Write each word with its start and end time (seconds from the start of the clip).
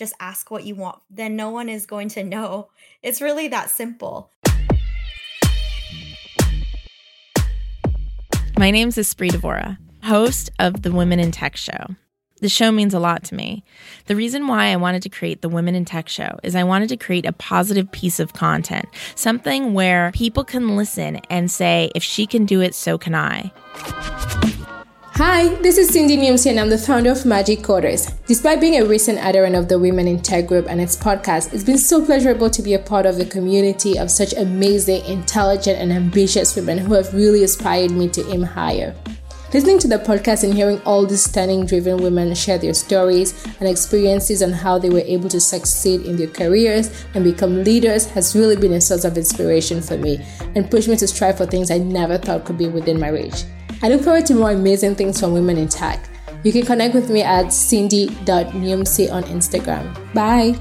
just 0.00 0.14
ask 0.18 0.50
what 0.50 0.64
you 0.64 0.74
want, 0.74 0.98
then 1.10 1.36
no 1.36 1.50
one 1.50 1.68
is 1.68 1.84
going 1.84 2.08
to 2.08 2.24
know. 2.24 2.70
It's 3.02 3.20
really 3.20 3.48
that 3.48 3.68
simple. 3.68 4.32
My 8.56 8.70
name's 8.70 8.96
Espree 8.96 9.30
Devora, 9.30 9.76
host 10.02 10.48
of 10.58 10.80
the 10.80 10.90
Women 10.90 11.20
in 11.20 11.30
Tech 11.30 11.54
Show. 11.54 11.96
The 12.40 12.48
show 12.48 12.72
means 12.72 12.94
a 12.94 12.98
lot 12.98 13.24
to 13.24 13.34
me. 13.34 13.62
The 14.06 14.16
reason 14.16 14.46
why 14.46 14.68
I 14.68 14.76
wanted 14.76 15.02
to 15.02 15.10
create 15.10 15.42
the 15.42 15.50
Women 15.50 15.74
in 15.74 15.84
Tech 15.84 16.08
Show 16.08 16.38
is 16.42 16.56
I 16.56 16.64
wanted 16.64 16.88
to 16.88 16.96
create 16.96 17.26
a 17.26 17.32
positive 17.32 17.92
piece 17.92 18.18
of 18.18 18.32
content, 18.32 18.86
something 19.14 19.74
where 19.74 20.12
people 20.12 20.44
can 20.44 20.76
listen 20.76 21.16
and 21.28 21.50
say, 21.50 21.90
if 21.94 22.02
she 22.02 22.24
can 22.24 22.46
do 22.46 22.62
it, 22.62 22.74
so 22.74 22.96
can 22.96 23.14
I. 23.14 23.52
Hi, 25.14 25.48
this 25.56 25.76
is 25.76 25.88
Cindy 25.88 26.16
Niumsi 26.16 26.50
and 26.50 26.58
I'm 26.58 26.70
the 26.70 26.78
founder 26.78 27.10
of 27.10 27.26
Magic 27.26 27.58
Coders. 27.58 28.14
Despite 28.26 28.60
being 28.60 28.80
a 28.80 28.86
recent 28.86 29.18
adherent 29.18 29.54
of 29.54 29.68
the 29.68 29.78
Women 29.78 30.08
in 30.08 30.22
Tech 30.22 30.46
Group 30.46 30.66
and 30.68 30.80
its 30.80 30.96
podcast, 30.96 31.52
it's 31.52 31.64
been 31.64 31.78
so 31.78 32.04
pleasurable 32.04 32.48
to 32.48 32.62
be 32.62 32.74
a 32.74 32.78
part 32.78 33.04
of 33.04 33.16
the 33.16 33.26
community 33.26 33.98
of 33.98 34.10
such 34.10 34.32
amazing, 34.32 35.04
intelligent, 35.04 35.78
and 35.78 35.92
ambitious 35.92 36.56
women 36.56 36.78
who 36.78 36.94
have 36.94 37.12
really 37.12 37.42
inspired 37.42 37.90
me 37.90 38.08
to 38.08 38.26
aim 38.30 38.42
higher. 38.42 38.94
Listening 39.52 39.80
to 39.80 39.88
the 39.88 39.98
podcast 39.98 40.44
and 40.44 40.54
hearing 40.54 40.80
all 40.82 41.04
these 41.04 41.24
stunning, 41.24 41.66
driven 41.66 41.96
women 41.96 42.34
share 42.34 42.56
their 42.56 42.72
stories 42.72 43.44
and 43.58 43.68
experiences 43.68 44.42
on 44.42 44.52
how 44.52 44.78
they 44.78 44.90
were 44.90 45.00
able 45.00 45.28
to 45.28 45.40
succeed 45.40 46.02
in 46.02 46.16
their 46.16 46.28
careers 46.28 47.04
and 47.14 47.24
become 47.24 47.64
leaders 47.64 48.06
has 48.06 48.36
really 48.36 48.56
been 48.56 48.74
a 48.74 48.80
source 48.80 49.04
of 49.04 49.18
inspiration 49.18 49.82
for 49.82 49.98
me 49.98 50.24
and 50.54 50.70
pushed 50.70 50.88
me 50.88 50.96
to 50.96 51.08
strive 51.08 51.36
for 51.36 51.46
things 51.46 51.70
I 51.70 51.78
never 51.78 52.16
thought 52.16 52.44
could 52.44 52.58
be 52.58 52.68
within 52.68 53.00
my 53.00 53.08
reach. 53.08 53.42
I 53.82 53.88
look 53.88 54.02
forward 54.02 54.26
to 54.26 54.34
more 54.34 54.50
amazing 54.50 54.96
things 54.96 55.18
from 55.18 55.32
women 55.32 55.56
in 55.56 55.68
tech. 55.68 56.10
You 56.44 56.52
can 56.52 56.66
connect 56.66 56.94
with 56.94 57.08
me 57.10 57.22
at 57.22 57.52
cindy.niumsi 57.52 59.12
on 59.12 59.24
Instagram. 59.24 59.92
Bye. 60.14 60.54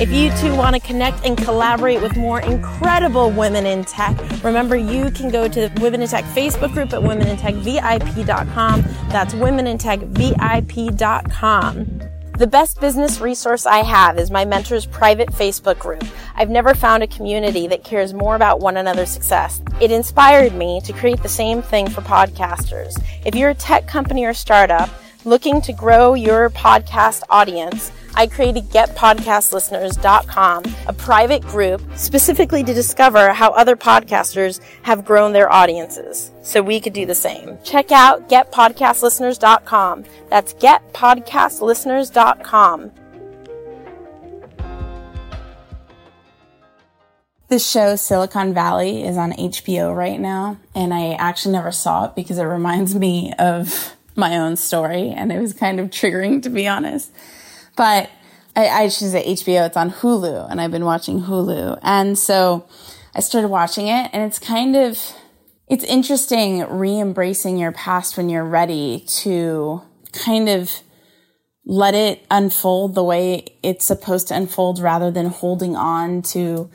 If 0.00 0.10
you 0.10 0.30
too 0.38 0.56
want 0.56 0.74
to 0.74 0.80
connect 0.80 1.24
and 1.24 1.38
collaborate 1.38 2.02
with 2.02 2.16
more 2.16 2.40
incredible 2.40 3.30
women 3.30 3.64
in 3.64 3.84
tech, 3.84 4.18
remember 4.42 4.74
you 4.76 5.12
can 5.12 5.30
go 5.30 5.46
to 5.46 5.68
the 5.68 5.80
Women 5.80 6.02
in 6.02 6.08
Tech 6.08 6.24
Facebook 6.24 6.72
group 6.72 6.92
at 6.92 7.00
womenintechvip.com. 7.00 8.82
That's 9.10 9.34
womenintechvip.com. 9.34 12.13
The 12.36 12.48
best 12.48 12.80
business 12.80 13.20
resource 13.20 13.64
I 13.64 13.84
have 13.84 14.18
is 14.18 14.28
my 14.28 14.44
mentor's 14.44 14.86
private 14.86 15.28
Facebook 15.28 15.78
group. 15.78 16.02
I've 16.34 16.50
never 16.50 16.74
found 16.74 17.04
a 17.04 17.06
community 17.06 17.68
that 17.68 17.84
cares 17.84 18.12
more 18.12 18.34
about 18.34 18.58
one 18.58 18.76
another's 18.76 19.10
success. 19.10 19.62
It 19.80 19.92
inspired 19.92 20.52
me 20.52 20.80
to 20.80 20.92
create 20.92 21.22
the 21.22 21.28
same 21.28 21.62
thing 21.62 21.88
for 21.88 22.00
podcasters. 22.00 23.00
If 23.24 23.36
you're 23.36 23.50
a 23.50 23.54
tech 23.54 23.86
company 23.86 24.24
or 24.24 24.34
startup 24.34 24.90
looking 25.24 25.60
to 25.60 25.72
grow 25.72 26.14
your 26.14 26.50
podcast 26.50 27.22
audience, 27.30 27.92
I 28.16 28.26
created 28.26 28.70
getpodcastlisteners.com, 28.70 30.64
a 30.86 30.92
private 30.92 31.42
group 31.42 31.82
specifically 31.96 32.64
to 32.64 32.74
discover 32.74 33.32
how 33.32 33.52
other 33.52 33.76
podcasters 33.76 34.60
have 34.82 35.04
grown 35.04 35.32
their 35.32 35.52
audiences 35.52 36.32
so 36.42 36.60
we 36.62 36.80
could 36.80 36.92
do 36.92 37.06
the 37.06 37.14
same. 37.14 37.56
Check 37.64 37.92
out 37.92 38.28
getpodcastlisteners.com. 38.28 40.04
That's 40.30 40.54
getpodcastlisteners.com. 40.54 42.90
The 47.48 47.58
show 47.58 47.94
Silicon 47.94 48.54
Valley 48.54 49.04
is 49.04 49.16
on 49.16 49.32
HBO 49.32 49.94
right 49.94 50.18
now, 50.18 50.56
and 50.74 50.94
I 50.94 51.12
actually 51.12 51.52
never 51.52 51.72
saw 51.72 52.06
it 52.06 52.16
because 52.16 52.38
it 52.38 52.44
reminds 52.44 52.94
me 52.94 53.34
of 53.38 53.94
my 54.16 54.38
own 54.38 54.56
story, 54.56 55.10
and 55.10 55.30
it 55.30 55.40
was 55.40 55.52
kind 55.52 55.78
of 55.78 55.90
triggering 55.90 56.42
to 56.42 56.50
be 56.50 56.66
honest. 56.66 57.12
But 57.76 58.10
I, 58.56 58.68
I 58.68 58.88
should 58.88 59.10
say 59.10 59.24
HBO, 59.34 59.66
it's 59.66 59.76
on 59.76 59.90
Hulu, 59.90 60.50
and 60.50 60.60
I've 60.60 60.70
been 60.70 60.84
watching 60.84 61.22
Hulu. 61.22 61.78
And 61.82 62.18
so 62.18 62.66
I 63.14 63.20
started 63.20 63.48
watching 63.48 63.88
it, 63.88 64.10
and 64.12 64.22
it's 64.22 64.38
kind 64.38 64.76
of, 64.76 64.98
it's 65.68 65.84
interesting 65.84 66.60
re 66.68 66.98
embracing 66.98 67.58
your 67.58 67.72
past 67.72 68.16
when 68.16 68.28
you're 68.28 68.44
ready 68.44 69.04
to 69.22 69.82
kind 70.12 70.48
of 70.48 70.80
let 71.66 71.94
it 71.94 72.24
unfold 72.30 72.94
the 72.94 73.02
way 73.02 73.46
it's 73.62 73.84
supposed 73.84 74.28
to 74.28 74.36
unfold 74.36 74.78
rather 74.78 75.10
than 75.10 75.26
holding 75.26 75.74
on 75.74 76.20
to 76.20 76.70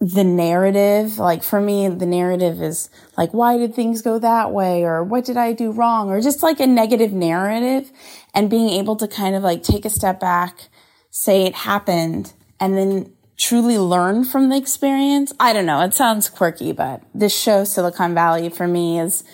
the 0.00 0.24
narrative. 0.24 1.18
Like 1.18 1.42
for 1.42 1.60
me, 1.60 1.88
the 1.88 2.06
narrative 2.06 2.60
is 2.60 2.90
like, 3.16 3.32
why 3.32 3.56
did 3.56 3.74
things 3.74 4.02
go 4.02 4.18
that 4.18 4.52
way? 4.52 4.84
Or 4.84 5.02
what 5.02 5.24
did 5.24 5.36
I 5.36 5.52
do 5.52 5.70
wrong? 5.70 6.10
Or 6.10 6.20
just 6.20 6.42
like 6.42 6.60
a 6.60 6.66
negative 6.66 7.12
narrative 7.12 7.90
and 8.34 8.50
being 8.50 8.68
able 8.70 8.96
to 8.96 9.08
kind 9.08 9.34
of 9.34 9.42
like 9.42 9.62
take 9.62 9.84
a 9.84 9.90
step 9.90 10.20
back, 10.20 10.68
say 11.10 11.44
it 11.44 11.54
happened 11.54 12.34
and 12.60 12.76
then 12.76 13.12
truly 13.38 13.78
learn 13.78 14.24
from 14.24 14.48
the 14.48 14.56
experience. 14.56 15.32
I 15.40 15.52
don't 15.52 15.66
know. 15.66 15.80
It 15.82 15.94
sounds 15.94 16.28
quirky, 16.28 16.72
but 16.72 17.02
this 17.14 17.38
show, 17.38 17.64
Silicon 17.64 18.14
Valley 18.14 18.48
for 18.48 18.66
me 18.66 18.98
is 18.98 19.24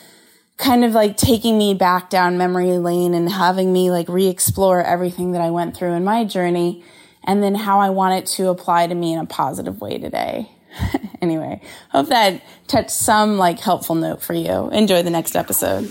kind 0.59 0.84
of 0.84 0.93
like 0.93 1.17
taking 1.17 1.59
me 1.59 1.75
back 1.75 2.09
down 2.09 2.39
memory 2.39 2.78
lane 2.78 3.15
and 3.15 3.31
having 3.31 3.72
me 3.72 3.91
like 3.91 4.09
re-explore 4.09 4.83
everything 4.83 5.33
that 5.33 5.41
I 5.41 5.51
went 5.51 5.77
through 5.77 5.93
in 5.93 6.05
my 6.05 6.25
journey 6.25 6.84
and 7.25 7.43
then 7.43 7.55
how 7.55 7.81
I 7.81 7.91
want 7.91 8.15
it 8.15 8.27
to 8.37 8.49
apply 8.49 8.87
to 8.87 8.95
me 8.95 9.12
in 9.12 9.19
a 9.19 9.27
positive 9.27 9.81
way 9.81 9.99
today. 9.99 10.52
anyway, 11.22 11.60
hope 11.91 12.09
that 12.09 12.43
touched 12.66 12.91
some 12.91 13.38
like 13.38 13.60
helpful 13.60 13.94
note 13.94 14.22
for 14.22 14.34
you. 14.34 14.71
Enjoy 14.71 15.03
the 15.03 15.10
next 15.10 15.37
episode. 15.37 15.88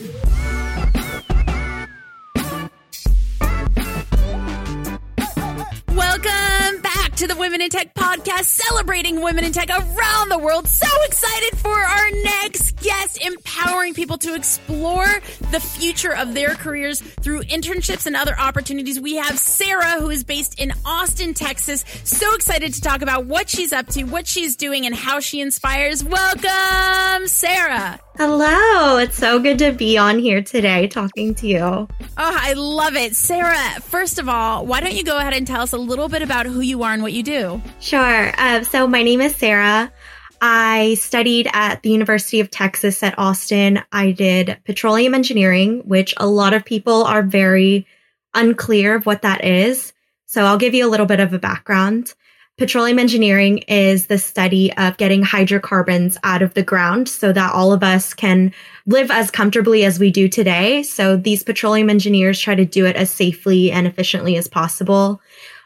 To 7.22 7.28
the 7.28 7.36
Women 7.36 7.62
in 7.62 7.70
Tech 7.70 7.94
podcast, 7.94 8.46
celebrating 8.46 9.22
women 9.22 9.44
in 9.44 9.52
tech 9.52 9.70
around 9.70 10.30
the 10.30 10.40
world. 10.40 10.68
So 10.68 10.88
excited 11.04 11.56
for 11.60 11.70
our 11.70 12.10
next 12.24 12.82
guest, 12.82 13.24
empowering 13.24 13.94
people 13.94 14.18
to 14.18 14.34
explore 14.34 15.06
the 15.52 15.60
future 15.60 16.16
of 16.16 16.34
their 16.34 16.56
careers 16.56 17.00
through 17.00 17.44
internships 17.44 18.08
and 18.08 18.16
other 18.16 18.36
opportunities. 18.40 19.00
We 19.00 19.18
have 19.18 19.38
Sarah, 19.38 20.00
who 20.00 20.10
is 20.10 20.24
based 20.24 20.60
in 20.60 20.74
Austin, 20.84 21.36
Texas. 21.36 21.86
So 22.06 22.34
excited 22.34 22.74
to 22.74 22.82
talk 22.82 23.04
about 23.04 23.28
what 23.28 23.48
she's 23.48 23.72
up 23.72 23.86
to, 23.90 24.04
what 24.06 24.26
she's 24.26 24.56
doing, 24.56 24.88
and 24.88 24.96
how 24.96 25.20
she 25.20 25.42
inspires. 25.42 26.04
Welcome, 26.04 27.28
Sarah. 27.28 28.00
Hello. 28.24 28.98
It's 28.98 29.18
so 29.18 29.40
good 29.40 29.58
to 29.58 29.72
be 29.72 29.98
on 29.98 30.20
here 30.20 30.44
today 30.44 30.86
talking 30.86 31.34
to 31.34 31.48
you. 31.48 31.58
Oh, 31.58 31.88
I 32.18 32.54
love 32.54 32.96
it. 32.96 33.16
Sarah, 33.16 33.82
first 33.82 34.20
of 34.20 34.30
all, 34.30 34.64
why 34.64 34.80
don't 34.80 34.94
you 34.94 35.04
go 35.04 35.18
ahead 35.18 35.34
and 35.34 35.48
tell 35.48 35.62
us 35.62 35.74
a 35.74 35.80
little 35.80 36.08
bit 36.08 36.22
about 36.22 36.46
who 36.46 36.60
you 36.60 36.84
are 36.84 36.94
and 36.94 37.02
what 37.02 37.14
you 37.14 37.24
do? 37.24 37.60
Sure. 37.80 38.32
Uh, 38.38 38.64
so, 38.64 38.86
my 38.86 39.02
name 39.02 39.22
is 39.22 39.36
Sarah. 39.36 39.92
I 40.40 40.98
studied 41.00 41.50
at 41.52 41.82
the 41.82 41.90
University 41.90 42.40
of 42.40 42.52
Texas 42.52 43.02
at 43.02 43.18
Austin. 43.18 43.82
I 43.92 44.12
did 44.12 44.56
petroleum 44.66 45.16
engineering, 45.16 45.82
which 45.88 46.14
a 46.18 46.28
lot 46.28 46.54
of 46.54 46.64
people 46.64 47.04
are 47.06 47.24
very 47.24 47.88
unclear 48.36 48.94
of 48.94 49.08
what 49.08 49.24
that 49.24 49.44
is. 49.44 49.94
So, 50.28 50.44
I'll 50.44 50.60
give 50.60 50.76
you 50.76 50.88
a 50.88 50.92
little 50.92 51.08
bit 51.08 51.22
of 51.22 51.34
a 51.34 51.40
background. 51.40 52.14
Petroleum 52.58 53.00
engineering 53.00 53.60
is 53.60 54.06
the 54.06 54.20
study 54.20 54.72
of 54.74 54.98
getting 54.98 55.24
hydrocarbons 55.24 56.18
out 56.24 56.44
of 56.44 56.54
the 56.54 56.62
ground 56.62 57.10
so 57.10 57.34
that 57.34 57.54
all 57.54 57.74
of 57.74 57.82
us 57.82 58.14
can 58.14 58.54
live 58.86 59.10
as 59.10 59.32
comfortably 59.32 59.84
as 59.84 60.00
we 60.00 60.12
do 60.12 60.30
today. 60.30 60.84
So 60.84 61.18
these 61.18 61.44
petroleum 61.44 61.90
engineers 61.90 62.40
try 62.40 62.54
to 62.54 62.66
do 62.66 62.86
it 62.86 62.96
as 62.96 63.10
safely 63.10 63.72
and 63.72 63.88
efficiently 63.88 64.38
as 64.38 64.48
possible. 64.48 65.22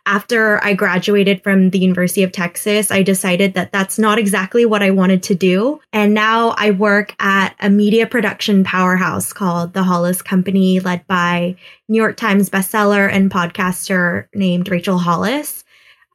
After 0.07 0.63
I 0.63 0.75
graduated 0.75 1.41
from 1.41 1.71
the 1.71 1.79
University 1.79 2.21
of 2.21 2.31
Texas, 2.31 2.91
I 2.91 3.01
decided 3.01 3.55
that 3.55 3.71
that's 3.71 3.97
not 3.97 4.19
exactly 4.19 4.63
what 4.63 4.83
I 4.83 4.91
wanted 4.91 5.23
to 5.23 5.35
do. 5.35 5.81
And 5.91 6.13
now 6.13 6.53
I 6.57 6.71
work 6.71 7.15
at 7.19 7.55
a 7.59 7.71
media 7.71 8.05
production 8.05 8.63
powerhouse 8.63 9.33
called 9.33 9.73
The 9.73 9.83
Hollis 9.83 10.21
Company, 10.21 10.79
led 10.79 11.05
by 11.07 11.57
New 11.89 11.97
York 11.99 12.17
Times 12.17 12.51
bestseller 12.51 13.11
and 13.11 13.31
podcaster 13.31 14.27
named 14.35 14.69
Rachel 14.69 14.99
Hollis. 14.99 15.64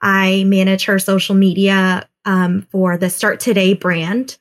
I 0.02 0.44
manage 0.44 0.84
her 0.86 0.98
social 0.98 1.34
media 1.34 2.08
um, 2.24 2.66
for 2.70 2.96
the 2.96 3.10
Start 3.10 3.40
Today 3.40 3.74
brand. 3.74 4.38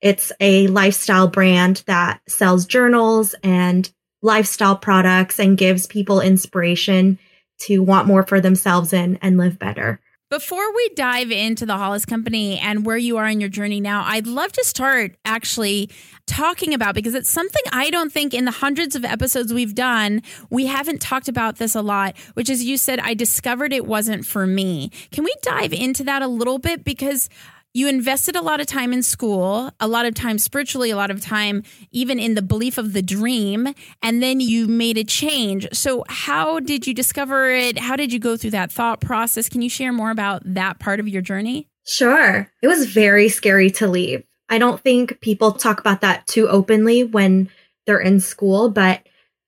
It's 0.00 0.32
a 0.40 0.66
lifestyle 0.68 1.28
brand 1.28 1.82
that 1.86 2.20
sells 2.28 2.66
journals 2.66 3.34
and 3.42 3.90
lifestyle 4.22 4.76
products 4.76 5.38
and 5.38 5.58
gives 5.58 5.86
people 5.86 6.20
inspiration 6.20 7.18
to 7.60 7.82
want 7.82 8.06
more 8.06 8.22
for 8.22 8.40
themselves 8.40 8.92
and, 8.92 9.18
and 9.22 9.36
live 9.36 9.58
better. 9.58 10.00
Before 10.30 10.74
we 10.74 10.90
dive 10.94 11.30
into 11.30 11.64
the 11.64 11.78
Hollis 11.78 12.04
Company 12.04 12.58
and 12.58 12.84
where 12.84 12.98
you 12.98 13.16
are 13.16 13.26
in 13.26 13.40
your 13.40 13.48
journey 13.48 13.80
now, 13.80 14.04
I'd 14.04 14.26
love 14.26 14.52
to 14.52 14.64
start 14.64 15.16
actually 15.24 15.88
talking 16.26 16.74
about 16.74 16.94
because 16.94 17.14
it's 17.14 17.30
something 17.30 17.62
I 17.72 17.88
don't 17.88 18.12
think 18.12 18.34
in 18.34 18.44
the 18.44 18.50
hundreds 18.50 18.94
of 18.94 19.06
episodes 19.06 19.54
we've 19.54 19.74
done, 19.74 20.20
we 20.50 20.66
haven't 20.66 21.00
talked 21.00 21.28
about 21.28 21.56
this 21.56 21.74
a 21.74 21.80
lot, 21.80 22.14
which 22.34 22.50
is 22.50 22.62
you 22.62 22.76
said, 22.76 23.00
I 23.00 23.14
discovered 23.14 23.72
it 23.72 23.86
wasn't 23.86 24.26
for 24.26 24.46
me. 24.46 24.90
Can 25.12 25.24
we 25.24 25.34
dive 25.40 25.72
into 25.72 26.04
that 26.04 26.20
a 26.20 26.28
little 26.28 26.58
bit? 26.58 26.84
Because 26.84 27.30
you 27.78 27.88
invested 27.88 28.34
a 28.34 28.42
lot 28.42 28.60
of 28.60 28.66
time 28.66 28.92
in 28.92 29.04
school, 29.04 29.70
a 29.78 29.86
lot 29.86 30.04
of 30.04 30.14
time 30.14 30.36
spiritually, 30.36 30.90
a 30.90 30.96
lot 30.96 31.12
of 31.12 31.20
time 31.20 31.62
even 31.92 32.18
in 32.18 32.34
the 32.34 32.42
belief 32.42 32.76
of 32.76 32.92
the 32.92 33.02
dream, 33.02 33.72
and 34.02 34.20
then 34.20 34.40
you 34.40 34.66
made 34.66 34.98
a 34.98 35.04
change. 35.04 35.68
So, 35.72 36.04
how 36.08 36.58
did 36.58 36.88
you 36.88 36.92
discover 36.92 37.50
it? 37.52 37.78
How 37.78 37.94
did 37.94 38.12
you 38.12 38.18
go 38.18 38.36
through 38.36 38.50
that 38.50 38.72
thought 38.72 39.00
process? 39.00 39.48
Can 39.48 39.62
you 39.62 39.70
share 39.70 39.92
more 39.92 40.10
about 40.10 40.42
that 40.44 40.80
part 40.80 40.98
of 40.98 41.08
your 41.08 41.22
journey? 41.22 41.68
Sure. 41.86 42.50
It 42.60 42.66
was 42.66 42.92
very 42.92 43.28
scary 43.28 43.70
to 43.72 43.86
leave. 43.86 44.24
I 44.48 44.58
don't 44.58 44.80
think 44.80 45.20
people 45.20 45.52
talk 45.52 45.78
about 45.78 46.00
that 46.00 46.26
too 46.26 46.48
openly 46.48 47.04
when 47.04 47.48
they're 47.86 48.00
in 48.00 48.18
school, 48.18 48.70
but 48.70 49.06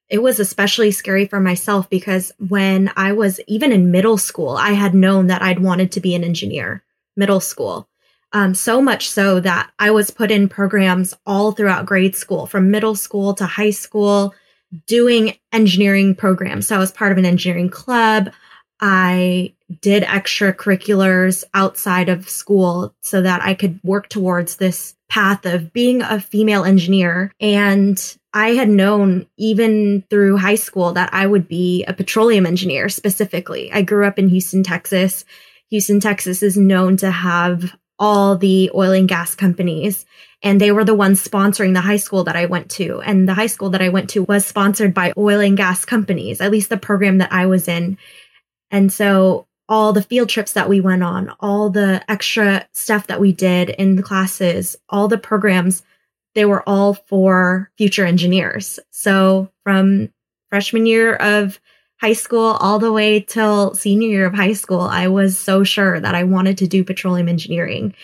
it 0.09 0.23
was 0.23 0.38
especially 0.38 0.93
scary 0.93 1.26
for 1.26 1.41
myself 1.41 1.91
because 1.91 2.33
when 2.38 2.93
I 2.97 3.12
was 3.12 3.41
even 3.49 3.73
in 3.73 3.91
middle 3.91 4.19
school, 4.19 4.50
I 4.50 4.73
had 4.73 4.94
known 4.94 5.26
that 5.26 5.43
I'd 5.43 5.61
wanted 5.61 5.93
to 5.93 6.00
be 6.00 6.15
an 6.15 6.25
engineer, 6.25 6.85
middle 7.17 7.41
school. 7.41 7.90
Um, 8.32 8.55
so 8.55 8.81
much 8.81 9.11
so 9.11 9.41
that 9.41 9.71
I 9.79 9.91
was 9.91 10.11
put 10.11 10.31
in 10.31 10.49
programs 10.49 11.17
all 11.27 11.53
throughout 11.53 11.87
grade 11.87 12.15
school, 12.15 12.47
from 12.47 12.71
middle 12.71 12.94
school 12.94 13.35
to 13.35 13.47
high 13.47 13.71
school, 13.71 14.35
doing 14.87 15.37
engineering 15.53 16.15
programs. 16.15 16.69
So 16.69 16.77
I 16.77 16.79
was 16.79 16.93
part 16.93 17.12
of 17.12 17.19
an 17.19 17.25
engineering 17.25 17.71
club. 17.71 18.31
I 18.81 19.55
did 19.81 20.05
extracurriculars 20.05 21.44
outside 21.55 22.09
of 22.09 22.29
school 22.29 22.94
so 23.03 23.21
that 23.23 23.43
I 23.43 23.55
could 23.55 23.81
work 23.82 24.09
towards 24.09 24.56
this 24.56 24.94
path 25.09 25.44
of 25.44 25.73
being 25.73 26.03
a 26.03 26.21
female 26.21 26.65
engineer. 26.65 27.33
And 27.41 28.00
I 28.33 28.50
had 28.50 28.69
known 28.69 29.26
even 29.37 30.05
through 30.09 30.38
high 30.38 30.55
school 30.55 30.93
that 30.93 31.11
I 31.12 31.26
would 31.26 31.49
be 31.49 31.85
a 31.85 31.93
petroleum 31.93 32.47
engineer 32.47 32.88
specifically. 32.88 33.73
I 33.73 33.83
grew 33.83 34.06
up 34.06 34.19
in 34.19 34.29
Houston, 34.29 34.62
Texas. 34.62 35.25
Houston, 35.71 36.00
Texas 36.00 36.43
is 36.43 36.56
known 36.56 36.97
to 36.99 37.11
have 37.11 37.76
all 38.00 38.37
the 38.37 38.70
oil 38.75 38.93
and 38.93 39.08
gas 39.08 39.35
companies. 39.37 40.05
And 40.43 40.58
they 40.61 40.73
were 40.73 40.85
the 40.85 40.94
ones 40.94 41.23
sponsoring 41.23 41.75
the 41.75 41.82
high 41.82 41.99
school 41.99 42.25
that 42.25 42.35
I 42.35 42.47
went 42.47 42.70
to. 42.73 43.02
And 43.02 43.29
the 43.29 43.35
high 43.35 43.47
school 43.47 43.70
that 43.70 43.82
I 43.82 43.91
went 43.91 44.11
to 44.11 44.25
was 44.25 44.47
sponsored 44.47 44.94
by 44.94 45.12
oil 45.19 45.41
and 45.41 45.56
gas 45.56 45.85
companies, 45.85 46.41
at 46.41 46.50
least 46.50 46.70
the 46.70 46.79
program 46.79 47.19
that 47.19 47.32
I 47.32 47.44
was 47.44 47.69
in. 47.69 47.99
And 48.70 48.91
so 48.91 49.47
all 49.69 49.93
the 49.93 50.02
field 50.02 50.31
trips 50.31 50.55
that 50.55 50.69
we 50.69 50.81
went 50.81 51.05
on, 51.05 51.32
all 51.41 51.70
the 51.70 52.02
extra 52.11 52.67
stuff 52.73 53.06
that 53.06 53.20
we 53.20 53.32
did 53.32 53.69
in 53.69 53.97
the 53.97 54.02
classes, 54.02 54.76
all 54.88 55.06
the 55.06 55.19
programs, 55.19 55.82
they 56.35 56.44
were 56.44 56.67
all 56.69 56.94
for 56.94 57.70
future 57.76 58.06
engineers. 58.06 58.81
So 58.91 59.50
from 59.62 60.12
freshman 60.49 60.87
year 60.87 61.14
of 61.14 61.61
high 62.00 62.14
school 62.14 62.56
all 62.61 62.79
the 62.79 62.93
way 62.93 63.20
till 63.20 63.75
senior 63.75 64.08
year 64.08 64.26
of 64.26 64.35
high 64.35 64.55
school, 64.55 64.81
I 64.81 65.08
was 65.08 65.38
so 65.38 65.64
sure 65.64 66.00
that 66.00 66.14
I 66.14 66.25
wanted 66.25 66.58
to 66.58 66.67
do 66.67 66.82
petroleum 66.82 67.29
engineering. 67.29 67.94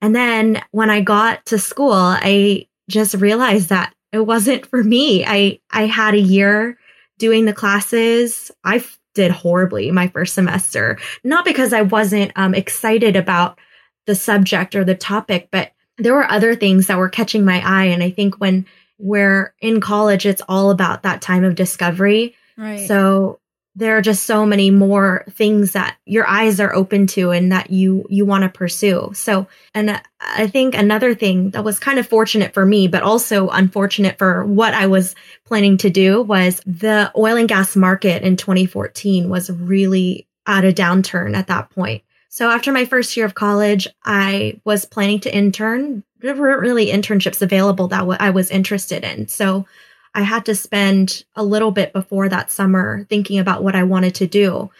And 0.00 0.16
then 0.16 0.62
when 0.70 0.90
I 0.90 1.00
got 1.00 1.44
to 1.46 1.58
school, 1.58 1.92
I 1.92 2.66
just 2.88 3.14
realized 3.14 3.68
that 3.68 3.94
it 4.12 4.20
wasn't 4.20 4.66
for 4.66 4.82
me. 4.82 5.24
I, 5.26 5.60
I 5.70 5.86
had 5.86 6.14
a 6.14 6.20
year 6.20 6.78
doing 7.18 7.44
the 7.44 7.52
classes. 7.52 8.50
I 8.64 8.84
did 9.14 9.30
horribly 9.30 9.90
my 9.90 10.08
first 10.08 10.34
semester, 10.34 10.98
not 11.22 11.44
because 11.44 11.72
I 11.72 11.82
wasn't 11.82 12.32
um, 12.36 12.54
excited 12.54 13.14
about 13.16 13.58
the 14.06 14.14
subject 14.14 14.74
or 14.74 14.84
the 14.84 14.94
topic, 14.94 15.48
but 15.50 15.72
there 15.98 16.14
were 16.14 16.30
other 16.30 16.54
things 16.54 16.86
that 16.86 16.98
were 16.98 17.08
catching 17.08 17.44
my 17.44 17.62
eye. 17.64 17.86
And 17.86 18.02
I 18.02 18.10
think 18.10 18.36
when 18.36 18.66
we're 18.98 19.54
in 19.60 19.80
college, 19.80 20.26
it's 20.26 20.42
all 20.48 20.70
about 20.70 21.02
that 21.02 21.22
time 21.22 21.44
of 21.44 21.54
discovery. 21.54 22.34
Right. 22.56 22.86
So 22.86 23.40
there 23.76 23.96
are 23.96 24.02
just 24.02 24.24
so 24.24 24.46
many 24.46 24.70
more 24.70 25.24
things 25.30 25.72
that 25.72 25.96
your 26.06 26.26
eyes 26.28 26.60
are 26.60 26.74
open 26.74 27.06
to 27.08 27.30
and 27.30 27.50
that 27.50 27.70
you 27.70 28.04
you 28.08 28.24
want 28.24 28.42
to 28.42 28.48
pursue. 28.48 29.10
So, 29.14 29.48
and 29.74 30.00
I 30.20 30.46
think 30.46 30.76
another 30.76 31.14
thing 31.14 31.50
that 31.50 31.64
was 31.64 31.80
kind 31.80 31.98
of 31.98 32.06
fortunate 32.06 32.54
for 32.54 32.64
me 32.64 32.86
but 32.86 33.02
also 33.02 33.48
unfortunate 33.48 34.18
for 34.18 34.44
what 34.44 34.74
I 34.74 34.86
was 34.86 35.14
planning 35.44 35.76
to 35.78 35.90
do 35.90 36.22
was 36.22 36.60
the 36.66 37.10
oil 37.16 37.36
and 37.36 37.48
gas 37.48 37.74
market 37.74 38.22
in 38.22 38.36
2014 38.36 39.28
was 39.28 39.50
really 39.50 40.28
at 40.46 40.64
a 40.64 40.72
downturn 40.72 41.34
at 41.34 41.48
that 41.48 41.70
point. 41.70 42.02
So 42.28 42.50
after 42.50 42.72
my 42.72 42.84
first 42.84 43.16
year 43.16 43.26
of 43.26 43.34
college, 43.34 43.88
I 44.04 44.60
was 44.64 44.84
planning 44.84 45.20
to 45.20 45.34
intern. 45.34 46.02
There 46.18 46.34
weren't 46.34 46.60
really 46.60 46.86
internships 46.86 47.42
available 47.42 47.88
that 47.88 48.04
I 48.20 48.30
was 48.30 48.50
interested 48.50 49.04
in. 49.04 49.28
So 49.28 49.66
I 50.14 50.22
had 50.22 50.46
to 50.46 50.54
spend 50.54 51.24
a 51.34 51.44
little 51.44 51.70
bit 51.70 51.92
before 51.92 52.28
that 52.28 52.50
summer 52.50 53.06
thinking 53.10 53.38
about 53.38 53.62
what 53.62 53.74
I 53.74 53.82
wanted 53.82 54.14
to 54.16 54.26
do. 54.26 54.70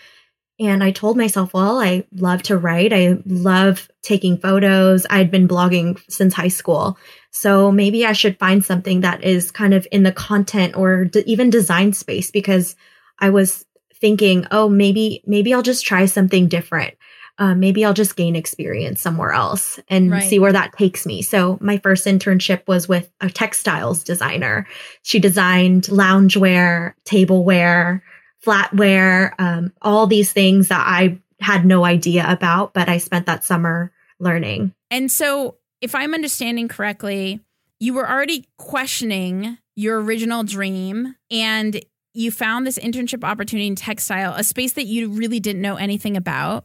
And 0.60 0.84
I 0.84 0.92
told 0.92 1.16
myself, 1.16 1.52
well, 1.52 1.80
I 1.80 2.06
love 2.14 2.42
to 2.44 2.56
write. 2.56 2.92
I 2.92 3.18
love 3.26 3.88
taking 4.02 4.38
photos. 4.38 5.04
I'd 5.10 5.30
been 5.30 5.48
blogging 5.48 6.00
since 6.08 6.32
high 6.32 6.48
school. 6.48 6.96
So 7.32 7.72
maybe 7.72 8.06
I 8.06 8.12
should 8.12 8.38
find 8.38 8.64
something 8.64 9.00
that 9.00 9.24
is 9.24 9.50
kind 9.50 9.74
of 9.74 9.86
in 9.90 10.04
the 10.04 10.12
content 10.12 10.76
or 10.76 11.06
d- 11.06 11.24
even 11.26 11.50
design 11.50 11.92
space 11.92 12.30
because 12.30 12.76
I 13.18 13.30
was 13.30 13.66
thinking, 13.96 14.46
oh, 14.52 14.68
maybe, 14.68 15.24
maybe 15.26 15.52
I'll 15.52 15.62
just 15.62 15.84
try 15.84 16.06
something 16.06 16.46
different 16.46 16.94
uh, 17.38 17.54
maybe 17.54 17.84
I'll 17.84 17.94
just 17.94 18.16
gain 18.16 18.36
experience 18.36 19.00
somewhere 19.00 19.32
else 19.32 19.80
and 19.88 20.10
right. 20.10 20.22
see 20.22 20.38
where 20.38 20.52
that 20.52 20.72
takes 20.76 21.04
me. 21.04 21.22
So 21.22 21.58
my 21.60 21.78
first 21.78 22.06
internship 22.06 22.66
was 22.68 22.88
with 22.88 23.10
a 23.20 23.28
textiles 23.28 24.04
designer. 24.04 24.66
She 25.02 25.18
designed 25.18 25.84
loungewear, 25.84 26.94
tableware, 27.04 28.02
flatware, 28.44 29.32
um, 29.38 29.72
all 29.82 30.06
these 30.06 30.32
things 30.32 30.68
that 30.68 30.84
I 30.86 31.18
had 31.40 31.64
no 31.64 31.84
idea 31.84 32.24
about, 32.28 32.72
but 32.72 32.88
I 32.88 32.98
spent 32.98 33.26
that 33.26 33.42
summer 33.42 33.92
learning. 34.20 34.72
And 34.90 35.10
so, 35.10 35.56
if 35.80 35.94
I'm 35.94 36.14
understanding 36.14 36.68
correctly, 36.68 37.40
you 37.80 37.94
were 37.94 38.08
already 38.08 38.46
questioning 38.56 39.58
your 39.76 40.00
original 40.00 40.44
dream 40.44 41.16
and 41.30 41.84
you 42.14 42.30
found 42.30 42.66
this 42.66 42.78
internship 42.78 43.24
opportunity 43.24 43.66
in 43.66 43.74
textile, 43.74 44.34
a 44.34 44.44
space 44.44 44.72
that 44.74 44.86
you 44.86 45.10
really 45.10 45.40
didn't 45.40 45.60
know 45.60 45.76
anything 45.76 46.16
about. 46.16 46.64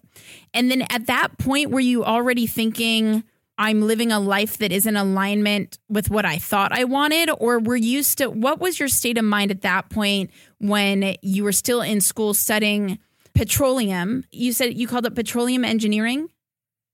And 0.54 0.70
then 0.70 0.84
at 0.90 1.08
that 1.08 1.38
point, 1.40 1.72
were 1.72 1.80
you 1.80 2.06
already 2.06 2.46
thinking, 2.48 3.24
I'm 3.58 3.82
living 3.82 4.12
a 4.12 4.20
life 4.20 4.60
that 4.60 4.72
is 4.72 4.86
in 4.86 4.96
alignment 4.96 5.80
with 5.90 6.10
what 6.10 6.24
I 6.24 6.38
thought 6.38 6.72
I 6.72 6.86
wanted? 6.86 7.30
Or 7.40 7.60
were 7.60 7.76
you 7.76 8.04
still, 8.04 8.32
what 8.32 8.60
was 8.60 8.80
your 8.80 8.88
state 8.88 9.18
of 9.18 9.26
mind 9.26 9.52
at 9.52 9.62
that 9.64 9.90
point 9.90 10.30
when 10.60 11.16
you 11.22 11.44
were 11.44 11.52
still 11.52 11.82
in 11.82 12.00
school 12.00 12.34
studying 12.34 13.00
petroleum? 13.34 14.24
You 14.32 14.54
said 14.54 14.78
you 14.78 14.88
called 14.88 15.08
it 15.08 15.16
petroleum 15.16 15.66
engineering? 15.66 16.30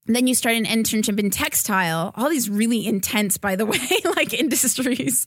Then 0.06 0.26
you 0.26 0.34
start 0.34 0.54
an 0.54 0.64
internship 0.64 1.18
in 1.18 1.30
textile, 1.30 2.12
all 2.14 2.28
these 2.28 2.48
really 2.48 2.86
intense, 2.86 3.38
by 3.38 3.56
the 3.56 3.66
way, 3.66 3.78
like 4.16 4.32
industries. 4.32 5.26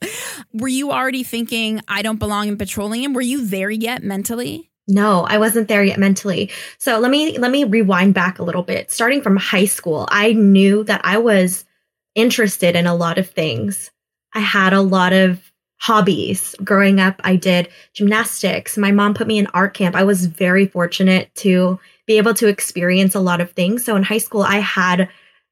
Were 0.54 0.68
you 0.68 0.92
already 0.92 1.24
thinking, 1.24 1.82
I 1.88 2.02
don't 2.02 2.20
belong 2.20 2.48
in 2.48 2.58
petroleum? 2.58 3.14
Were 3.14 3.22
you 3.22 3.46
there 3.46 3.70
yet 3.70 4.04
mentally? 4.04 4.70
No, 4.88 5.22
I 5.22 5.38
wasn't 5.38 5.68
there 5.68 5.84
yet 5.84 6.00
mentally. 6.00 6.50
So 6.80 6.98
let 6.98 7.12
me 7.12 7.38
let 7.38 7.52
me 7.52 7.64
rewind 7.64 8.16
back 8.16 8.40
a 8.40 8.44
little 8.44 8.64
bit. 8.64 8.90
Starting 8.90 9.22
from 9.22 9.38
high 9.38 9.66
school, 9.66 10.08
I 10.10 10.34
knew 10.34 10.84
that 10.86 11.02
I 11.04 11.20
was 11.20 11.64
interested 12.16 12.76
in 12.76 12.88
a 12.88 12.96
lot 12.96 13.20
of 13.20 13.30
things. 13.30 13.92
I 14.34 14.40
had 14.40 14.74
a 14.74 14.82
lot 14.82 15.14
of 15.14 15.52
hobbies. 15.80 16.56
Growing 16.64 17.00
up, 17.00 17.22
I 17.24 17.36
did 17.36 17.70
gymnastics. 17.94 18.78
My 18.78 18.92
mom 18.92 19.14
put 19.14 19.28
me 19.28 19.38
in 19.38 19.48
art 19.48 19.76
camp. 19.76 19.96
I 19.96 20.04
was 20.04 20.26
very 20.26 20.66
fortunate 20.66 21.34
to 21.36 21.80
be 22.10 22.18
able 22.18 22.34
to 22.34 22.48
experience 22.48 23.14
a 23.14 23.20
lot 23.20 23.40
of 23.40 23.52
things. 23.52 23.86
So 23.86 23.96
in 23.96 24.02
high 24.02 24.18
school, 24.18 24.42
I 24.42 24.58
had 24.58 25.10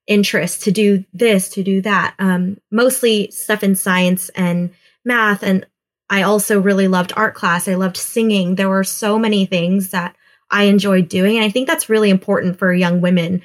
interest 0.07 0.63
to 0.63 0.71
do 0.71 1.05
this, 1.13 1.49
to 1.49 1.61
do 1.61 1.81
that, 1.81 2.15
um, 2.17 2.57
mostly 2.71 3.29
stuff 3.29 3.61
in 3.61 3.75
science 3.75 4.29
and 4.29 4.71
math. 5.05 5.43
And 5.43 5.67
I 6.09 6.23
also 6.23 6.59
really 6.59 6.87
loved 6.87 7.13
art 7.15 7.35
class. 7.35 7.67
I 7.67 7.75
loved 7.75 7.95
singing. 7.95 8.55
There 8.55 8.69
were 8.69 8.83
so 8.83 9.19
many 9.19 9.45
things 9.45 9.91
that 9.91 10.15
I 10.49 10.63
enjoyed 10.63 11.09
doing. 11.09 11.35
And 11.35 11.45
I 11.45 11.51
think 11.51 11.67
that's 11.67 11.89
really 11.89 12.09
important 12.09 12.57
for 12.57 12.73
young 12.73 13.01
women. 13.01 13.43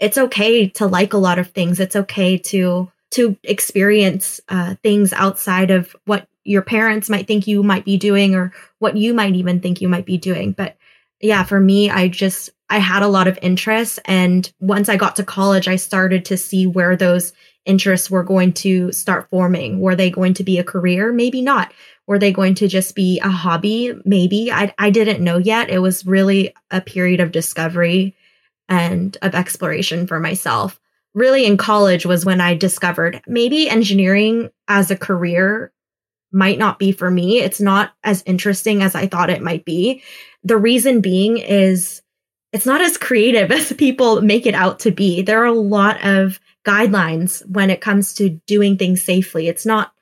It's 0.00 0.18
okay 0.18 0.68
to 0.70 0.88
like 0.88 1.12
a 1.12 1.18
lot 1.18 1.38
of 1.38 1.52
things. 1.52 1.78
It's 1.78 1.94
okay 1.94 2.38
to 2.38 2.90
to 3.12 3.36
experience 3.44 4.40
uh, 4.48 4.74
things 4.82 5.12
outside 5.12 5.70
of 5.70 5.94
what 6.06 6.26
your 6.42 6.62
parents 6.62 7.08
might 7.08 7.28
think 7.28 7.46
you 7.46 7.62
might 7.62 7.84
be 7.84 7.98
doing 7.98 8.34
or 8.34 8.52
what 8.80 8.96
you 8.96 9.14
might 9.14 9.36
even 9.36 9.60
think 9.60 9.80
you 9.80 9.88
might 9.88 10.06
be 10.06 10.18
doing. 10.18 10.52
But 10.52 10.76
yeah, 11.20 11.42
for 11.42 11.60
me, 11.60 11.90
I 11.90 12.08
just, 12.08 12.50
I 12.70 12.78
had 12.78 13.02
a 13.02 13.08
lot 13.08 13.28
of 13.28 13.38
interests. 13.42 13.98
And 14.04 14.50
once 14.60 14.88
I 14.88 14.96
got 14.96 15.16
to 15.16 15.24
college, 15.24 15.68
I 15.68 15.76
started 15.76 16.24
to 16.26 16.36
see 16.36 16.66
where 16.66 16.96
those 16.96 17.32
interests 17.64 18.10
were 18.10 18.22
going 18.22 18.52
to 18.54 18.92
start 18.92 19.28
forming. 19.30 19.80
Were 19.80 19.96
they 19.96 20.10
going 20.10 20.34
to 20.34 20.44
be 20.44 20.58
a 20.58 20.64
career? 20.64 21.12
Maybe 21.12 21.42
not. 21.42 21.72
Were 22.06 22.18
they 22.18 22.32
going 22.32 22.54
to 22.56 22.68
just 22.68 22.94
be 22.94 23.20
a 23.20 23.28
hobby? 23.28 23.92
Maybe. 24.04 24.50
I, 24.50 24.72
I 24.78 24.90
didn't 24.90 25.22
know 25.22 25.38
yet. 25.38 25.68
It 25.68 25.80
was 25.80 26.06
really 26.06 26.54
a 26.70 26.80
period 26.80 27.20
of 27.20 27.32
discovery 27.32 28.16
and 28.68 29.16
of 29.22 29.34
exploration 29.34 30.06
for 30.06 30.20
myself. 30.20 30.80
Really, 31.14 31.46
in 31.46 31.56
college 31.56 32.06
was 32.06 32.24
when 32.24 32.40
I 32.40 32.54
discovered 32.54 33.22
maybe 33.26 33.68
engineering 33.68 34.50
as 34.68 34.90
a 34.90 34.96
career 34.96 35.72
might 36.30 36.58
not 36.58 36.78
be 36.78 36.92
for 36.92 37.10
me. 37.10 37.40
It's 37.40 37.60
not 37.60 37.92
as 38.04 38.22
interesting 38.26 38.82
as 38.82 38.94
I 38.94 39.06
thought 39.06 39.30
it 39.30 39.42
might 39.42 39.64
be. 39.64 40.02
The 40.44 40.56
reason 40.56 41.00
being 41.00 41.38
is 41.38 42.02
it's 42.52 42.66
not 42.66 42.80
as 42.80 42.96
creative 42.96 43.50
as 43.52 43.72
people 43.72 44.20
make 44.20 44.46
it 44.46 44.54
out 44.54 44.80
to 44.80 44.90
be. 44.90 45.22
There 45.22 45.42
are 45.42 45.46
a 45.46 45.52
lot 45.52 46.04
of 46.04 46.40
guidelines 46.64 47.46
when 47.48 47.70
it 47.70 47.80
comes 47.80 48.14
to 48.14 48.30
doing 48.46 48.76
things 48.76 49.02
safely. 49.02 49.48
It's 49.48 49.66
not 49.66 49.92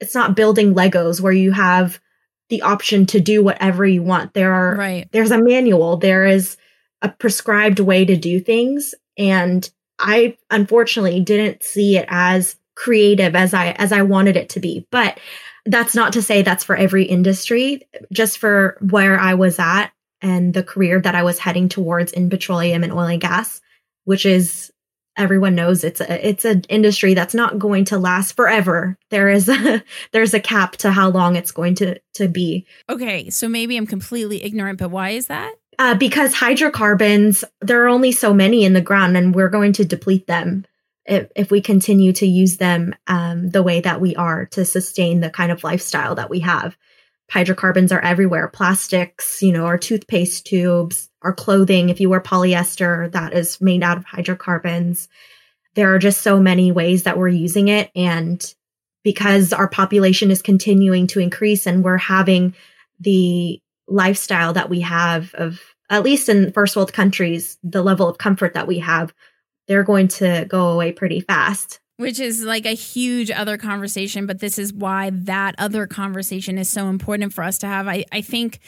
it's 0.00 0.14
not 0.14 0.36
building 0.36 0.74
Legos 0.74 1.20
where 1.20 1.32
you 1.32 1.52
have 1.52 2.00
the 2.48 2.62
option 2.62 3.06
to 3.06 3.20
do 3.20 3.44
whatever 3.44 3.86
you 3.86 4.02
want. 4.02 4.34
There 4.34 4.52
are 4.52 4.76
Right. 4.76 5.08
there's 5.12 5.30
a 5.30 5.42
manual, 5.42 5.96
there 5.96 6.26
is 6.26 6.56
a 7.02 7.08
prescribed 7.08 7.80
way 7.80 8.04
to 8.04 8.16
do 8.16 8.40
things 8.40 8.94
and 9.16 9.68
I 9.98 10.38
unfortunately 10.50 11.20
didn't 11.20 11.62
see 11.62 11.96
it 11.96 12.06
as 12.08 12.56
creative 12.74 13.36
as 13.36 13.52
I 13.52 13.72
as 13.72 13.92
I 13.92 14.02
wanted 14.02 14.36
it 14.36 14.48
to 14.50 14.60
be. 14.60 14.86
But 14.90 15.20
that's 15.66 15.94
not 15.94 16.14
to 16.14 16.22
say 16.22 16.42
that's 16.42 16.64
for 16.64 16.76
every 16.76 17.04
industry. 17.04 17.82
Just 18.12 18.38
for 18.38 18.78
where 18.80 19.18
I 19.18 19.34
was 19.34 19.58
at 19.58 19.90
and 20.20 20.54
the 20.54 20.62
career 20.62 21.00
that 21.00 21.14
I 21.14 21.22
was 21.22 21.38
heading 21.38 21.68
towards 21.68 22.12
in 22.12 22.30
petroleum 22.30 22.82
and 22.82 22.92
oil 22.92 23.00
and 23.06 23.20
gas, 23.20 23.60
which 24.04 24.26
is 24.26 24.72
everyone 25.16 25.54
knows 25.54 25.84
it's 25.84 26.00
a 26.00 26.28
it's 26.28 26.44
an 26.44 26.62
industry 26.68 27.14
that's 27.14 27.34
not 27.34 27.58
going 27.58 27.84
to 27.86 27.98
last 27.98 28.36
forever. 28.36 28.96
There 29.10 29.28
is 29.28 29.48
a 29.48 29.82
there's 30.12 30.34
a 30.34 30.40
cap 30.40 30.76
to 30.78 30.90
how 30.90 31.10
long 31.10 31.36
it's 31.36 31.50
going 31.50 31.74
to 31.76 32.00
to 32.14 32.28
be. 32.28 32.66
Okay, 32.88 33.30
so 33.30 33.48
maybe 33.48 33.76
I'm 33.76 33.86
completely 33.86 34.42
ignorant, 34.42 34.78
but 34.78 34.90
why 34.90 35.10
is 35.10 35.26
that? 35.26 35.54
Uh, 35.78 35.94
because 35.94 36.34
hydrocarbons, 36.34 37.42
there 37.62 37.82
are 37.82 37.88
only 37.88 38.12
so 38.12 38.34
many 38.34 38.64
in 38.64 38.74
the 38.74 38.82
ground, 38.82 39.16
and 39.16 39.34
we're 39.34 39.48
going 39.48 39.72
to 39.72 39.84
deplete 39.84 40.26
them 40.26 40.66
if, 41.10 41.30
if 41.34 41.50
we 41.50 41.60
continue 41.60 42.12
to 42.14 42.26
use 42.26 42.56
them 42.56 42.94
um, 43.08 43.50
the 43.50 43.62
way 43.62 43.80
that 43.80 44.00
we 44.00 44.14
are 44.14 44.46
to 44.46 44.64
sustain 44.64 45.20
the 45.20 45.28
kind 45.28 45.50
of 45.50 45.64
lifestyle 45.64 46.14
that 46.14 46.30
we 46.30 46.40
have. 46.40 46.76
Hydrocarbons 47.30 47.92
are 47.92 48.00
everywhere. 48.00 48.48
Plastics, 48.48 49.42
you 49.42 49.52
know, 49.52 49.66
our 49.66 49.76
toothpaste 49.76 50.46
tubes, 50.46 51.10
our 51.22 51.34
clothing. 51.34 51.88
If 51.88 52.00
you 52.00 52.08
wear 52.08 52.20
polyester, 52.20 53.10
that 53.12 53.34
is 53.34 53.60
made 53.60 53.82
out 53.82 53.98
of 53.98 54.04
hydrocarbons. 54.04 55.08
There 55.74 55.92
are 55.94 55.98
just 55.98 56.22
so 56.22 56.40
many 56.40 56.70
ways 56.70 57.02
that 57.02 57.18
we're 57.18 57.28
using 57.28 57.68
it. 57.68 57.90
And 57.94 58.42
because 59.02 59.52
our 59.52 59.68
population 59.68 60.30
is 60.30 60.42
continuing 60.42 61.08
to 61.08 61.20
increase 61.20 61.66
and 61.66 61.82
we're 61.82 61.98
having 61.98 62.54
the 63.00 63.60
lifestyle 63.88 64.52
that 64.52 64.70
we 64.70 64.80
have 64.80 65.34
of 65.34 65.60
at 65.88 66.04
least 66.04 66.28
in 66.28 66.52
first 66.52 66.76
world 66.76 66.92
countries, 66.92 67.58
the 67.64 67.82
level 67.82 68.08
of 68.08 68.18
comfort 68.18 68.54
that 68.54 68.68
we 68.68 68.78
have, 68.78 69.12
they're 69.70 69.84
going 69.84 70.08
to 70.08 70.44
go 70.48 70.70
away 70.70 70.90
pretty 70.90 71.20
fast. 71.20 71.78
Which 71.96 72.18
is 72.18 72.42
like 72.42 72.66
a 72.66 72.74
huge 72.74 73.30
other 73.30 73.56
conversation, 73.56 74.26
but 74.26 74.40
this 74.40 74.58
is 74.58 74.72
why 74.72 75.10
that 75.10 75.54
other 75.58 75.86
conversation 75.86 76.58
is 76.58 76.68
so 76.68 76.88
important 76.88 77.32
for 77.32 77.44
us 77.44 77.58
to 77.58 77.68
have. 77.68 77.86
I, 77.86 78.04
I 78.10 78.20
think 78.20 78.58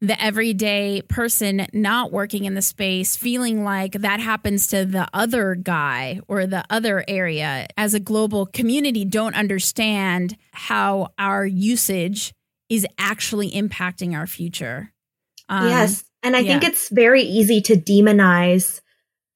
the 0.00 0.20
everyday 0.22 1.02
person 1.08 1.66
not 1.74 2.10
working 2.10 2.46
in 2.46 2.54
the 2.54 2.62
space 2.62 3.16
feeling 3.16 3.64
like 3.64 3.92
that 3.92 4.18
happens 4.18 4.66
to 4.68 4.86
the 4.86 5.06
other 5.12 5.56
guy 5.56 6.20
or 6.26 6.46
the 6.46 6.64
other 6.70 7.04
area 7.06 7.66
as 7.76 7.92
a 7.92 8.00
global 8.00 8.46
community 8.46 9.04
don't 9.04 9.34
understand 9.34 10.38
how 10.52 11.08
our 11.18 11.44
usage 11.44 12.32
is 12.70 12.86
actually 12.98 13.50
impacting 13.50 14.16
our 14.16 14.26
future. 14.26 14.90
Um, 15.50 15.68
yes. 15.68 16.02
And 16.22 16.34
I 16.34 16.42
think 16.42 16.64
it's 16.64 16.88
very 16.88 17.22
easy 17.22 17.60
to 17.62 17.74
demonize 17.76 18.80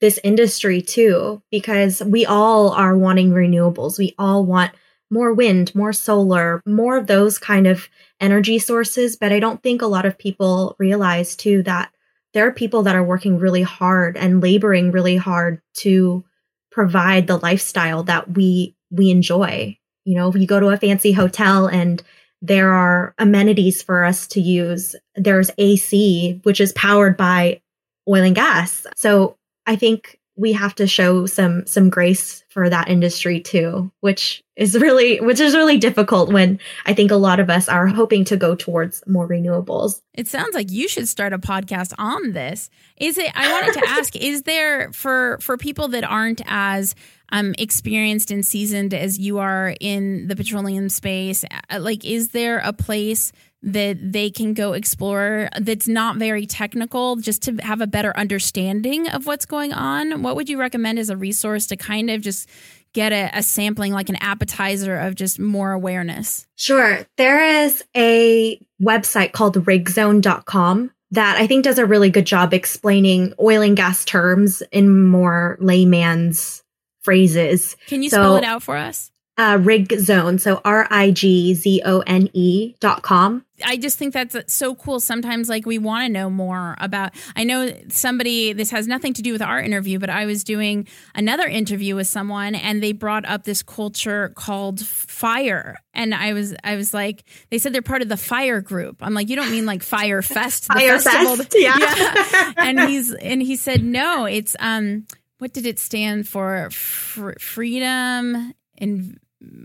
this 0.00 0.18
industry 0.24 0.82
too, 0.82 1.42
because 1.50 2.02
we 2.02 2.26
all 2.26 2.70
are 2.70 2.96
wanting 2.96 3.30
renewables. 3.30 3.98
We 3.98 4.14
all 4.18 4.44
want 4.44 4.72
more 5.10 5.34
wind, 5.34 5.74
more 5.74 5.92
solar, 5.92 6.62
more 6.66 6.96
of 6.96 7.06
those 7.06 7.38
kind 7.38 7.66
of 7.66 7.88
energy 8.20 8.58
sources. 8.58 9.16
But 9.16 9.32
I 9.32 9.40
don't 9.40 9.62
think 9.62 9.82
a 9.82 9.86
lot 9.86 10.06
of 10.06 10.18
people 10.18 10.76
realize 10.78 11.36
too 11.36 11.62
that 11.64 11.90
there 12.32 12.46
are 12.46 12.52
people 12.52 12.84
that 12.84 12.94
are 12.94 13.04
working 13.04 13.38
really 13.38 13.62
hard 13.62 14.16
and 14.16 14.42
laboring 14.42 14.92
really 14.92 15.16
hard 15.16 15.60
to 15.74 16.24
provide 16.70 17.26
the 17.26 17.38
lifestyle 17.38 18.04
that 18.04 18.34
we 18.36 18.76
we 18.90 19.10
enjoy. 19.10 19.76
You 20.04 20.16
know, 20.16 20.28
if 20.28 20.36
you 20.36 20.46
go 20.46 20.60
to 20.60 20.68
a 20.68 20.76
fancy 20.76 21.12
hotel 21.12 21.66
and 21.66 22.02
there 22.42 22.72
are 22.72 23.14
amenities 23.18 23.82
for 23.82 24.04
us 24.04 24.26
to 24.28 24.40
use. 24.40 24.96
There's 25.14 25.50
AC, 25.58 26.40
which 26.44 26.60
is 26.60 26.72
powered 26.72 27.16
by 27.16 27.60
oil 28.08 28.22
and 28.22 28.34
gas. 28.34 28.86
So 28.96 29.36
I 29.70 29.76
think 29.76 30.18
we 30.34 30.52
have 30.52 30.74
to 30.74 30.88
show 30.88 31.26
some 31.26 31.64
some 31.64 31.90
grace 31.90 32.42
for 32.48 32.68
that 32.68 32.88
industry 32.88 33.40
too, 33.40 33.92
which 34.00 34.42
is 34.56 34.74
really 34.74 35.20
which 35.20 35.38
is 35.38 35.54
really 35.54 35.78
difficult 35.78 36.32
when 36.32 36.58
I 36.86 36.92
think 36.92 37.12
a 37.12 37.16
lot 37.16 37.38
of 37.38 37.48
us 37.48 37.68
are 37.68 37.86
hoping 37.86 38.24
to 38.24 38.36
go 38.36 38.56
towards 38.56 39.06
more 39.06 39.28
renewables. 39.28 40.00
It 40.12 40.26
sounds 40.26 40.56
like 40.56 40.72
you 40.72 40.88
should 40.88 41.06
start 41.06 41.32
a 41.32 41.38
podcast 41.38 41.92
on 41.98 42.32
this. 42.32 42.68
Is 42.96 43.16
it 43.16 43.30
I 43.32 43.52
wanted 43.52 43.74
to 43.74 43.88
ask 43.90 44.16
is 44.20 44.42
there 44.42 44.92
for 44.92 45.38
for 45.40 45.56
people 45.56 45.86
that 45.88 46.02
aren't 46.02 46.42
as 46.46 46.96
um 47.30 47.54
experienced 47.56 48.32
and 48.32 48.44
seasoned 48.44 48.92
as 48.92 49.20
you 49.20 49.38
are 49.38 49.76
in 49.78 50.26
the 50.26 50.34
petroleum 50.34 50.88
space 50.88 51.44
uh, 51.44 51.78
like 51.78 52.04
is 52.04 52.30
there 52.30 52.58
a 52.58 52.72
place 52.72 53.30
that 53.62 53.98
they 54.12 54.30
can 54.30 54.54
go 54.54 54.72
explore 54.72 55.48
that's 55.60 55.86
not 55.86 56.16
very 56.16 56.46
technical 56.46 57.16
just 57.16 57.42
to 57.42 57.54
have 57.56 57.80
a 57.80 57.86
better 57.86 58.16
understanding 58.16 59.06
of 59.08 59.26
what's 59.26 59.44
going 59.44 59.72
on 59.72 60.22
what 60.22 60.34
would 60.36 60.48
you 60.48 60.58
recommend 60.58 60.98
as 60.98 61.10
a 61.10 61.16
resource 61.16 61.66
to 61.66 61.76
kind 61.76 62.10
of 62.10 62.22
just 62.22 62.48
get 62.94 63.12
a, 63.12 63.30
a 63.34 63.42
sampling 63.42 63.92
like 63.92 64.08
an 64.08 64.16
appetizer 64.16 64.96
of 64.96 65.14
just 65.14 65.38
more 65.38 65.72
awareness 65.72 66.46
Sure. 66.56 67.06
There 67.16 67.64
is 67.64 67.82
a 67.96 68.60
website 68.82 69.32
called 69.32 69.56
rigzone.com 69.64 70.90
that 71.12 71.36
I 71.38 71.46
think 71.46 71.64
does 71.64 71.78
a 71.78 71.86
really 71.86 72.10
good 72.10 72.26
job 72.26 72.52
explaining 72.54 73.32
oil 73.40 73.62
and 73.62 73.76
gas 73.76 74.04
terms 74.04 74.62
in 74.72 75.04
more 75.08 75.56
layman's 75.60 76.62
phrases. 77.02 77.76
can 77.86 78.02
you 78.02 78.10
So- 78.10 78.16
spell 78.16 78.36
it 78.36 78.44
out 78.44 78.62
for 78.62 78.76
us 78.76 79.10
Uh, 79.40 79.56
Rig 79.56 79.98
Zone, 79.98 80.38
so 80.38 80.60
R 80.66 80.86
I 80.90 81.12
G 81.12 81.54
Z 81.54 81.80
O 81.86 82.00
N 82.00 82.28
E 82.34 82.74
dot 82.78 83.00
com. 83.00 83.42
I 83.64 83.78
just 83.78 83.96
think 83.96 84.12
that's 84.12 84.36
so 84.52 84.74
cool. 84.74 85.00
Sometimes, 85.00 85.48
like, 85.48 85.64
we 85.64 85.78
want 85.78 86.04
to 86.04 86.12
know 86.12 86.28
more 86.28 86.76
about. 86.76 87.12
I 87.34 87.44
know 87.44 87.74
somebody, 87.88 88.52
this 88.52 88.70
has 88.70 88.86
nothing 88.86 89.14
to 89.14 89.22
do 89.22 89.32
with 89.32 89.40
our 89.40 89.58
interview, 89.58 89.98
but 89.98 90.10
I 90.10 90.26
was 90.26 90.44
doing 90.44 90.86
another 91.14 91.46
interview 91.46 91.96
with 91.96 92.06
someone 92.06 92.54
and 92.54 92.82
they 92.82 92.92
brought 92.92 93.24
up 93.24 93.44
this 93.44 93.62
culture 93.62 94.28
called 94.36 94.84
fire. 94.84 95.78
And 95.94 96.14
I 96.14 96.34
was, 96.34 96.54
I 96.62 96.76
was 96.76 96.92
like, 96.92 97.24
they 97.48 97.56
said 97.56 97.72
they're 97.72 97.80
part 97.80 98.02
of 98.02 98.10
the 98.10 98.18
fire 98.18 98.60
group. 98.60 98.98
I'm 99.00 99.14
like, 99.14 99.30
you 99.30 99.36
don't 99.36 99.50
mean 99.50 99.64
like 99.64 99.82
Fyre 99.82 100.20
Fest, 100.20 100.68
the 100.68 100.74
Fyre 100.74 100.98
festival? 100.98 101.36
Fest, 101.36 101.56
yeah. 101.56 101.78
yeah. 101.78 102.52
And 102.58 102.80
he's, 102.80 103.14
and 103.14 103.40
he 103.40 103.56
said, 103.56 103.82
no, 103.82 104.26
it's, 104.26 104.54
um, 104.58 105.06
what 105.38 105.54
did 105.54 105.64
it 105.64 105.78
stand 105.78 106.28
for? 106.28 106.68
Fr- 106.70 107.38
freedom 107.38 108.52
and 108.76 109.18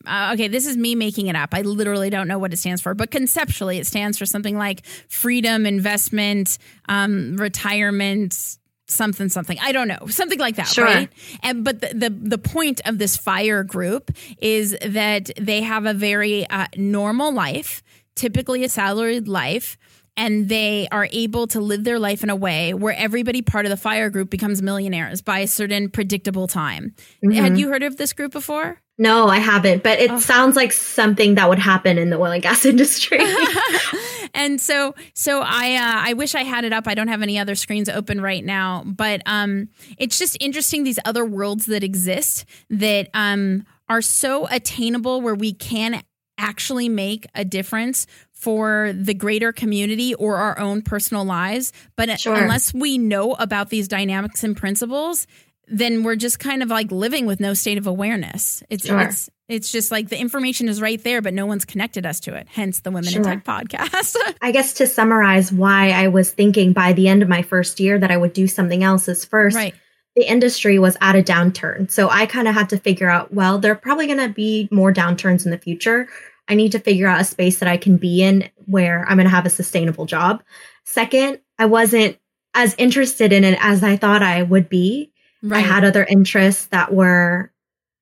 uh, 0.07 0.31
okay, 0.33 0.47
this 0.47 0.65
is 0.65 0.77
me 0.77 0.95
making 0.95 1.27
it 1.27 1.35
up. 1.35 1.49
I 1.53 1.61
literally 1.61 2.09
don't 2.09 2.27
know 2.27 2.39
what 2.39 2.53
it 2.53 2.57
stands 2.57 2.81
for, 2.81 2.93
but 2.93 3.11
conceptually, 3.11 3.77
it 3.77 3.85
stands 3.87 4.17
for 4.17 4.25
something 4.25 4.57
like 4.57 4.85
freedom, 5.09 5.65
investment, 5.65 6.57
um, 6.87 7.35
retirement, 7.37 8.57
something, 8.87 9.29
something. 9.29 9.57
I 9.61 9.71
don't 9.71 9.87
know, 9.87 10.07
something 10.07 10.39
like 10.39 10.55
that, 10.57 10.67
Sure. 10.67 10.85
right? 10.85 11.09
And 11.43 11.63
but 11.63 11.81
the, 11.81 11.87
the 11.93 12.09
the 12.09 12.37
point 12.37 12.81
of 12.85 12.97
this 12.99 13.17
fire 13.17 13.63
group 13.63 14.11
is 14.39 14.77
that 14.85 15.31
they 15.39 15.61
have 15.61 15.85
a 15.85 15.93
very 15.93 16.47
uh, 16.49 16.67
normal 16.77 17.33
life, 17.33 17.83
typically 18.15 18.63
a 18.63 18.69
salaried 18.69 19.27
life. 19.27 19.77
And 20.17 20.47
they 20.47 20.87
are 20.93 21.09
able 21.11 21.45
to 21.47 21.59
live 21.59 21.83
their 21.83 21.99
life 21.99 22.23
in 22.23 22.29
a 22.29 22.37
way 22.37 22.73
where 22.73 22.95
everybody 22.97 23.41
part 23.41 23.65
of 23.65 23.69
the 23.69 23.75
fire 23.75 24.09
group 24.09 24.29
becomes 24.29 24.61
millionaires 24.61 25.21
by 25.21 25.39
a 25.39 25.47
certain 25.47 25.89
predictable 25.89 26.47
time. 26.47 26.95
Had 27.21 27.57
you 27.57 27.67
heard 27.67 27.83
of 27.83 27.97
this 27.97 28.13
group 28.13 28.31
before? 28.31 28.79
No, 28.97 29.27
I 29.27 29.39
haven't, 29.39 29.83
but 29.83 29.99
Oh. 29.99 30.03
it 30.17 30.21
sounds 30.21 30.55
like 30.55 30.71
something 30.71 31.35
that 31.35 31.49
would 31.49 31.59
happen 31.59 31.97
in 31.97 32.09
the 32.09 32.17
oil 32.17 32.31
and 32.31 32.41
gas 32.41 32.65
industry. 32.73 33.19
and 34.33 34.59
so 34.59 34.93
so 35.13 35.41
i 35.41 35.75
uh, 35.75 36.09
i 36.09 36.13
wish 36.13 36.35
i 36.35 36.43
had 36.43 36.65
it 36.65 36.73
up 36.73 36.87
i 36.87 36.93
don't 36.93 37.07
have 37.07 37.21
any 37.21 37.39
other 37.39 37.55
screens 37.55 37.87
open 37.87 38.19
right 38.19 38.43
now 38.43 38.83
but 38.85 39.21
um 39.25 39.69
it's 39.97 40.19
just 40.19 40.35
interesting 40.41 40.83
these 40.83 40.99
other 41.05 41.23
worlds 41.23 41.67
that 41.67 41.83
exist 41.83 42.43
that 42.69 43.07
um 43.13 43.65
are 43.87 44.01
so 44.01 44.45
attainable 44.49 45.21
where 45.21 45.35
we 45.35 45.53
can 45.53 46.01
actually 46.37 46.89
make 46.89 47.27
a 47.33 47.45
difference 47.45 48.07
for 48.33 48.91
the 48.93 49.13
greater 49.13 49.53
community 49.53 50.13
or 50.15 50.35
our 50.35 50.59
own 50.59 50.81
personal 50.81 51.23
lives 51.23 51.71
but 51.95 52.19
Sure. 52.19 52.35
unless 52.35 52.73
we 52.73 52.97
know 52.97 53.33
about 53.35 53.69
these 53.69 53.87
dynamics 53.87 54.43
and 54.43 54.57
principles 54.57 55.27
then 55.67 56.03
we're 56.03 56.15
just 56.15 56.39
kind 56.39 56.61
of 56.63 56.69
like 56.69 56.91
living 56.91 57.25
with 57.25 57.39
no 57.39 57.53
state 57.53 57.77
of 57.77 57.87
awareness 57.87 58.63
it's 58.69 58.85
Sure. 58.85 58.99
it's 58.99 59.29
it's 59.47 59.71
just 59.71 59.91
like 59.91 60.09
the 60.09 60.19
information 60.19 60.67
is 60.67 60.81
right 60.81 61.01
there, 61.03 61.21
but 61.21 61.33
no 61.33 61.45
one's 61.45 61.65
connected 61.65 62.05
us 62.05 62.19
to 62.21 62.33
it. 62.33 62.47
Hence 62.49 62.79
the 62.79 62.89
Women 62.89 63.15
in 63.15 63.23
Tech 63.23 63.43
podcast. 63.45 64.15
I 64.41 64.51
guess 64.51 64.73
to 64.75 64.87
summarize 64.87 65.51
why 65.51 65.91
I 65.91 66.07
was 66.07 66.31
thinking 66.31 66.73
by 66.73 66.93
the 66.93 67.07
end 67.07 67.21
of 67.21 67.29
my 67.29 67.43
first 67.43 67.79
year 67.79 67.99
that 67.99 68.09
I 68.09 68.17
would 68.17 68.33
do 68.33 68.47
something 68.47 68.83
else 68.83 69.07
is 69.07 69.23
first, 69.23 69.55
right. 69.55 69.75
the 70.15 70.23
industry 70.23 70.79
was 70.79 70.97
at 70.99 71.15
a 71.15 71.21
downturn. 71.21 71.91
So 71.91 72.09
I 72.09 72.25
kind 72.25 72.47
of 72.47 72.55
had 72.55 72.69
to 72.69 72.79
figure 72.79 73.09
out, 73.09 73.33
well, 73.33 73.59
there 73.59 73.71
are 73.71 73.75
probably 73.75 74.07
going 74.07 74.17
to 74.17 74.29
be 74.29 74.67
more 74.71 74.91
downturns 74.91 75.45
in 75.45 75.51
the 75.51 75.59
future. 75.59 76.07
I 76.47 76.55
need 76.55 76.71
to 76.71 76.79
figure 76.79 77.07
out 77.07 77.21
a 77.21 77.25
space 77.25 77.59
that 77.59 77.69
I 77.69 77.77
can 77.77 77.97
be 77.97 78.23
in 78.23 78.49
where 78.65 79.05
I'm 79.07 79.17
going 79.17 79.25
to 79.25 79.35
have 79.35 79.45
a 79.45 79.51
sustainable 79.51 80.07
job. 80.07 80.41
Second, 80.85 81.39
I 81.59 81.67
wasn't 81.67 82.17
as 82.55 82.73
interested 82.79 83.31
in 83.31 83.43
it 83.43 83.59
as 83.61 83.83
I 83.83 83.97
thought 83.97 84.23
I 84.23 84.41
would 84.41 84.69
be. 84.69 85.11
Right. 85.45 85.63
I 85.63 85.67
had 85.67 85.83
other 85.83 86.03
interests 86.03 86.65
that 86.67 86.93
were 86.93 87.51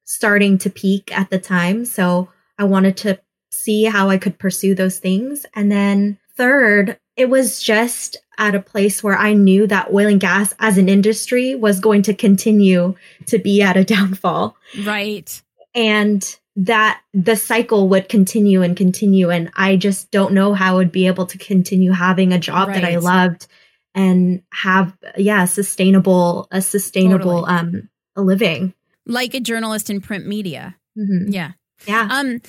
starting 0.05 0.57
to 0.59 0.69
peak 0.69 1.15
at 1.17 1.29
the 1.29 1.39
time. 1.39 1.85
So 1.85 2.29
I 2.57 2.63
wanted 2.63 2.97
to 2.97 3.19
see 3.51 3.83
how 3.83 4.09
I 4.09 4.17
could 4.17 4.39
pursue 4.39 4.75
those 4.75 4.99
things. 4.99 5.45
And 5.53 5.71
then 5.71 6.19
third, 6.35 6.97
it 7.15 7.29
was 7.29 7.61
just 7.61 8.17
at 8.37 8.55
a 8.55 8.61
place 8.61 9.03
where 9.03 9.17
I 9.17 9.33
knew 9.33 9.67
that 9.67 9.93
oil 9.93 10.07
and 10.07 10.19
gas 10.19 10.53
as 10.59 10.77
an 10.77 10.89
industry 10.89 11.55
was 11.55 11.79
going 11.79 12.01
to 12.03 12.13
continue 12.13 12.95
to 13.27 13.37
be 13.37 13.61
at 13.61 13.77
a 13.77 13.83
downfall. 13.83 14.55
Right. 14.83 15.41
And 15.75 16.37
that 16.55 17.01
the 17.13 17.35
cycle 17.35 17.89
would 17.89 18.09
continue 18.09 18.61
and 18.61 18.77
continue. 18.77 19.31
And 19.31 19.51
I 19.55 19.75
just 19.75 20.11
don't 20.11 20.33
know 20.33 20.53
how 20.53 20.73
I 20.73 20.77
would 20.77 20.91
be 20.91 21.07
able 21.07 21.25
to 21.25 21.37
continue 21.37 21.91
having 21.91 22.31
a 22.31 22.39
job 22.39 22.69
right. 22.69 22.81
that 22.81 22.85
I 22.85 22.97
loved 22.97 23.47
and 23.95 24.41
have, 24.51 24.97
yeah, 25.17 25.45
sustainable, 25.45 26.47
a 26.51 26.61
sustainable, 26.61 27.45
totally. 27.45 27.59
um, 27.59 27.89
a 28.15 28.21
living. 28.21 28.73
Like 29.05 29.33
a 29.33 29.39
journalist 29.39 29.89
in 29.89 30.01
print 30.01 30.25
media. 30.25 30.75
Mm-hmm. 30.97 31.31
Yeah. 31.31 31.51
Yeah. 31.85 32.07
Um, 32.11 32.41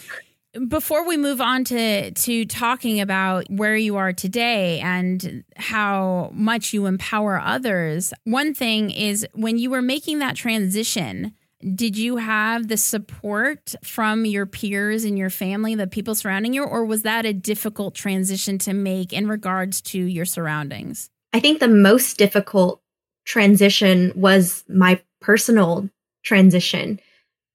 before 0.68 1.06
we 1.06 1.16
move 1.16 1.40
on 1.40 1.64
to 1.64 2.12
to 2.12 2.44
talking 2.46 3.00
about 3.00 3.46
where 3.50 3.76
you 3.76 3.96
are 3.96 4.12
today 4.12 4.78
and 4.80 5.44
how 5.56 6.30
much 6.32 6.72
you 6.72 6.86
empower 6.86 7.40
others, 7.40 8.12
one 8.24 8.54
thing 8.54 8.90
is 8.90 9.26
when 9.34 9.58
you 9.58 9.70
were 9.70 9.82
making 9.82 10.20
that 10.20 10.36
transition, 10.36 11.34
did 11.74 11.96
you 11.96 12.18
have 12.18 12.68
the 12.68 12.76
support 12.76 13.74
from 13.82 14.24
your 14.24 14.46
peers 14.46 15.04
and 15.04 15.18
your 15.18 15.30
family, 15.30 15.74
the 15.74 15.86
people 15.86 16.14
surrounding 16.14 16.54
you, 16.54 16.62
or 16.62 16.84
was 16.84 17.02
that 17.02 17.26
a 17.26 17.32
difficult 17.32 17.94
transition 17.94 18.58
to 18.58 18.72
make 18.72 19.12
in 19.12 19.26
regards 19.26 19.80
to 19.80 19.98
your 19.98 20.24
surroundings? 20.24 21.10
I 21.34 21.40
think 21.40 21.58
the 21.58 21.68
most 21.68 22.16
difficult 22.16 22.80
transition 23.26 24.12
was 24.14 24.62
my 24.68 25.02
personal 25.20 25.90
transition 26.22 27.00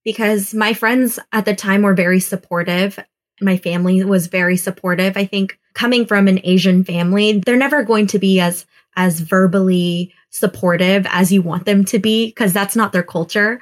because 0.03 0.53
my 0.53 0.73
friends 0.73 1.17
at 1.31 1.45
the 1.45 1.55
time 1.55 1.83
were 1.83 1.93
very 1.93 2.19
supportive. 2.19 2.99
My 3.39 3.55
family 3.55 4.03
was 4.03 4.27
very 4.27 4.57
supportive. 4.57 5.15
I 5.15 5.23
think 5.23 5.57
coming 5.75 6.05
from 6.05 6.27
an 6.27 6.41
Asian 6.43 6.83
family, 6.83 7.39
they're 7.39 7.55
never 7.55 7.83
going 7.83 8.07
to 8.07 8.19
be 8.19 8.41
as 8.41 8.65
as 8.97 9.21
verbally 9.21 10.13
supportive 10.29 11.07
as 11.09 11.31
you 11.31 11.41
want 11.41 11.65
them 11.65 11.85
to 11.85 11.99
be 11.99 12.27
because 12.27 12.51
that's 12.51 12.75
not 12.75 12.91
their 12.91 13.03
culture. 13.03 13.61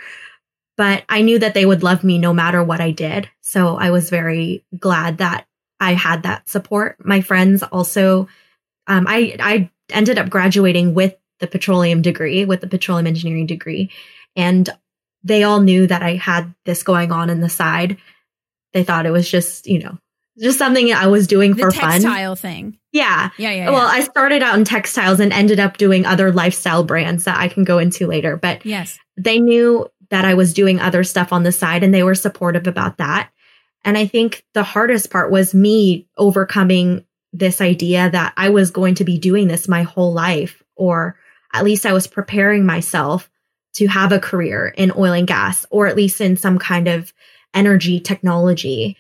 But 0.78 1.04
I 1.10 1.22
knew 1.22 1.38
that 1.38 1.54
they 1.54 1.66
would 1.66 1.84
love 1.84 2.04
me 2.04 2.18
no 2.18 2.34
matter 2.34 2.64
what 2.64 2.82
I 2.82 2.90
did. 2.90 3.30
So 3.42 3.78
I 3.78 3.92
was 3.92 4.10
very 4.10 4.66
glad 4.80 5.20
that 5.20 5.46
I 5.80 5.94
had 5.94 6.24
that 6.24 6.50
support. 6.50 6.96
My 7.06 7.22
friends 7.22 7.62
also, 7.62 8.28
um, 8.88 9.06
I 9.08 9.36
I 9.40 9.70
ended 9.90 10.18
up 10.18 10.30
graduating 10.30 10.94
with 10.94 11.16
the 11.40 11.48
petroleum 11.48 12.02
degree, 12.02 12.46
with 12.46 12.62
the 12.62 12.68
petroleum 12.68 13.08
engineering 13.08 13.46
degree, 13.46 13.92
and 14.36 14.70
they 15.24 15.44
all 15.44 15.60
knew 15.60 15.88
that 15.88 16.04
I 16.04 16.16
had 16.16 16.54
this 16.66 16.84
going 16.84 17.12
on 17.12 17.30
in 17.30 17.42
the 17.42 17.50
side. 17.50 17.98
They 18.74 18.84
thought 18.84 19.06
it 19.06 19.12
was 19.12 19.30
just, 19.30 19.68
you 19.68 19.80
know, 19.80 19.98
just 20.40 20.60
something 20.60 20.94
I 20.94 21.08
was 21.08 21.28
doing 21.28 21.56
the 21.56 21.64
for 21.64 21.72
textile 21.72 21.92
fun. 21.92 22.02
Textile 22.02 22.36
thing. 22.36 22.78
Yeah. 22.92 23.30
Yeah, 23.38 23.52
yeah. 23.52 23.70
Well, 23.72 23.88
I 23.88 24.02
started 24.02 24.44
out 24.44 24.58
in 24.58 24.66
textiles 24.66 25.20
and 25.20 25.34
ended 25.34 25.60
up 25.60 25.78
doing 25.78 26.06
other 26.06 26.32
lifestyle 26.32 26.84
brands 26.84 27.24
that 27.24 27.38
I 27.38 27.48
can 27.48 27.64
go 27.64 27.80
into 27.80 28.08
later. 28.08 28.38
But 28.38 28.66
yes, 28.66 29.00
they 29.18 29.40
knew 29.40 29.88
that 30.10 30.26
I 30.26 30.36
was 30.36 30.54
doing 30.54 30.80
other 30.80 31.04
stuff 31.04 31.34
on 31.34 31.44
the 31.44 31.52
side 31.52 31.84
and 31.84 31.94
they 31.94 32.04
were 32.04 32.16
supportive 32.16 32.68
about 32.68 32.98
that. 32.98 33.32
And 33.84 33.98
I 33.98 34.06
think 34.06 34.46
the 34.54 34.64
hardest 34.64 35.10
part 35.10 35.32
was 35.32 35.56
me 35.56 36.08
overcoming 36.18 37.04
this 37.38 37.62
idea 37.62 38.10
that 38.10 38.34
I 38.38 38.50
was 38.50 38.72
going 38.72 38.96
to 38.96 39.04
be 39.04 39.18
doing 39.18 39.48
this 39.48 39.68
my 39.68 39.84
whole 39.84 40.14
life, 40.14 40.64
or 40.76 41.18
at 41.54 41.64
least 41.64 41.86
I 41.86 41.94
was 41.94 42.08
preparing 42.08 42.66
myself 42.66 43.30
to 43.76 43.88
have 43.88 44.12
a 44.12 44.20
career 44.20 44.74
in 44.76 44.92
oil 44.92 45.14
and 45.14 45.28
gas, 45.28 45.66
or 45.70 45.88
at 45.88 45.96
least 45.96 46.20
in 46.20 46.36
some 46.36 46.58
kind 46.58 46.88
of 46.88 47.14
energy 47.54 48.00
technology. 48.00 48.98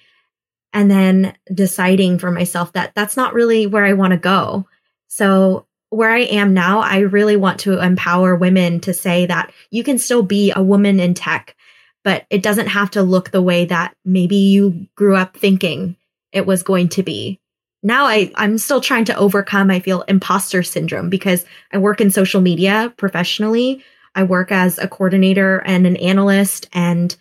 And 0.73 0.91
then 0.91 1.35
deciding 1.51 2.19
for 2.19 2.29
myself 2.29 2.73
that 2.73 2.93
that's 2.93 3.17
not 3.17 3.33
really 3.33 3.65
where 3.65 3.85
I 3.85 3.93
want 3.93 4.11
to 4.11 4.17
go. 4.17 4.67
So 5.07 5.65
where 5.89 6.11
I 6.11 6.19
am 6.19 6.53
now, 6.53 6.81
I 6.81 6.99
really 6.99 7.37
want 7.37 7.61
to 7.61 7.81
empower 7.81 8.35
women 8.35 8.81
to 8.81 8.93
say 8.93 9.25
that 9.25 9.51
you 9.71 9.83
can 9.83 9.97
still 9.97 10.21
be 10.21 10.51
a 10.55 10.61
woman 10.61 10.99
in 10.99 11.13
tech, 11.13 11.55
but 12.03 12.25
it 12.29 12.43
doesn't 12.43 12.67
have 12.67 12.91
to 12.91 13.01
look 13.01 13.31
the 13.31 13.41
way 13.41 13.65
that 13.65 13.95
maybe 14.03 14.35
you 14.35 14.87
grew 14.95 15.15
up 15.15 15.37
thinking 15.37 15.95
it 16.31 16.45
was 16.45 16.63
going 16.63 16.89
to 16.89 17.03
be. 17.03 17.39
Now 17.83 18.05
I, 18.05 18.31
I'm 18.35 18.57
still 18.57 18.81
trying 18.81 19.05
to 19.05 19.17
overcome, 19.17 19.69
I 19.69 19.79
feel 19.79 20.01
imposter 20.03 20.63
syndrome 20.63 21.09
because 21.09 21.45
I 21.71 21.77
work 21.77 22.01
in 22.01 22.11
social 22.11 22.41
media 22.41 22.93
professionally, 22.97 23.83
I 24.15 24.23
work 24.23 24.51
as 24.51 24.79
a 24.79 24.87
coordinator 24.87 25.61
and 25.65 25.85
an 25.85 25.95
analyst, 25.97 26.67
and 26.73 27.15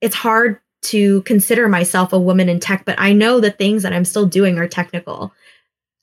it's 0.00 0.14
hard 0.14 0.60
to 0.82 1.22
consider 1.22 1.68
myself 1.68 2.12
a 2.12 2.20
woman 2.20 2.48
in 2.48 2.60
tech, 2.60 2.84
but 2.84 3.00
I 3.00 3.12
know 3.12 3.40
the 3.40 3.50
things 3.50 3.82
that 3.82 3.92
I'm 3.92 4.04
still 4.04 4.26
doing 4.26 4.58
are 4.58 4.68
technical. 4.68 5.32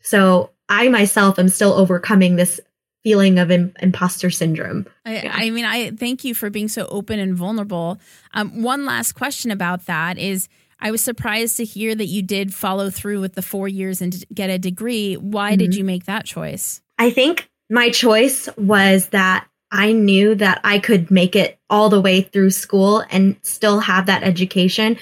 So 0.02 0.52
I 0.68 0.90
myself 0.90 1.40
am 1.40 1.48
still 1.48 1.74
overcoming 1.74 2.36
this 2.36 2.60
feeling 3.04 3.38
of 3.38 3.52
Im- 3.52 3.74
imposter 3.82 4.30
syndrome. 4.30 4.86
I, 5.06 5.22
yeah. 5.22 5.34
I, 5.34 5.50
mean, 5.50 5.66
I 5.66 5.92
thank 5.92 6.24
you 6.24 6.34
for 6.34 6.50
being 6.50 6.68
so 6.68 6.86
open 6.88 7.20
and 7.20 7.36
vulnerable. 7.36 8.00
Um, 8.34 8.64
one 8.64 8.86
last 8.86 9.14
question 9.14 9.52
about 9.52 9.86
that 9.86 10.18
is 10.18 10.48
I 10.84 10.92
was 10.92 11.02
surprised 11.02 11.56
to 11.58 11.64
hear 11.64 11.96
that 11.96 12.08
you 12.08 12.22
did 12.22 12.54
follow 12.54 12.90
through 12.90 13.22
with 13.22 13.36
the 13.36 13.42
four 13.42 13.70
years 13.70 14.02
and 14.02 14.22
get 14.34 14.50
a 14.50 14.60
degree. 14.60 15.16
Why 15.16 15.52
mm-hmm. 15.52 15.60
did 15.60 15.76
you 15.76 15.86
make 15.86 16.06
that 16.06 16.26
choice? 16.26 16.82
I 17.00 17.10
think 17.10 17.50
my 17.70 17.90
choice 17.90 18.50
was 18.58 19.08
that 19.08 19.48
I 19.72 19.94
knew 19.94 20.36
that 20.36 20.60
I 20.66 20.80
could 20.80 21.10
make 21.10 21.38
it 21.38 21.58
all 21.70 21.90
the 21.90 22.02
way 22.02 22.22
through 22.22 22.50
school 22.50 23.02
and 23.10 23.38
still 23.44 23.80
have 23.80 24.08
that 24.08 24.24
education 24.24 24.98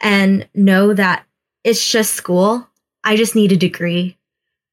and 0.00 0.48
know 0.54 0.94
that 0.94 1.26
it's 1.64 1.84
just 1.84 2.14
school. 2.14 2.66
I 3.02 3.16
just 3.16 3.34
need 3.34 3.50
a 3.50 3.56
degree. 3.56 4.16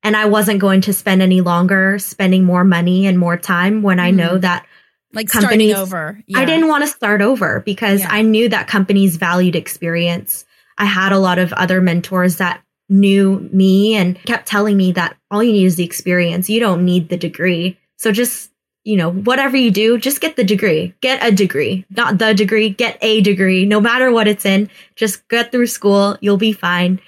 And 0.04 0.16
I 0.16 0.26
wasn't 0.26 0.60
going 0.60 0.82
to 0.82 0.94
spend 0.94 1.24
any 1.24 1.42
longer 1.42 1.98
spending 1.98 2.44
more 2.44 2.64
money 2.64 3.08
and 3.08 3.18
more 3.18 3.38
time 3.38 3.82
when 3.82 4.00
I 4.00 4.12
know 4.12 4.32
mm-hmm. 4.32 4.42
that 4.42 4.68
like 5.14 5.30
companies, 5.30 5.72
starting 5.72 5.76
over. 5.76 6.24
Yeah. 6.28 6.40
I 6.40 6.46
didn't 6.46 6.68
want 6.68 6.84
to 6.84 6.88
start 6.88 7.22
over 7.22 7.62
because 7.62 8.02
yeah. 8.02 8.10
I 8.10 8.22
knew 8.22 8.50
that 8.50 8.68
companies 8.68 9.18
valued 9.18 9.56
experience. 9.56 10.46
I 10.78 10.86
had 10.86 11.12
a 11.12 11.20
lot 11.20 11.40
of 11.40 11.54
other 11.54 11.82
mentors 11.82 12.38
that 12.38 12.62
knew 12.90 13.48
me 13.52 13.96
and 13.96 14.22
kept 14.24 14.48
telling 14.48 14.78
me 14.78 14.92
that 14.94 15.16
all 15.32 15.44
you 15.44 15.52
need 15.52 15.66
is 15.66 15.76
the 15.76 15.84
experience. 15.84 16.50
You 16.50 16.60
don't 16.60 16.86
need 16.86 17.10
the 17.10 17.18
degree. 17.18 17.78
So 17.98 18.12
just 18.12 18.50
you 18.84 18.98
know, 18.98 19.12
whatever 19.12 19.56
you 19.56 19.72
do, 19.72 19.98
just 19.98 20.20
get 20.20 20.36
the 20.36 20.44
degree. 20.44 20.94
Get 21.02 21.24
a 21.24 21.32
degree, 21.32 21.86
not 21.90 22.18
the 22.18 22.34
degree, 22.34 22.70
get 22.70 22.98
a 23.02 23.22
degree, 23.22 23.66
no 23.66 23.80
matter 23.80 24.12
what 24.12 24.28
it's 24.28 24.46
in. 24.46 24.70
Just 24.96 25.28
get 25.30 25.52
through 25.52 25.68
school, 25.68 26.18
you'll 26.20 26.38
be 26.38 26.52
fine. 26.52 27.00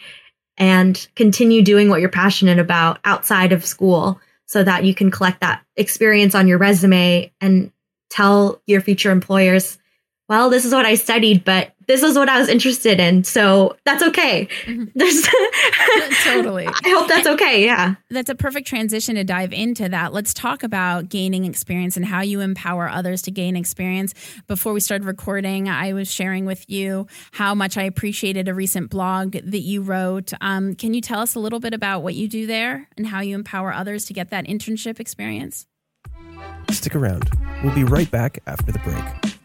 And 0.57 1.05
continue 1.15 1.61
doing 1.61 1.89
what 1.89 1.99
you're 1.99 2.09
passionate 2.09 2.59
about 2.59 2.99
outside 3.03 3.51
of 3.51 3.65
school 3.65 4.21
so 4.45 4.63
that 4.63 4.85
you 4.85 4.95
can 4.95 5.11
collect 5.11 5.41
that 5.41 5.63
experience 5.75 6.33
on 6.33 6.47
your 6.47 6.57
resume 6.57 7.31
and 7.41 7.71
tell 8.09 8.61
your 8.65 8.81
future 8.81 9.11
employers, 9.11 9.77
well, 10.27 10.49
this 10.49 10.65
is 10.65 10.73
what 10.73 10.85
I 10.85 10.95
studied, 10.95 11.43
but 11.45 11.71
this 11.87 12.01
is 12.01 12.17
what 12.17 12.29
I 12.29 12.39
was 12.39 12.49
interested 12.49 12.99
in. 12.99 13.23
So 13.23 13.75
that's 13.85 14.01
okay. 14.01 14.47
Mm-hmm. 14.65 14.85
There's 14.95 15.27
totally. 16.23 16.65
I 16.65 16.89
hope 16.89 17.07
that's 17.07 17.27
okay. 17.27 17.63
Yeah. 17.63 17.95
That's 18.09 18.31
a 18.31 18.35
perfect 18.35 18.67
transition 18.67 19.15
to 19.15 19.23
dive 19.23 19.53
into 19.53 19.87
that. 19.89 20.13
Let's 20.13 20.33
talk 20.33 20.63
about 20.63 21.09
gaining 21.09 21.45
experience 21.45 21.95
and 21.95 22.03
how 22.03 22.21
you 22.21 22.41
empower 22.41 22.89
others 22.89 23.21
to 23.23 23.31
gain 23.31 23.55
experience. 23.55 24.15
Before 24.47 24.73
we 24.73 24.79
started 24.79 25.05
recording, 25.05 25.69
I 25.69 25.93
was 25.93 26.11
sharing 26.11 26.45
with 26.45 26.67
you 26.67 27.05
how 27.31 27.53
much 27.53 27.77
I 27.77 27.83
appreciated 27.83 28.47
a 28.47 28.55
recent 28.55 28.89
blog 28.89 29.33
that 29.33 29.59
you 29.59 29.83
wrote. 29.83 30.33
Um, 30.41 30.73
can 30.73 30.95
you 30.95 31.01
tell 31.01 31.19
us 31.19 31.35
a 31.35 31.39
little 31.39 31.59
bit 31.59 31.75
about 31.75 32.01
what 32.01 32.15
you 32.15 32.27
do 32.27 32.47
there 32.47 32.87
and 32.97 33.05
how 33.05 33.21
you 33.21 33.35
empower 33.35 33.71
others 33.71 34.05
to 34.05 34.13
get 34.13 34.31
that 34.31 34.45
internship 34.45 34.99
experience? 34.99 35.67
Stick 36.71 36.95
around. 36.95 37.29
We'll 37.63 37.75
be 37.75 37.83
right 37.83 38.09
back 38.09 38.39
after 38.47 38.71
the 38.71 38.79
break 38.79 39.35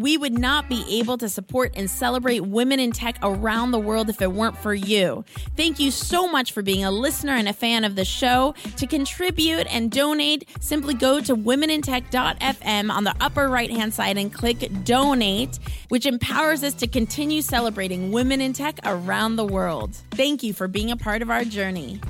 we 0.00 0.16
would 0.16 0.38
not 0.38 0.66
be 0.68 0.82
able 0.98 1.18
to 1.18 1.28
support 1.28 1.72
and 1.76 1.88
celebrate 1.90 2.40
women 2.40 2.80
in 2.80 2.90
tech 2.90 3.18
around 3.22 3.70
the 3.70 3.78
world 3.78 4.08
if 4.08 4.22
it 4.22 4.32
weren't 4.32 4.56
for 4.56 4.72
you. 4.72 5.24
Thank 5.56 5.78
you 5.78 5.90
so 5.90 6.26
much 6.26 6.52
for 6.52 6.62
being 6.62 6.84
a 6.84 6.90
listener 6.90 7.34
and 7.34 7.46
a 7.46 7.52
fan 7.52 7.84
of 7.84 7.96
the 7.96 8.04
show. 8.06 8.54
To 8.78 8.86
contribute 8.86 9.66
and 9.66 9.90
donate, 9.90 10.48
simply 10.60 10.94
go 10.94 11.20
to 11.20 11.36
womenintech.fm 11.36 12.90
on 12.90 13.04
the 13.04 13.14
upper 13.20 13.48
right 13.48 13.70
hand 13.70 13.92
side 13.92 14.16
and 14.16 14.32
click 14.32 14.70
donate, 14.84 15.58
which 15.90 16.06
empowers 16.06 16.64
us 16.64 16.72
to 16.74 16.86
continue 16.86 17.42
celebrating 17.42 18.10
women 18.10 18.40
in 18.40 18.54
tech 18.54 18.80
around 18.84 19.36
the 19.36 19.44
world. 19.44 19.94
Thank 20.12 20.42
you 20.42 20.54
for 20.54 20.66
being 20.66 20.90
a 20.90 20.96
part 20.96 21.20
of 21.20 21.30
our 21.30 21.44
journey. 21.44 22.00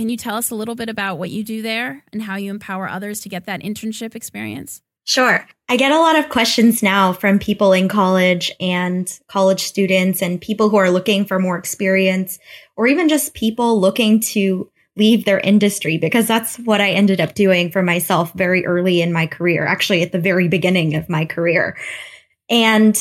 Can 0.00 0.08
you 0.08 0.16
tell 0.16 0.36
us 0.36 0.48
a 0.48 0.54
little 0.54 0.76
bit 0.76 0.88
about 0.88 1.18
what 1.18 1.28
you 1.28 1.44
do 1.44 1.60
there 1.60 2.02
and 2.10 2.22
how 2.22 2.36
you 2.36 2.50
empower 2.50 2.88
others 2.88 3.20
to 3.20 3.28
get 3.28 3.44
that 3.44 3.60
internship 3.60 4.14
experience? 4.14 4.80
Sure. 5.04 5.46
I 5.68 5.76
get 5.76 5.92
a 5.92 5.98
lot 5.98 6.18
of 6.18 6.30
questions 6.30 6.82
now 6.82 7.12
from 7.12 7.38
people 7.38 7.74
in 7.74 7.86
college 7.86 8.50
and 8.58 9.06
college 9.28 9.60
students 9.60 10.22
and 10.22 10.40
people 10.40 10.70
who 10.70 10.78
are 10.78 10.90
looking 10.90 11.26
for 11.26 11.38
more 11.38 11.58
experience 11.58 12.38
or 12.76 12.86
even 12.86 13.10
just 13.10 13.34
people 13.34 13.78
looking 13.78 14.20
to 14.20 14.70
leave 14.96 15.26
their 15.26 15.40
industry 15.40 15.98
because 15.98 16.26
that's 16.26 16.56
what 16.60 16.80
I 16.80 16.92
ended 16.92 17.20
up 17.20 17.34
doing 17.34 17.70
for 17.70 17.82
myself 17.82 18.32
very 18.32 18.64
early 18.64 19.02
in 19.02 19.12
my 19.12 19.26
career, 19.26 19.66
actually 19.66 20.00
at 20.00 20.12
the 20.12 20.18
very 20.18 20.48
beginning 20.48 20.94
of 20.94 21.10
my 21.10 21.26
career. 21.26 21.76
And 22.48 22.96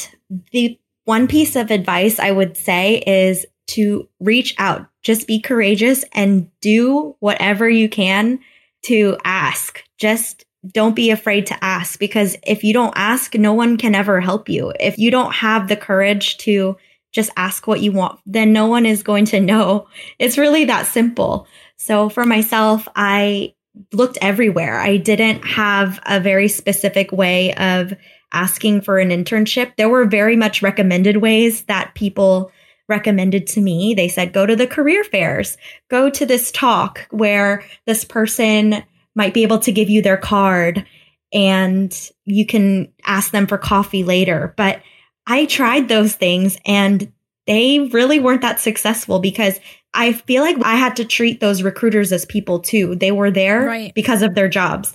the 0.51 0.77
one 1.05 1.29
piece 1.29 1.55
of 1.55 1.71
advice 1.71 2.19
I 2.19 2.31
would 2.31 2.57
say 2.57 2.97
is 2.97 3.45
to 3.69 4.08
reach 4.19 4.55
out, 4.58 4.88
just 5.01 5.27
be 5.27 5.39
courageous 5.39 6.03
and 6.13 6.49
do 6.62 7.15
whatever 7.19 7.69
you 7.69 7.89
can 7.89 8.39
to 8.84 9.17
ask. 9.23 9.84
Just 9.97 10.45
don't 10.73 10.95
be 10.95 11.12
afraid 11.12 11.47
to 11.47 11.63
ask 11.63 11.99
because 11.99 12.36
if 12.45 12.63
you 12.63 12.73
don't 12.73 12.93
ask, 12.95 13.34
no 13.36 13.53
one 13.53 13.77
can 13.77 13.95
ever 13.95 14.19
help 14.19 14.49
you. 14.49 14.73
If 14.79 14.97
you 14.97 15.12
don't 15.12 15.34
have 15.34 15.67
the 15.67 15.77
courage 15.77 16.38
to 16.39 16.77
just 17.12 17.32
ask 17.38 17.65
what 17.65 17.82
you 17.82 17.91
want, 17.91 18.19
then 18.25 18.53
no 18.53 18.67
one 18.67 18.86
is 18.86 19.03
going 19.03 19.25
to 19.25 19.39
know. 19.39 19.88
It's 20.19 20.38
really 20.38 20.65
that 20.65 20.86
simple. 20.86 21.47
So 21.77 22.10
for 22.10 22.25
myself, 22.25 22.88
I 22.95 23.53
looked 23.93 24.17
everywhere. 24.21 24.79
I 24.79 24.97
didn't 24.97 25.43
have 25.45 25.99
a 26.05 26.19
very 26.19 26.47
specific 26.49 27.12
way 27.12 27.53
of 27.55 27.93
asking 28.34 28.82
for 28.82 28.99
an 28.99 29.10
internship. 29.10 29.75
There 29.75 29.89
were 29.89 30.05
very 30.05 30.36
much 30.36 30.62
recommended 30.62 31.17
ways 31.17 31.63
that 31.63 31.95
people 31.95 32.51
recommended 32.89 33.47
to 33.47 33.62
me. 33.62 33.93
They 33.93 34.08
said, 34.08 34.34
go 34.34 34.45
to 34.45 34.56
the 34.56 34.67
career 34.67 35.04
fairs, 35.04 35.58
go 35.89 36.10
to 36.10 36.25
this 36.25 36.52
talk 36.52 37.08
where 37.12 37.63
this 37.86 38.04
person 38.04 38.84
might 39.15 39.34
be 39.34 39.43
able 39.43 39.60
to 39.60 39.71
give 39.71 39.89
you 39.89 40.02
their 40.02 40.17
card 40.17 40.86
and 41.32 42.12
you 42.25 42.45
can 42.45 42.91
ask 43.06 43.32
them 43.32 43.47
for 43.47 43.58
coffee 43.58 44.04
later. 44.04 44.54
But 44.58 44.82
I 45.28 45.45
tried 45.45 45.88
those 45.88 46.15
things 46.15 46.58
and 46.65 47.12
they 47.45 47.80
really 47.91 48.19
weren't 48.19 48.41
that 48.41 48.60
successful 48.60 49.19
because 49.19 49.60
I 49.93 50.13
feel 50.13 50.43
like 50.43 50.58
I 50.63 50.75
had 50.75 50.95
to 50.97 51.06
treat 51.06 51.39
those 51.39 51.63
recruiters 51.63 52.12
as 52.12 52.25
people 52.25 52.60
too. 52.60 52.95
They 52.95 53.12
were 53.12 53.32
there 53.32 53.65
right. 53.65 53.93
because 53.95 54.21
of 54.21 54.36
their 54.36 54.49
jobs. 54.49 54.93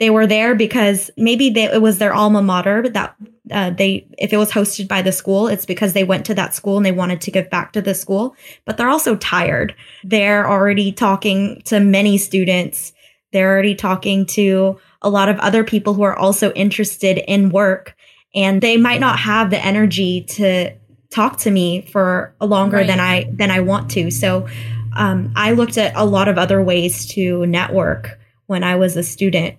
They 0.00 0.10
were 0.10 0.26
there 0.26 0.54
because 0.54 1.10
maybe 1.16 1.50
they, 1.50 1.64
it 1.64 1.82
was 1.82 1.98
their 1.98 2.12
alma 2.12 2.42
mater 2.42 2.88
that 2.88 3.14
uh, 3.50 3.70
they, 3.70 4.06
if 4.18 4.32
it 4.32 4.36
was 4.36 4.50
hosted 4.50 4.88
by 4.88 5.02
the 5.02 5.12
school, 5.12 5.46
it's 5.46 5.66
because 5.66 5.92
they 5.92 6.04
went 6.04 6.26
to 6.26 6.34
that 6.34 6.54
school 6.54 6.76
and 6.76 6.84
they 6.84 6.92
wanted 6.92 7.20
to 7.20 7.30
give 7.30 7.48
back 7.50 7.72
to 7.72 7.82
the 7.82 7.94
school. 7.94 8.34
But 8.64 8.76
they're 8.76 8.88
also 8.88 9.16
tired. 9.16 9.74
They're 10.02 10.48
already 10.48 10.90
talking 10.92 11.62
to 11.66 11.78
many 11.78 12.18
students. 12.18 12.92
They're 13.32 13.52
already 13.52 13.74
talking 13.74 14.26
to 14.26 14.80
a 15.02 15.10
lot 15.10 15.28
of 15.28 15.38
other 15.38 15.62
people 15.62 15.94
who 15.94 16.02
are 16.02 16.16
also 16.16 16.52
interested 16.52 17.18
in 17.18 17.50
work, 17.50 17.94
and 18.34 18.62
they 18.62 18.76
might 18.76 19.00
not 19.00 19.18
have 19.18 19.50
the 19.50 19.64
energy 19.64 20.22
to 20.22 20.72
talk 21.10 21.38
to 21.38 21.50
me 21.50 21.82
for 21.82 22.34
longer 22.40 22.78
right. 22.78 22.86
than 22.86 23.00
I 23.00 23.30
than 23.30 23.50
I 23.50 23.60
want 23.60 23.90
to. 23.92 24.10
So 24.10 24.48
um, 24.96 25.32
I 25.36 25.52
looked 25.52 25.78
at 25.78 25.92
a 25.94 26.04
lot 26.04 26.28
of 26.28 26.38
other 26.38 26.62
ways 26.62 27.06
to 27.14 27.46
network 27.46 28.18
when 28.46 28.64
I 28.64 28.76
was 28.76 28.96
a 28.96 29.02
student, 29.02 29.56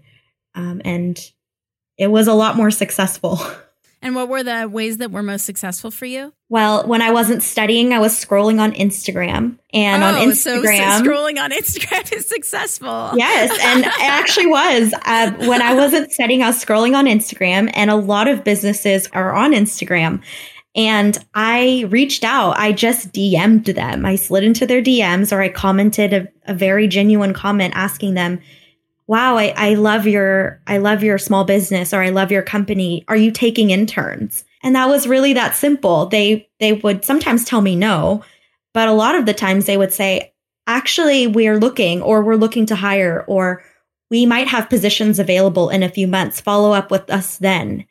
um, 0.55 0.81
and 0.83 1.19
it 1.97 2.07
was 2.07 2.27
a 2.27 2.33
lot 2.33 2.55
more 2.55 2.71
successful. 2.71 3.39
And 4.05 4.13
what 4.13 4.29
were 4.29 4.43
the 4.43 4.69
ways 4.71 4.97
that 4.97 5.09
were 5.09 5.23
most 5.23 5.47
successful 5.47 5.89
for 5.89 6.05
you? 6.05 6.31
Well, 6.47 6.85
when 6.85 7.01
I 7.01 7.09
wasn't 7.09 7.41
studying, 7.41 7.91
I 7.91 7.97
was 7.97 8.13
scrolling 8.13 8.59
on 8.59 8.71
Instagram. 8.73 9.57
And 9.73 10.03
oh, 10.03 10.05
on 10.05 10.13
Instagram, 10.13 10.35
so, 10.35 10.61
so 10.61 11.03
scrolling 11.03 11.39
on 11.39 11.49
Instagram 11.59 12.13
is 12.13 12.29
successful. 12.29 13.13
Yes, 13.15 13.57
and 13.63 13.83
it 13.83 13.91
actually 13.99 14.45
was. 14.45 14.93
Uh, 15.05 15.31
when 15.47 15.63
I 15.63 15.73
wasn't 15.73 16.11
studying, 16.11 16.43
I 16.43 16.47
was 16.47 16.63
scrolling 16.63 16.95
on 16.95 17.05
Instagram, 17.05 17.71
and 17.73 17.89
a 17.89 17.95
lot 17.95 18.27
of 18.27 18.43
businesses 18.43 19.09
are 19.11 19.33
on 19.33 19.53
Instagram. 19.53 20.21
And 20.75 21.17
I 21.33 21.87
reached 21.89 22.23
out. 22.23 22.59
I 22.59 22.73
just 22.73 23.11
DM'd 23.11 23.65
them. 23.65 24.05
I 24.05 24.17
slid 24.17 24.43
into 24.43 24.67
their 24.67 24.83
DMs 24.83 25.35
or 25.35 25.41
I 25.41 25.49
commented 25.49 26.13
a, 26.13 26.27
a 26.45 26.53
very 26.53 26.87
genuine 26.87 27.33
comment 27.33 27.73
asking 27.75 28.13
them, 28.13 28.39
wow, 29.07 29.37
I, 29.37 29.53
I 29.55 29.73
love 29.75 30.07
your, 30.07 30.61
I 30.67 30.77
love 30.77 31.03
your 31.03 31.17
small 31.17 31.43
business 31.43 31.93
or 31.93 32.01
I 32.01 32.09
love 32.09 32.31
your 32.31 32.41
company. 32.41 33.05
Are 33.07 33.15
you 33.15 33.31
taking 33.31 33.69
interns? 33.69 34.43
And 34.63 34.75
that 34.75 34.89
was 34.89 35.07
really 35.07 35.33
that 35.33 35.55
simple. 35.55 36.07
They, 36.07 36.49
they 36.59 36.73
would 36.73 37.05
sometimes 37.05 37.45
tell 37.45 37.61
me 37.61 37.75
no, 37.75 38.23
but 38.73 38.87
a 38.87 38.93
lot 38.93 39.15
of 39.15 39.25
the 39.25 39.33
times 39.33 39.65
they 39.65 39.77
would 39.77 39.93
say, 39.93 40.33
actually, 40.65 41.27
we're 41.27 41.59
looking 41.59 42.01
or 42.01 42.23
we're 42.23 42.35
looking 42.35 42.65
to 42.67 42.75
hire 42.75 43.23
or 43.27 43.63
we 44.09 44.25
might 44.25 44.47
have 44.47 44.69
positions 44.69 45.19
available 45.19 45.69
in 45.69 45.83
a 45.83 45.89
few 45.89 46.07
months. 46.07 46.41
Follow 46.41 46.71
up 46.71 46.89
with 46.89 47.09
us 47.09 47.37
then. 47.37 47.85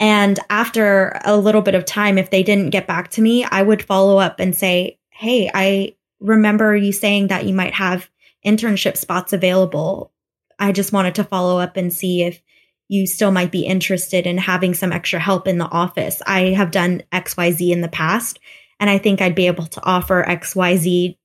And 0.00 0.38
after 0.50 1.20
a 1.24 1.36
little 1.36 1.62
bit 1.62 1.74
of 1.74 1.84
time, 1.84 2.18
if 2.18 2.30
they 2.30 2.42
didn't 2.42 2.70
get 2.70 2.86
back 2.86 3.10
to 3.12 3.22
me, 3.22 3.44
I 3.44 3.62
would 3.62 3.82
follow 3.82 4.18
up 4.18 4.40
and 4.40 4.54
say, 4.54 4.98
Hey, 5.10 5.50
I 5.54 5.94
remember 6.20 6.76
you 6.76 6.92
saying 6.92 7.28
that 7.28 7.46
you 7.46 7.54
might 7.54 7.74
have 7.74 8.08
internship 8.44 8.96
spots 8.96 9.32
available. 9.32 10.12
I 10.58 10.72
just 10.72 10.92
wanted 10.92 11.16
to 11.16 11.24
follow 11.24 11.58
up 11.58 11.76
and 11.76 11.92
see 11.92 12.22
if 12.22 12.40
you 12.88 13.06
still 13.06 13.30
might 13.30 13.50
be 13.50 13.66
interested 13.66 14.26
in 14.26 14.38
having 14.38 14.74
some 14.74 14.92
extra 14.92 15.18
help 15.18 15.48
in 15.48 15.58
the 15.58 15.64
office. 15.68 16.20
I 16.26 16.50
have 16.50 16.70
done 16.70 17.02
XYZ 17.12 17.70
in 17.70 17.80
the 17.80 17.88
past, 17.88 18.38
and 18.78 18.90
I 18.90 18.98
think 18.98 19.20
I'd 19.20 19.34
be 19.34 19.46
able 19.46 19.66
to 19.66 19.82
offer 19.84 20.24
XYZ 20.26 21.16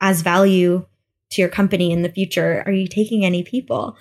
as 0.00 0.22
value 0.22 0.86
to 1.30 1.42
your 1.42 1.48
company 1.50 1.90
in 1.90 2.02
the 2.02 2.08
future. 2.08 2.62
Are 2.66 2.72
you 2.72 2.86
taking 2.86 3.24
any 3.24 3.42
people? 3.42 3.96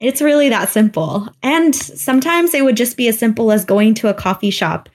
It's 0.00 0.22
really 0.22 0.48
that 0.48 0.68
simple. 0.68 1.28
And 1.42 1.74
sometimes 1.74 2.54
it 2.54 2.64
would 2.64 2.76
just 2.76 2.96
be 2.96 3.08
as 3.08 3.18
simple 3.18 3.52
as 3.52 3.64
going 3.64 3.94
to 3.94 4.08
a 4.08 4.14
coffee 4.14 4.50
shop 4.50 4.88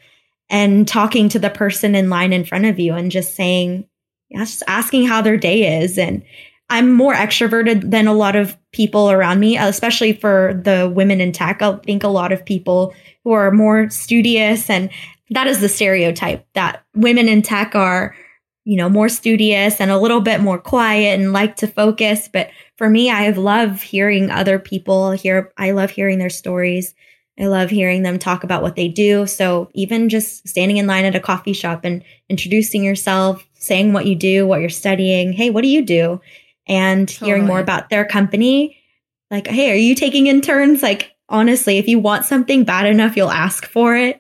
and 0.50 0.88
talking 0.88 1.30
to 1.30 1.40
the 1.40 1.50
person 1.50 1.96
in 1.96 2.10
line 2.10 2.34
in 2.34 2.46
front 2.46 2.66
of 2.66 2.80
you 2.80 2.94
and 2.94 3.12
just 3.12 3.36
saying, 3.36 3.88
just 4.36 4.64
asking 4.68 5.08
how 5.08 5.22
their 5.22 5.38
day 5.38 5.82
is 5.82 5.98
and 5.98 6.24
I'm 6.70 6.92
more 6.92 7.14
extroverted 7.14 7.92
than 7.92 8.08
a 8.08 8.14
lot 8.14 8.36
of 8.36 8.58
people 8.72 9.12
around 9.12 9.40
me, 9.40 9.58
especially 9.58 10.14
for 10.14 10.60
the 10.64 10.92
women 10.94 11.22
in 11.22 11.32
tech. 11.32 11.62
I 11.62 11.76
think 11.78 12.04
a 12.04 12.08
lot 12.08 12.32
of 12.32 12.46
people 12.46 12.94
who 13.24 13.34
are 13.34 13.52
more 13.52 13.90
studious 13.90 14.70
and 14.70 14.90
that 15.32 15.48
is 15.48 15.60
the 15.60 15.70
stereotype 15.70 16.46
that 16.54 16.84
women 16.96 17.28
in 17.28 17.42
tech 17.42 17.76
are, 17.76 18.16
you 18.64 18.78
know, 18.78 18.90
more 18.90 19.10
studious 19.10 19.80
and 19.80 19.92
a 19.92 20.00
little 20.00 20.22
bit 20.22 20.42
more 20.42 20.60
quiet 20.60 21.20
and 21.20 21.34
like 21.34 21.56
to 21.58 21.68
focus. 21.68 22.30
But 22.32 22.50
for 22.78 22.90
me, 22.90 23.10
I 23.10 23.30
love 23.30 23.82
hearing 23.82 24.30
other 24.30 24.60
people 24.60 25.12
hear. 25.12 25.52
I 25.58 25.72
love 25.72 25.92
hearing 25.92 26.20
their 26.20 26.30
stories. 26.30 26.94
I 27.40 27.48
love 27.48 27.70
hearing 27.70 28.04
them 28.04 28.18
talk 28.18 28.44
about 28.44 28.62
what 28.62 28.76
they 28.76 28.88
do. 28.88 29.28
So 29.28 29.70
even 29.74 30.10
just 30.10 30.48
standing 30.48 30.78
in 30.78 30.88
line 30.88 31.06
at 31.06 31.16
a 31.16 31.20
coffee 31.20 31.54
shop 31.54 31.82
and 31.84 32.04
introducing 32.30 32.84
yourself, 32.84 33.46
saying 33.54 33.94
what 33.94 34.06
you 34.06 34.16
do, 34.16 34.48
what 34.48 34.62
you're 34.62 34.70
studying. 34.70 35.34
Hey, 35.34 35.50
what 35.50 35.62
do 35.62 35.68
you 35.68 35.84
do? 35.84 36.22
And 36.68 37.08
totally. 37.08 37.30
hearing 37.30 37.46
more 37.46 37.60
about 37.60 37.90
their 37.90 38.06
company. 38.06 38.78
Like, 39.32 39.48
hey, 39.48 39.72
are 39.72 39.76
you 39.76 39.96
taking 39.96 40.28
interns? 40.28 40.84
Like, 40.84 41.16
honestly, 41.30 41.78
if 41.78 41.88
you 41.88 42.00
want 42.00 42.26
something 42.26 42.64
bad 42.64 42.86
enough, 42.86 43.16
you'll 43.16 43.32
ask 43.32 43.66
for 43.66 43.96
it. 43.96 44.20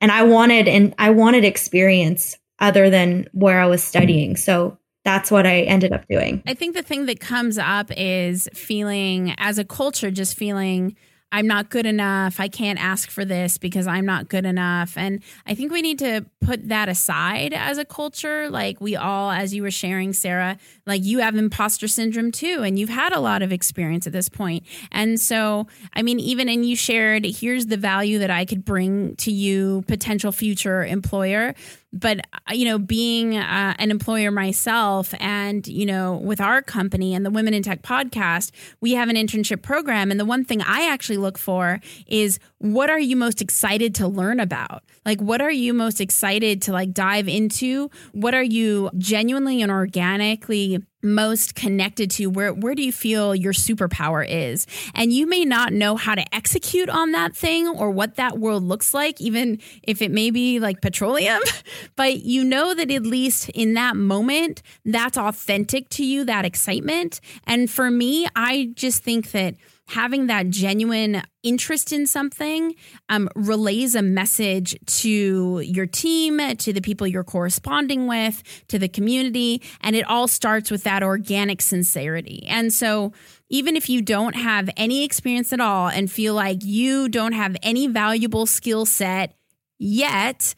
And 0.00 0.12
I 0.12 0.22
wanted, 0.22 0.68
and 0.68 0.94
I 0.98 1.10
wanted 1.10 1.44
experience 1.44 2.36
other 2.58 2.90
than 2.90 3.28
where 3.32 3.60
I 3.60 3.66
was 3.66 3.82
studying. 3.82 4.36
So 4.36 4.78
that's 5.04 5.30
what 5.30 5.46
I 5.46 5.60
ended 5.62 5.92
up 5.92 6.04
doing. 6.08 6.42
I 6.46 6.54
think 6.54 6.74
the 6.74 6.82
thing 6.82 7.06
that 7.06 7.20
comes 7.20 7.58
up 7.58 7.90
is 7.96 8.48
feeling, 8.54 9.34
as 9.38 9.58
a 9.58 9.64
culture, 9.64 10.10
just 10.10 10.36
feeling 10.36 10.96
I'm 11.36 11.46
not 11.46 11.68
good 11.68 11.84
enough. 11.84 12.40
I 12.40 12.48
can't 12.48 12.82
ask 12.82 13.10
for 13.10 13.22
this 13.22 13.58
because 13.58 13.86
I'm 13.86 14.06
not 14.06 14.30
good 14.30 14.46
enough. 14.46 14.96
And 14.96 15.22
I 15.46 15.54
think 15.54 15.70
we 15.70 15.82
need 15.82 15.98
to 15.98 16.24
put 16.40 16.70
that 16.70 16.88
aside 16.88 17.52
as 17.52 17.76
a 17.76 17.84
culture. 17.84 18.48
Like 18.48 18.80
we 18.80 18.96
all, 18.96 19.30
as 19.30 19.52
you 19.52 19.62
were 19.62 19.70
sharing, 19.70 20.14
Sarah, 20.14 20.56
like 20.86 21.04
you 21.04 21.18
have 21.18 21.36
imposter 21.36 21.88
syndrome 21.88 22.32
too, 22.32 22.62
and 22.62 22.78
you've 22.78 22.88
had 22.88 23.12
a 23.12 23.20
lot 23.20 23.42
of 23.42 23.52
experience 23.52 24.06
at 24.06 24.14
this 24.14 24.30
point. 24.30 24.64
And 24.90 25.20
so, 25.20 25.66
I 25.92 26.00
mean, 26.00 26.20
even 26.20 26.48
and 26.48 26.64
you 26.64 26.74
shared, 26.74 27.26
here's 27.26 27.66
the 27.66 27.76
value 27.76 28.18
that 28.20 28.30
I 28.30 28.46
could 28.46 28.64
bring 28.64 29.14
to 29.16 29.30
you, 29.30 29.84
potential 29.88 30.32
future 30.32 30.86
employer 30.86 31.54
but 32.00 32.20
uh, 32.32 32.52
you 32.52 32.64
know 32.64 32.78
being 32.78 33.36
uh, 33.36 33.74
an 33.78 33.90
employer 33.90 34.30
myself 34.30 35.14
and 35.20 35.66
you 35.66 35.86
know 35.86 36.16
with 36.16 36.40
our 36.40 36.62
company 36.62 37.14
and 37.14 37.24
the 37.24 37.30
women 37.30 37.54
in 37.54 37.62
tech 37.62 37.82
podcast 37.82 38.50
we 38.80 38.92
have 38.92 39.08
an 39.08 39.16
internship 39.16 39.62
program. 39.62 40.10
And 40.10 40.20
the 40.20 40.24
one 40.24 40.44
thing 40.44 40.62
i 40.62 40.88
actually 40.90 41.16
look 41.16 41.38
for 41.38 41.80
is 42.06 42.38
what 42.58 42.90
are 42.90 42.98
you 42.98 43.16
most 43.16 43.42
excited 43.42 43.94
to 43.96 44.08
learn 44.08 44.40
about? 44.40 44.84
Like 45.04 45.20
what 45.20 45.40
are 45.40 45.50
you 45.50 45.74
most 45.74 46.00
excited 46.00 46.62
to 46.62 46.72
like 46.72 46.92
dive 46.92 47.28
into? 47.28 47.90
What 48.12 48.34
are 48.34 48.42
you 48.42 48.90
genuinely 48.96 49.62
and 49.62 49.70
organically 49.70 50.82
most 51.06 51.54
connected 51.54 52.10
to 52.12 52.26
where 52.26 52.52
where 52.52 52.74
do 52.74 52.82
you 52.82 52.92
feel 52.92 53.34
your 53.34 53.52
superpower 53.52 54.26
is? 54.28 54.66
And 54.94 55.12
you 55.12 55.26
may 55.26 55.44
not 55.44 55.72
know 55.72 55.96
how 55.96 56.14
to 56.14 56.34
execute 56.34 56.88
on 56.88 57.12
that 57.12 57.34
thing 57.34 57.68
or 57.68 57.90
what 57.90 58.16
that 58.16 58.38
world 58.38 58.62
looks 58.62 58.92
like 58.92 59.20
even 59.20 59.60
if 59.82 60.02
it 60.02 60.10
may 60.10 60.30
be 60.30 60.60
like 60.60 60.80
petroleum 60.80 61.40
but 61.96 62.20
you 62.22 62.44
know 62.44 62.74
that 62.74 62.90
at 62.90 63.04
least 63.04 63.48
in 63.50 63.74
that 63.74 63.96
moment 63.96 64.62
that's 64.84 65.16
authentic 65.16 65.88
to 65.90 66.04
you 66.04 66.24
that 66.24 66.44
excitement. 66.44 67.20
And 67.46 67.70
for 67.70 67.90
me 67.90 68.26
i 68.34 68.70
just 68.74 69.02
think 69.02 69.30
that 69.30 69.54
having 69.88 70.26
that 70.26 70.50
genuine 70.50 71.22
interest 71.42 71.92
in 71.92 72.06
something 72.06 72.74
um, 73.08 73.28
relays 73.36 73.94
a 73.94 74.02
message 74.02 74.76
to 74.86 75.60
your 75.60 75.86
team, 75.86 76.56
to 76.56 76.72
the 76.72 76.80
people 76.80 77.06
you're 77.06 77.24
corresponding 77.24 78.06
with, 78.06 78.42
to 78.68 78.78
the 78.78 78.88
community. 78.88 79.62
And 79.80 79.94
it 79.94 80.04
all 80.08 80.26
starts 80.28 80.70
with 80.70 80.82
that 80.84 81.02
organic 81.02 81.62
sincerity. 81.62 82.44
And 82.48 82.72
so, 82.72 83.12
even 83.48 83.76
if 83.76 83.88
you 83.88 84.02
don't 84.02 84.34
have 84.34 84.68
any 84.76 85.04
experience 85.04 85.52
at 85.52 85.60
all 85.60 85.88
and 85.88 86.10
feel 86.10 86.34
like 86.34 86.64
you 86.64 87.08
don't 87.08 87.32
have 87.32 87.56
any 87.62 87.86
valuable 87.86 88.44
skill 88.44 88.84
set 88.86 89.36
yet, 89.78 90.54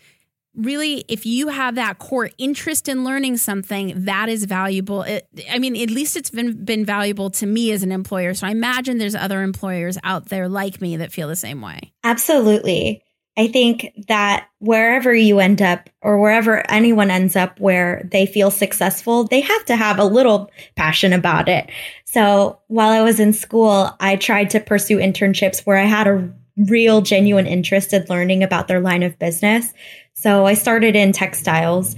really 0.58 1.04
if 1.08 1.24
you 1.24 1.48
have 1.48 1.76
that 1.76 1.98
core 1.98 2.30
interest 2.36 2.88
in 2.88 3.04
learning 3.04 3.36
something 3.36 3.92
that 4.04 4.28
is 4.28 4.44
valuable. 4.44 5.02
It, 5.02 5.26
i 5.50 5.58
mean 5.58 5.76
at 5.76 5.90
least 5.90 6.16
it's 6.16 6.30
been 6.30 6.64
been 6.64 6.84
valuable 6.84 7.30
to 7.30 7.46
me 7.46 7.72
as 7.72 7.82
an 7.82 7.92
employer. 7.92 8.34
So 8.34 8.46
i 8.46 8.50
imagine 8.50 8.98
there's 8.98 9.14
other 9.14 9.42
employers 9.42 9.96
out 10.02 10.26
there 10.26 10.48
like 10.48 10.80
me 10.80 10.96
that 10.96 11.12
feel 11.12 11.28
the 11.28 11.36
same 11.36 11.62
way. 11.62 11.92
Absolutely. 12.04 13.02
I 13.36 13.46
think 13.46 13.92
that 14.08 14.48
wherever 14.58 15.14
you 15.14 15.38
end 15.38 15.62
up 15.62 15.88
or 16.02 16.18
wherever 16.20 16.68
anyone 16.68 17.08
ends 17.08 17.36
up 17.36 17.60
where 17.60 18.02
they 18.10 18.26
feel 18.26 18.50
successful 18.50 19.24
they 19.24 19.40
have 19.40 19.64
to 19.66 19.76
have 19.76 19.98
a 20.00 20.04
little 20.04 20.50
passion 20.76 21.12
about 21.12 21.48
it. 21.48 21.70
So 22.04 22.58
while 22.66 22.90
i 22.90 23.02
was 23.02 23.20
in 23.20 23.32
school 23.32 23.96
i 24.00 24.16
tried 24.16 24.50
to 24.50 24.60
pursue 24.60 24.98
internships 24.98 25.64
where 25.64 25.78
i 25.78 25.84
had 25.84 26.08
a 26.08 26.32
real 26.66 27.00
genuine 27.00 27.46
interest 27.46 27.92
in 27.92 28.04
learning 28.08 28.42
about 28.42 28.66
their 28.66 28.80
line 28.80 29.04
of 29.04 29.16
business 29.20 29.72
so 30.20 30.46
I 30.46 30.54
started 30.54 30.96
in 30.96 31.12
textiles, 31.12 31.94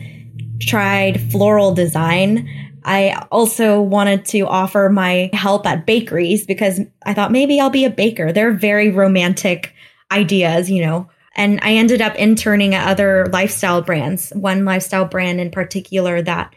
tried 0.60 1.18
floral 1.32 1.72
design. 1.72 2.46
I 2.84 3.26
also 3.32 3.80
wanted 3.80 4.26
to 4.26 4.40
offer 4.40 4.90
my 4.90 5.30
help 5.32 5.66
at 5.66 5.86
bakeries 5.86 6.44
because 6.44 6.80
I 7.06 7.14
thought 7.14 7.32
maybe 7.32 7.58
I'll 7.58 7.70
be 7.70 7.86
a 7.86 7.90
baker. 7.90 8.30
They're 8.30 8.52
very 8.52 8.90
romantic 8.90 9.72
ideas, 10.12 10.70
you 10.70 10.84
know. 10.84 11.08
And 11.34 11.60
I 11.62 11.72
ended 11.72 12.02
up 12.02 12.14
interning 12.16 12.74
at 12.74 12.86
other 12.86 13.24
lifestyle 13.32 13.80
brands, 13.80 14.32
one 14.34 14.66
lifestyle 14.66 15.06
brand 15.06 15.40
in 15.40 15.50
particular 15.50 16.20
that 16.20 16.54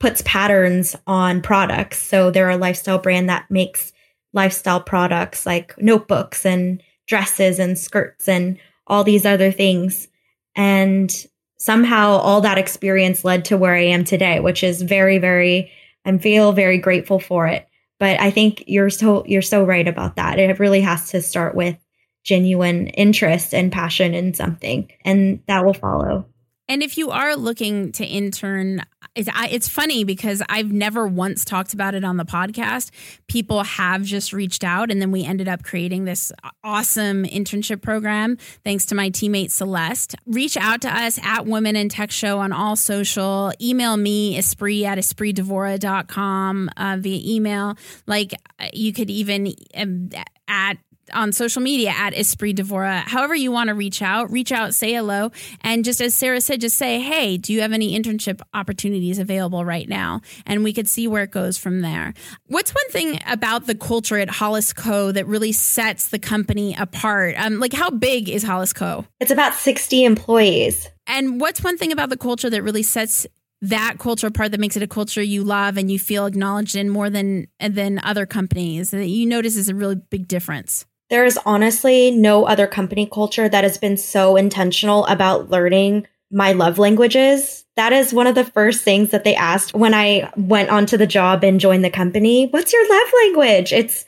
puts 0.00 0.22
patterns 0.22 0.96
on 1.06 1.40
products. 1.40 1.98
So 2.02 2.32
they're 2.32 2.50
a 2.50 2.56
lifestyle 2.56 2.98
brand 2.98 3.28
that 3.28 3.48
makes 3.48 3.92
lifestyle 4.32 4.80
products 4.80 5.46
like 5.46 5.80
notebooks 5.80 6.44
and 6.44 6.82
dresses 7.06 7.60
and 7.60 7.78
skirts 7.78 8.28
and 8.28 8.58
all 8.88 9.04
these 9.04 9.24
other 9.24 9.52
things. 9.52 10.08
And 10.56 11.14
somehow 11.58 12.12
all 12.12 12.40
that 12.40 12.58
experience 12.58 13.24
led 13.24 13.44
to 13.46 13.56
where 13.56 13.74
I 13.74 13.84
am 13.84 14.04
today, 14.04 14.40
which 14.40 14.64
is 14.64 14.82
very, 14.82 15.18
very, 15.18 15.70
I 16.04 16.16
feel 16.18 16.52
very 16.52 16.78
grateful 16.78 17.20
for 17.20 17.46
it. 17.46 17.68
But 17.98 18.20
I 18.20 18.30
think 18.30 18.64
you're 18.66 18.90
so, 18.90 19.24
you're 19.26 19.42
so 19.42 19.64
right 19.64 19.86
about 19.86 20.16
that. 20.16 20.38
It 20.38 20.58
really 20.58 20.80
has 20.80 21.10
to 21.10 21.22
start 21.22 21.54
with 21.54 21.76
genuine 22.24 22.88
interest 22.88 23.54
and 23.54 23.70
passion 23.70 24.12
in 24.12 24.34
something, 24.34 24.90
and 25.04 25.40
that 25.46 25.64
will 25.64 25.74
follow. 25.74 26.26
And 26.68 26.82
if 26.82 26.98
you 26.98 27.10
are 27.10 27.36
looking 27.36 27.92
to 27.92 28.04
intern, 28.04 28.82
it's, 29.16 29.28
I, 29.32 29.48
it's 29.48 29.68
funny 29.68 30.04
because 30.04 30.42
I've 30.48 30.70
never 30.70 31.06
once 31.06 31.44
talked 31.44 31.72
about 31.72 31.94
it 31.94 32.04
on 32.04 32.18
the 32.18 32.24
podcast. 32.24 32.90
People 33.26 33.64
have 33.64 34.02
just 34.02 34.32
reached 34.32 34.62
out, 34.62 34.90
and 34.90 35.00
then 35.00 35.10
we 35.10 35.24
ended 35.24 35.48
up 35.48 35.62
creating 35.62 36.04
this 36.04 36.30
awesome 36.62 37.24
internship 37.24 37.82
program 37.82 38.36
thanks 38.64 38.86
to 38.86 38.94
my 38.94 39.10
teammate 39.10 39.50
Celeste. 39.50 40.14
Reach 40.26 40.56
out 40.56 40.82
to 40.82 40.88
us 40.88 41.18
at 41.22 41.46
Women 41.46 41.76
in 41.76 41.88
Tech 41.88 42.10
Show 42.10 42.38
on 42.38 42.52
all 42.52 42.76
social. 42.76 43.52
Email 43.60 43.96
me, 43.96 44.38
espree 44.38 44.84
at 44.84 44.98
espreedevora.com 44.98 46.70
uh, 46.76 46.96
via 47.00 47.34
email. 47.34 47.76
Like 48.06 48.34
you 48.72 48.92
could 48.92 49.10
even 49.10 49.54
um, 49.74 50.10
at 50.48 50.78
on 51.12 51.32
social 51.32 51.62
media 51.62 51.90
at 51.96 52.14
Espree 52.14 52.54
Devora. 52.54 53.02
However, 53.02 53.34
you 53.34 53.52
want 53.52 53.68
to 53.68 53.74
reach 53.74 54.02
out, 54.02 54.30
reach 54.30 54.52
out, 54.52 54.74
say 54.74 54.92
hello. 54.94 55.30
And 55.62 55.84
just 55.84 56.00
as 56.00 56.14
Sarah 56.14 56.40
said, 56.40 56.60
just 56.60 56.76
say, 56.76 57.00
hey, 57.00 57.36
do 57.36 57.52
you 57.52 57.60
have 57.62 57.72
any 57.72 57.98
internship 57.98 58.40
opportunities 58.54 59.18
available 59.18 59.64
right 59.64 59.88
now? 59.88 60.20
And 60.46 60.64
we 60.64 60.72
could 60.72 60.88
see 60.88 61.06
where 61.08 61.24
it 61.24 61.30
goes 61.30 61.58
from 61.58 61.80
there. 61.80 62.14
What's 62.46 62.74
one 62.74 62.90
thing 62.90 63.20
about 63.26 63.66
the 63.66 63.74
culture 63.74 64.18
at 64.18 64.30
Hollis 64.30 64.72
Co. 64.72 65.12
that 65.12 65.26
really 65.26 65.52
sets 65.52 66.08
the 66.08 66.18
company 66.18 66.74
apart? 66.78 67.34
Um, 67.38 67.60
like, 67.60 67.72
how 67.72 67.90
big 67.90 68.28
is 68.28 68.42
Hollis 68.42 68.72
Co.? 68.72 69.04
It's 69.20 69.30
about 69.30 69.54
60 69.54 70.04
employees. 70.04 70.88
And 71.06 71.40
what's 71.40 71.62
one 71.62 71.78
thing 71.78 71.92
about 71.92 72.10
the 72.10 72.16
culture 72.16 72.50
that 72.50 72.62
really 72.62 72.82
sets 72.82 73.26
that 73.62 73.96
culture 73.98 74.30
part 74.30 74.50
that 74.50 74.60
makes 74.60 74.76
it 74.76 74.82
a 74.82 74.86
culture 74.86 75.22
you 75.22 75.42
love 75.42 75.76
and 75.76 75.90
you 75.90 75.98
feel 75.98 76.26
acknowledged 76.26 76.76
in 76.76 76.88
more 76.88 77.08
than 77.08 77.46
than 77.58 77.98
other 78.02 78.26
companies 78.26 78.90
that 78.90 79.06
you 79.06 79.26
notice 79.26 79.56
is 79.56 79.68
a 79.68 79.74
really 79.74 79.94
big 79.94 80.28
difference? 80.28 80.84
There 81.08 81.24
is 81.24 81.38
honestly 81.46 82.10
no 82.10 82.46
other 82.46 82.66
company 82.66 83.08
culture 83.12 83.48
that 83.48 83.64
has 83.64 83.78
been 83.78 83.96
so 83.96 84.36
intentional 84.36 85.06
about 85.06 85.50
learning 85.50 86.06
my 86.30 86.52
love 86.52 86.78
languages. 86.78 87.64
That 87.76 87.92
is 87.92 88.12
one 88.12 88.26
of 88.26 88.34
the 88.34 88.44
first 88.44 88.82
things 88.82 89.10
that 89.10 89.22
they 89.22 89.36
asked 89.36 89.74
when 89.74 89.94
I 89.94 90.32
went 90.36 90.70
onto 90.70 90.96
the 90.96 91.06
job 91.06 91.44
and 91.44 91.60
joined 91.60 91.84
the 91.84 91.90
company. 91.90 92.48
What's 92.48 92.72
your 92.72 92.88
love 92.88 93.12
language? 93.24 93.72
It's 93.72 94.04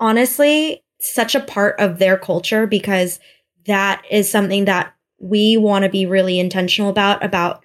honestly 0.00 0.82
such 1.00 1.34
a 1.34 1.40
part 1.40 1.78
of 1.78 1.98
their 1.98 2.16
culture 2.16 2.66
because 2.66 3.20
that 3.66 4.02
is 4.10 4.30
something 4.30 4.64
that 4.64 4.94
we 5.20 5.56
want 5.56 5.84
to 5.84 5.90
be 5.90 6.06
really 6.06 6.38
intentional 6.38 6.90
about 6.90 7.24
about 7.24 7.64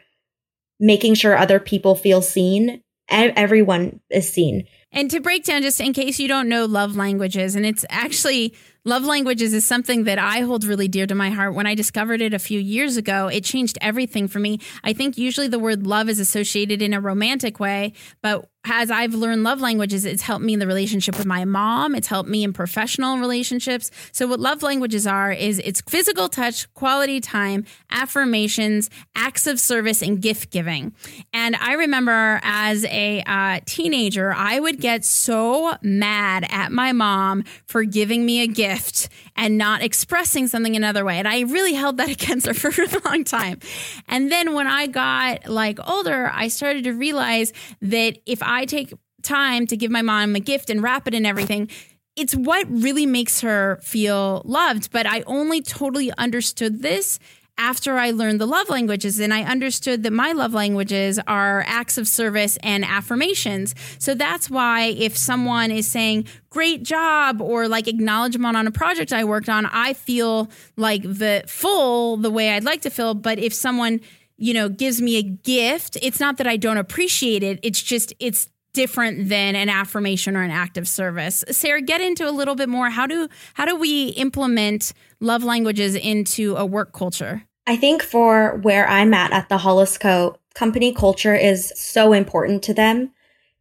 making 0.80 1.14
sure 1.14 1.38
other 1.38 1.60
people 1.60 1.96
feel 1.96 2.22
seen 2.22 2.82
and 3.08 3.34
everyone 3.36 4.00
is 4.10 4.32
seen. 4.32 4.68
And 4.92 5.10
to 5.12 5.20
break 5.20 5.46
down, 5.46 5.62
just 5.62 5.80
in 5.80 5.94
case 5.94 6.20
you 6.20 6.28
don't 6.28 6.50
know 6.50 6.66
love 6.66 6.96
languages, 6.96 7.56
and 7.56 7.66
it's 7.66 7.86
actually 7.90 8.54
Love 8.86 9.06
languages 9.06 9.54
is 9.54 9.64
something 9.64 10.04
that 10.04 10.20
I 10.20 10.42
hold 10.42 10.66
really 10.66 10.90
dear 10.90 11.08
to 11.08 11.16
my 11.16 11.30
heart. 11.30 11.56
When 11.56 11.66
I 11.66 11.74
discovered 11.74 12.22
it 12.22 12.34
a 12.34 12.40
few 12.40 12.60
years 12.60 12.98
ago, 12.98 13.30
it 13.30 13.46
changed 13.46 13.78
everything 13.80 14.28
for 14.28 14.40
me. 14.40 14.60
I 14.84 14.92
think 14.92 15.18
usually 15.18 15.48
the 15.48 15.58
word 15.58 15.88
love 15.88 16.10
is 16.10 16.20
associated 16.20 16.82
in 16.82 16.94
a 16.94 17.00
romantic 17.00 17.62
way, 17.62 17.94
but 18.22 18.50
as 18.66 18.90
I've 18.90 19.14
learned 19.14 19.44
love 19.44 19.60
languages, 19.60 20.06
it's 20.06 20.22
helped 20.22 20.46
me 20.46 20.54
in 20.54 20.60
the 20.60 20.68
relationship 20.68 21.18
with 21.18 21.26
my 21.26 21.44
mom. 21.44 21.96
It's 21.96 22.08
helped 22.08 22.30
me 22.30 22.44
in 22.44 22.54
professional 22.54 23.18
relationships. 23.18 23.92
So, 24.12 24.28
what 24.28 24.40
love 24.40 24.64
languages 24.64 25.06
are 25.06 25.32
is 25.32 25.60
it's 25.60 25.82
physical 25.82 26.30
touch, 26.30 26.72
quality 26.74 27.20
time, 27.20 27.66
affirmations, 27.92 28.90
acts 29.16 29.48
of 29.48 29.60
service, 29.60 30.02
and 30.02 30.22
gift 30.22 30.50
giving. 30.50 30.94
And 31.34 31.56
I 31.58 31.74
remember 31.74 32.40
as 32.44 32.86
a 32.86 33.24
uh, 33.26 33.60
teenager, 33.66 34.34
I 34.34 34.60
would 34.60 34.80
get 34.80 35.04
so 35.04 35.76
mad 35.82 36.46
at 36.50 36.72
my 36.72 36.94
mom 36.94 37.44
for 37.66 37.84
giving 37.84 38.26
me 38.26 38.44
a 38.44 38.48
gift 38.48 39.10
and 39.36 39.58
not 39.58 39.82
expressing 39.82 40.48
something 40.48 40.76
another 40.76 41.04
way. 41.04 41.18
And 41.18 41.28
I 41.28 41.42
really 41.42 41.74
held 41.74 41.98
that 41.98 42.10
against 42.24 42.48
her 42.48 42.54
for 42.54 42.84
a 42.84 43.10
long 43.10 43.24
time. 43.24 43.60
And 44.08 44.32
then 44.32 44.54
when 44.54 44.68
I 44.68 44.88
got 44.88 45.48
like 45.48 45.80
older, 45.88 46.32
I 46.34 46.48
started 46.48 46.84
to 46.86 46.92
realize 46.92 47.52
that 47.82 48.20
if 48.26 48.42
I 48.44 48.53
I 48.54 48.66
take 48.66 48.94
time 49.24 49.68
to 49.68 49.78
give 49.78 49.90
my 49.92 50.02
mom 50.02 50.36
a 50.36 50.40
gift 50.40 50.70
and 50.70 50.84
wrap 50.84 51.08
it 51.08 51.14
and 51.14 51.26
everything, 51.26 51.70
it's 52.16 52.36
what 52.36 52.68
really 52.70 53.06
makes 53.06 53.42
her 53.42 53.80
feel 53.82 54.42
loved. 54.46 54.92
But 54.92 55.08
I 55.08 55.24
only 55.26 55.62
totally 55.62 56.12
understood 56.18 56.82
this 56.82 57.20
after 57.58 57.98
I 58.00 58.12
learned 58.12 58.42
the 58.42 58.48
love 58.48 58.70
languages 58.70 59.20
and 59.20 59.34
I 59.34 59.44
understood 59.44 60.04
that 60.04 60.14
my 60.14 60.32
love 60.32 60.54
languages 60.54 61.20
are 61.28 61.64
acts 61.68 62.00
of 62.00 62.08
service 62.08 62.58
and 62.64 62.84
affirmations. 62.84 63.76
So 64.00 64.16
that's 64.16 64.50
why 64.50 64.86
if 64.86 65.16
someone 65.16 65.70
is 65.72 65.88
saying, 65.88 66.28
great 66.50 66.84
job, 66.84 67.42
or 67.42 67.68
like 67.68 67.88
acknowledgement 67.88 68.58
on 68.58 68.66
a 68.66 68.72
project 68.72 69.14
I 69.14 69.24
worked 69.24 69.50
on, 69.50 69.68
I 69.68 69.94
feel 69.94 70.50
like 70.78 71.04
the 71.04 71.44
full 71.48 72.18
the 72.18 72.32
way 72.32 72.52
I'd 72.52 72.64
like 72.64 72.82
to 72.82 72.90
feel. 72.90 73.14
But 73.14 73.38
if 73.38 73.54
someone 73.54 74.02
you 74.38 74.54
know, 74.54 74.70
gives 74.70 75.02
me 75.02 75.18
a 75.18 75.24
gift, 75.24 75.98
it's 76.02 76.20
not 76.20 76.38
that 76.38 76.48
I 76.48 76.58
don't 76.58 76.78
appreciate 76.78 77.44
it. 77.44 77.60
It's 77.64 77.82
just, 77.82 78.14
it's 78.20 78.50
different 78.74 79.30
than 79.30 79.56
an 79.56 79.70
affirmation 79.70 80.36
or 80.36 80.42
an 80.42 80.52
act 80.52 80.78
of 80.78 80.88
service. 80.88 81.44
Sarah, 81.52 81.82
get 81.82 82.02
into 82.02 82.28
a 82.28 82.32
little 82.32 82.56
bit 82.56 82.70
more. 82.70 82.90
How 82.90 83.08
do 83.08 83.30
how 83.54 83.66
do 83.66 83.76
we 83.76 84.10
implement 84.10 84.94
love 85.20 85.44
languages 85.44 85.96
into 85.96 86.56
a 86.56 86.66
work 86.66 86.92
culture? 86.92 87.44
I 87.66 87.78
think 87.78 88.04
for 88.04 88.58
where 88.62 88.88
I'm 88.88 89.14
at 89.14 89.32
at 89.32 89.48
the 89.48 89.58
Hollis 89.58 89.98
Co, 89.98 90.36
company 90.54 90.94
culture 90.94 91.36
is 91.36 91.72
so 91.76 92.14
important 92.14 92.64
to 92.64 92.74
them. 92.74 93.12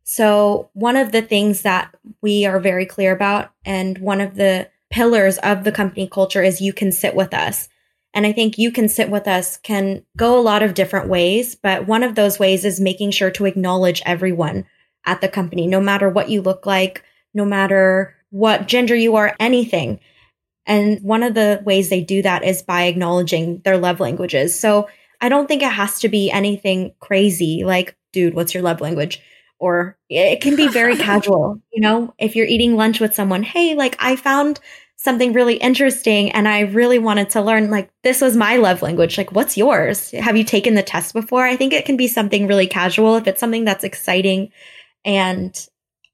So 0.05 0.71
one 0.73 0.97
of 0.97 1.13
the 1.13 1.23
things 1.23 1.63
that 1.63 1.95
we 2.21 2.45
are 2.45 2.59
very 2.59 2.87
clear 2.87 3.13
about 3.13 3.53
and 3.65 3.99
one 3.99 4.21
of 4.21 4.35
the 4.35 4.69
pillars 4.91 5.39
of 5.39 5.65
the 5.65 5.73
company 5.73 6.09
culture 6.09 6.43
is 6.43 6.61
you 6.61 6.73
can 6.73 6.91
sit 6.91 7.15
with 7.15 7.33
us. 7.33 7.69
And 8.15 8.27
I 8.27 8.33
think 8.33 8.59
you 8.59 8.71
can 8.71 8.89
sit 8.89 9.11
with 9.11 9.27
us 9.27 9.57
can 9.57 10.05
go 10.17 10.39
a 10.39 10.43
lot 10.43 10.63
of 10.63 10.75
different 10.75 11.09
ways, 11.09 11.55
but 11.55 11.87
one 11.87 12.03
of 12.03 12.15
those 12.15 12.39
ways 12.39 12.65
is 12.65 12.79
making 12.79 13.13
sure 13.13 13.31
to 13.33 13.47
acknowledge 13.47 14.03
everyone, 14.05 14.67
at 15.05 15.21
the 15.21 15.29
company, 15.29 15.67
no 15.67 15.81
matter 15.81 16.09
what 16.09 16.31
you 16.31 16.43
look 16.43 16.67
like, 16.67 17.03
no 17.35 17.45
matter 17.45 18.15
what 18.31 18.69
gender 18.69 18.95
you 18.95 19.17
are, 19.17 19.35
anything. 19.41 20.01
And 20.67 21.01
one 21.03 21.23
of 21.23 21.35
the 21.35 21.61
ways 21.65 21.89
they 21.89 22.03
do 22.03 22.23
that 22.23 22.45
is 22.45 22.63
by 22.63 22.85
acknowledging 22.85 23.61
their 23.65 23.79
love 23.79 24.01
languages. 24.01 24.59
So 24.59 24.89
I 25.21 25.29
don't 25.29 25.49
think 25.49 25.63
it 25.63 25.73
has 25.73 26.01
to 26.01 26.09
be 26.09 26.31
anything 26.31 26.95
crazy 27.01 27.65
like, 27.65 27.97
dude, 28.13 28.35
what's 28.35 28.55
your 28.55 28.63
love 28.63 28.81
language? 28.81 29.21
Or 29.59 29.97
it 30.09 30.41
can 30.41 30.57
be 30.57 30.69
very 30.69 30.97
casual. 30.99 31.61
You 31.73 31.81
know, 31.81 32.15
if 32.19 32.37
you're 32.37 32.47
eating 32.47 32.77
lunch 32.77 33.01
with 33.01 33.15
someone, 33.15 33.43
hey, 33.43 33.75
like 33.75 33.97
I 33.99 34.17
found 34.17 34.61
something 35.03 35.33
really 35.33 35.57
interesting 35.57 36.31
and 36.31 36.47
I 36.47 36.61
really 36.61 37.01
wanted 37.01 37.31
to 37.31 37.43
learn, 37.43 37.71
like, 37.71 37.91
this 38.05 38.21
was 38.21 38.37
my 38.37 38.57
love 38.57 38.83
language. 38.83 39.19
Like, 39.19 39.33
what's 39.33 39.57
yours? 39.57 40.13
Have 40.13 40.37
you 40.37 40.45
taken 40.45 40.75
the 40.75 40.83
test 40.83 41.13
before? 41.13 41.45
I 41.45 41.57
think 41.57 41.73
it 41.73 41.85
can 41.85 41.97
be 41.97 42.07
something 42.07 42.47
really 42.47 42.69
casual 42.69 43.17
if 43.17 43.27
it's 43.27 43.41
something 43.41 43.65
that's 43.65 43.83
exciting 43.83 44.53
and 45.05 45.69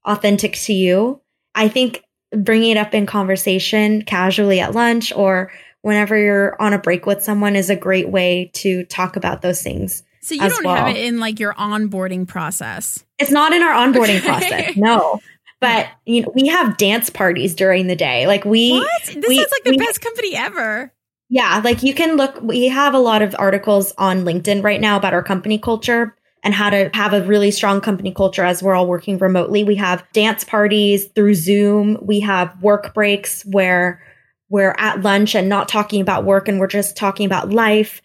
authentic 0.05 0.53
to 0.53 0.73
you. 0.73 1.21
I 1.53 1.67
think 1.67 2.03
bringing 2.35 2.71
it 2.71 2.77
up 2.77 2.95
in 2.95 3.05
conversation 3.05 4.01
casually 4.01 4.59
at 4.59 4.73
lunch 4.73 5.13
or 5.15 5.51
whenever 5.81 6.17
you're 6.17 6.59
on 6.59 6.73
a 6.73 6.79
break 6.79 7.05
with 7.05 7.21
someone 7.21 7.55
is 7.55 7.69
a 7.69 7.75
great 7.75 8.09
way 8.09 8.49
to 8.55 8.85
talk 8.85 9.15
about 9.15 9.43
those 9.43 9.61
things. 9.61 10.01
So 10.21 10.33
you 10.33 10.49
don't 10.49 10.65
well. 10.65 10.75
have 10.75 10.95
it 10.95 10.97
in 10.97 11.19
like 11.19 11.39
your 11.39 11.53
onboarding 11.53 12.27
process. 12.27 13.05
It's 13.19 13.31
not 13.31 13.53
in 13.53 13.61
our 13.61 13.73
onboarding 13.73 14.21
process. 14.21 14.75
No. 14.75 15.21
But 15.61 15.87
you 16.05 16.21
know, 16.21 16.31
we 16.33 16.47
have 16.47 16.77
dance 16.77 17.09
parties 17.09 17.53
during 17.53 17.87
the 17.87 17.95
day. 17.95 18.27
Like 18.27 18.45
we 18.45 18.71
What? 18.71 19.05
This 19.05 19.27
we, 19.27 19.39
is 19.39 19.51
like 19.51 19.63
the 19.63 19.71
we, 19.71 19.77
best 19.77 20.01
company 20.01 20.35
ever. 20.35 20.93
Yeah, 21.29 21.61
like 21.63 21.83
you 21.83 21.93
can 21.93 22.15
look 22.17 22.41
we 22.41 22.67
have 22.67 22.93
a 22.93 22.99
lot 22.99 23.21
of 23.21 23.35
articles 23.37 23.93
on 23.97 24.23
LinkedIn 24.23 24.63
right 24.63 24.81
now 24.81 24.97
about 24.97 25.13
our 25.13 25.23
company 25.23 25.59
culture 25.59 26.15
and 26.43 26.53
how 26.53 26.69
to 26.69 26.89
have 26.93 27.13
a 27.13 27.21
really 27.23 27.51
strong 27.51 27.81
company 27.81 28.13
culture 28.13 28.43
as 28.43 28.63
we're 28.63 28.73
all 28.73 28.87
working 28.87 29.17
remotely. 29.17 29.63
We 29.63 29.75
have 29.75 30.05
dance 30.13 30.43
parties 30.43 31.07
through 31.07 31.35
Zoom. 31.35 31.97
We 32.01 32.21
have 32.21 32.61
work 32.63 32.93
breaks 32.93 33.43
where 33.43 34.01
we're 34.49 34.75
at 34.77 35.01
lunch 35.01 35.35
and 35.35 35.49
not 35.49 35.67
talking 35.67 36.01
about 36.01 36.23
work 36.23 36.47
and 36.47 36.59
we're 36.59 36.67
just 36.67 36.95
talking 36.95 37.25
about 37.25 37.49
life 37.49 38.01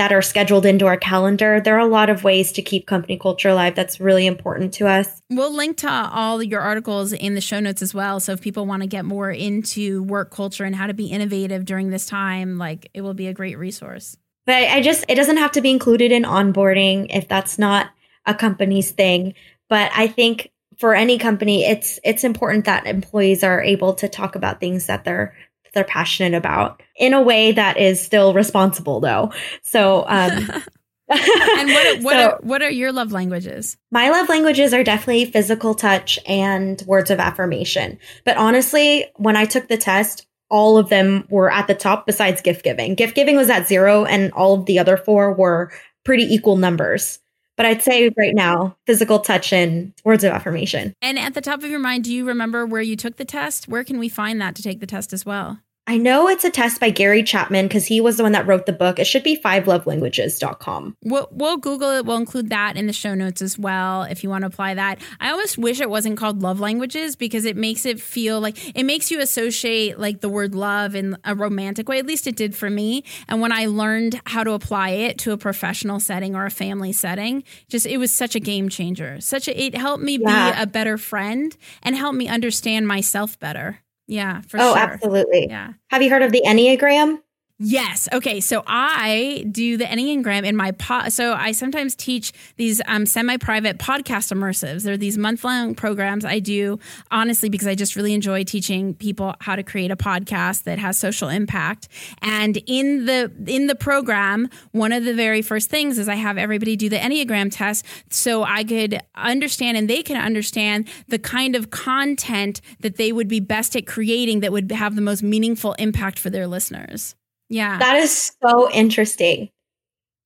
that 0.00 0.12
are 0.12 0.22
scheduled 0.22 0.64
into 0.64 0.86
our 0.86 0.96
calendar. 0.96 1.60
There 1.60 1.76
are 1.76 1.86
a 1.86 1.86
lot 1.86 2.08
of 2.08 2.24
ways 2.24 2.52
to 2.52 2.62
keep 2.62 2.86
company 2.86 3.18
culture 3.18 3.50
alive 3.50 3.74
that's 3.74 4.00
really 4.00 4.26
important 4.26 4.72
to 4.74 4.86
us. 4.88 5.20
We'll 5.28 5.54
link 5.54 5.76
to 5.78 5.90
all 5.90 6.42
your 6.42 6.62
articles 6.62 7.12
in 7.12 7.34
the 7.34 7.42
show 7.42 7.60
notes 7.60 7.82
as 7.82 7.92
well. 7.92 8.18
So 8.18 8.32
if 8.32 8.40
people 8.40 8.64
want 8.64 8.80
to 8.80 8.86
get 8.86 9.04
more 9.04 9.30
into 9.30 10.02
work 10.04 10.30
culture 10.30 10.64
and 10.64 10.74
how 10.74 10.86
to 10.86 10.94
be 10.94 11.08
innovative 11.08 11.66
during 11.66 11.90
this 11.90 12.06
time, 12.06 12.56
like 12.56 12.88
it 12.94 13.02
will 13.02 13.12
be 13.12 13.26
a 13.26 13.34
great 13.34 13.58
resource. 13.58 14.16
But 14.46 14.54
I 14.54 14.80
just, 14.80 15.04
it 15.06 15.16
doesn't 15.16 15.36
have 15.36 15.52
to 15.52 15.60
be 15.60 15.70
included 15.70 16.12
in 16.12 16.22
onboarding 16.22 17.08
if 17.10 17.28
that's 17.28 17.58
not 17.58 17.90
a 18.24 18.34
company's 18.34 18.92
thing. 18.92 19.34
But 19.68 19.92
I 19.94 20.06
think 20.06 20.50
for 20.78 20.94
any 20.94 21.18
company, 21.18 21.66
it's, 21.66 22.00
it's 22.04 22.24
important 22.24 22.64
that 22.64 22.86
employees 22.86 23.44
are 23.44 23.62
able 23.62 23.92
to 23.96 24.08
talk 24.08 24.34
about 24.34 24.60
things 24.60 24.86
that 24.86 25.04
they're, 25.04 25.36
they're 25.72 25.84
passionate 25.84 26.36
about 26.36 26.82
in 26.96 27.14
a 27.14 27.22
way 27.22 27.52
that 27.52 27.76
is 27.78 28.00
still 28.00 28.34
responsible 28.34 29.00
though. 29.00 29.32
So, 29.62 30.04
um, 30.06 30.50
and 31.10 31.68
what 31.70 32.02
what, 32.02 32.12
so, 32.12 32.30
are, 32.30 32.38
what 32.42 32.62
are 32.62 32.70
your 32.70 32.92
love 32.92 33.10
languages? 33.10 33.76
My 33.90 34.10
love 34.10 34.28
languages 34.28 34.72
are 34.72 34.84
definitely 34.84 35.24
physical 35.24 35.74
touch 35.74 36.20
and 36.24 36.80
words 36.86 37.10
of 37.10 37.18
affirmation. 37.18 37.98
But 38.24 38.36
honestly, 38.36 39.06
when 39.16 39.36
I 39.36 39.44
took 39.44 39.66
the 39.66 39.76
test, 39.76 40.28
all 40.50 40.78
of 40.78 40.88
them 40.88 41.26
were 41.28 41.50
at 41.50 41.66
the 41.66 41.74
top 41.74 42.06
besides 42.06 42.40
gift 42.40 42.62
giving. 42.62 42.94
Gift 42.94 43.16
giving 43.16 43.36
was 43.36 43.50
at 43.50 43.66
zero, 43.66 44.04
and 44.04 44.32
all 44.34 44.54
of 44.54 44.66
the 44.66 44.78
other 44.78 44.96
four 44.96 45.32
were 45.32 45.72
pretty 46.04 46.24
equal 46.24 46.56
numbers. 46.56 47.18
But 47.60 47.66
I'd 47.66 47.82
say 47.82 48.10
right 48.16 48.34
now, 48.34 48.74
physical 48.86 49.18
touch 49.18 49.52
and 49.52 49.92
words 50.02 50.24
of 50.24 50.32
affirmation. 50.32 50.94
And 51.02 51.18
at 51.18 51.34
the 51.34 51.42
top 51.42 51.62
of 51.62 51.68
your 51.68 51.78
mind, 51.78 52.04
do 52.04 52.14
you 52.14 52.24
remember 52.24 52.64
where 52.64 52.80
you 52.80 52.96
took 52.96 53.18
the 53.18 53.24
test? 53.26 53.68
Where 53.68 53.84
can 53.84 53.98
we 53.98 54.08
find 54.08 54.40
that 54.40 54.54
to 54.54 54.62
take 54.62 54.80
the 54.80 54.86
test 54.86 55.12
as 55.12 55.26
well? 55.26 55.60
I 55.90 55.96
know 55.96 56.28
it's 56.28 56.44
a 56.44 56.50
test 56.50 56.78
by 56.78 56.90
Gary 56.90 57.24
Chapman 57.24 57.66
because 57.66 57.84
he 57.84 58.00
was 58.00 58.16
the 58.16 58.22
one 58.22 58.30
that 58.30 58.46
wrote 58.46 58.64
the 58.64 58.72
book. 58.72 59.00
It 59.00 59.08
should 59.08 59.24
be 59.24 59.36
fivelovelanguages.com. 59.36 60.96
We'll, 61.02 61.28
we'll 61.32 61.56
Google 61.56 61.90
it. 61.90 62.06
We'll 62.06 62.16
include 62.16 62.50
that 62.50 62.76
in 62.76 62.86
the 62.86 62.92
show 62.92 63.16
notes 63.16 63.42
as 63.42 63.58
well 63.58 64.04
if 64.04 64.22
you 64.22 64.30
want 64.30 64.42
to 64.42 64.46
apply 64.46 64.74
that. 64.74 65.00
I 65.18 65.32
almost 65.32 65.58
wish 65.58 65.80
it 65.80 65.90
wasn't 65.90 66.16
called 66.16 66.42
love 66.42 66.60
languages 66.60 67.16
because 67.16 67.44
it 67.44 67.56
makes 67.56 67.84
it 67.84 68.00
feel 68.00 68.40
like 68.40 68.56
it 68.76 68.84
makes 68.84 69.10
you 69.10 69.18
associate 69.18 69.98
like 69.98 70.20
the 70.20 70.28
word 70.28 70.54
love 70.54 70.94
in 70.94 71.16
a 71.24 71.34
romantic 71.34 71.88
way. 71.88 71.98
At 71.98 72.06
least 72.06 72.28
it 72.28 72.36
did 72.36 72.54
for 72.54 72.70
me. 72.70 73.02
And 73.26 73.40
when 73.40 73.50
I 73.50 73.66
learned 73.66 74.20
how 74.26 74.44
to 74.44 74.52
apply 74.52 74.90
it 74.90 75.18
to 75.18 75.32
a 75.32 75.36
professional 75.36 75.98
setting 75.98 76.36
or 76.36 76.46
a 76.46 76.52
family 76.52 76.92
setting, 76.92 77.42
just 77.68 77.84
it 77.84 77.96
was 77.96 78.12
such 78.12 78.36
a 78.36 78.40
game 78.40 78.68
changer. 78.68 79.20
Such 79.20 79.48
a, 79.48 79.60
it 79.60 79.74
helped 79.74 80.04
me 80.04 80.18
yeah. 80.20 80.52
be 80.52 80.62
a 80.62 80.66
better 80.68 80.96
friend 80.96 81.56
and 81.82 81.96
helped 81.96 82.16
me 82.16 82.28
understand 82.28 82.86
myself 82.86 83.36
better. 83.40 83.80
Yeah, 84.10 84.40
for 84.42 84.58
sure. 84.58 84.60
oh, 84.60 84.74
sure. 84.74 84.78
absolutely. 84.78 85.46
Yeah. 85.48 85.72
Have 85.88 86.02
you 86.02 86.10
heard 86.10 86.22
of 86.22 86.32
the 86.32 86.42
Enneagram? 86.44 87.18
Yes. 87.62 88.08
Okay. 88.10 88.40
So 88.40 88.62
I 88.66 89.44
do 89.52 89.76
the 89.76 89.84
Enneagram 89.84 90.46
in 90.46 90.56
my 90.56 90.72
pod. 90.72 91.12
So 91.12 91.34
I 91.34 91.52
sometimes 91.52 91.94
teach 91.94 92.32
these 92.56 92.80
um, 92.86 93.04
semi-private 93.04 93.76
podcast 93.76 94.32
immersives. 94.32 94.82
They're 94.82 94.96
these 94.96 95.18
month-long 95.18 95.74
programs 95.74 96.24
I 96.24 96.38
do 96.38 96.78
honestly 97.10 97.50
because 97.50 97.66
I 97.66 97.74
just 97.74 97.96
really 97.96 98.14
enjoy 98.14 98.44
teaching 98.44 98.94
people 98.94 99.34
how 99.42 99.56
to 99.56 99.62
create 99.62 99.90
a 99.90 99.96
podcast 99.96 100.62
that 100.62 100.78
has 100.78 100.96
social 100.96 101.28
impact. 101.28 101.88
And 102.22 102.56
in 102.66 103.04
the 103.04 103.30
in 103.46 103.66
the 103.66 103.74
program, 103.74 104.48
one 104.72 104.92
of 104.92 105.04
the 105.04 105.12
very 105.12 105.42
first 105.42 105.68
things 105.68 105.98
is 105.98 106.08
I 106.08 106.14
have 106.14 106.38
everybody 106.38 106.76
do 106.76 106.88
the 106.88 106.96
Enneagram 106.96 107.50
test 107.52 107.84
so 108.08 108.42
I 108.42 108.64
could 108.64 109.00
understand 109.14 109.76
and 109.76 109.90
they 109.90 110.02
can 110.02 110.16
understand 110.16 110.88
the 111.08 111.18
kind 111.18 111.54
of 111.54 111.70
content 111.70 112.62
that 112.80 112.96
they 112.96 113.12
would 113.12 113.28
be 113.28 113.40
best 113.40 113.76
at 113.76 113.86
creating 113.86 114.40
that 114.40 114.50
would 114.50 114.72
have 114.72 114.96
the 114.96 115.02
most 115.02 115.22
meaningful 115.22 115.74
impact 115.74 116.18
for 116.18 116.30
their 116.30 116.46
listeners. 116.46 117.16
Yeah. 117.50 117.78
That 117.78 117.96
is 117.96 118.32
so 118.42 118.70
interesting. 118.72 119.50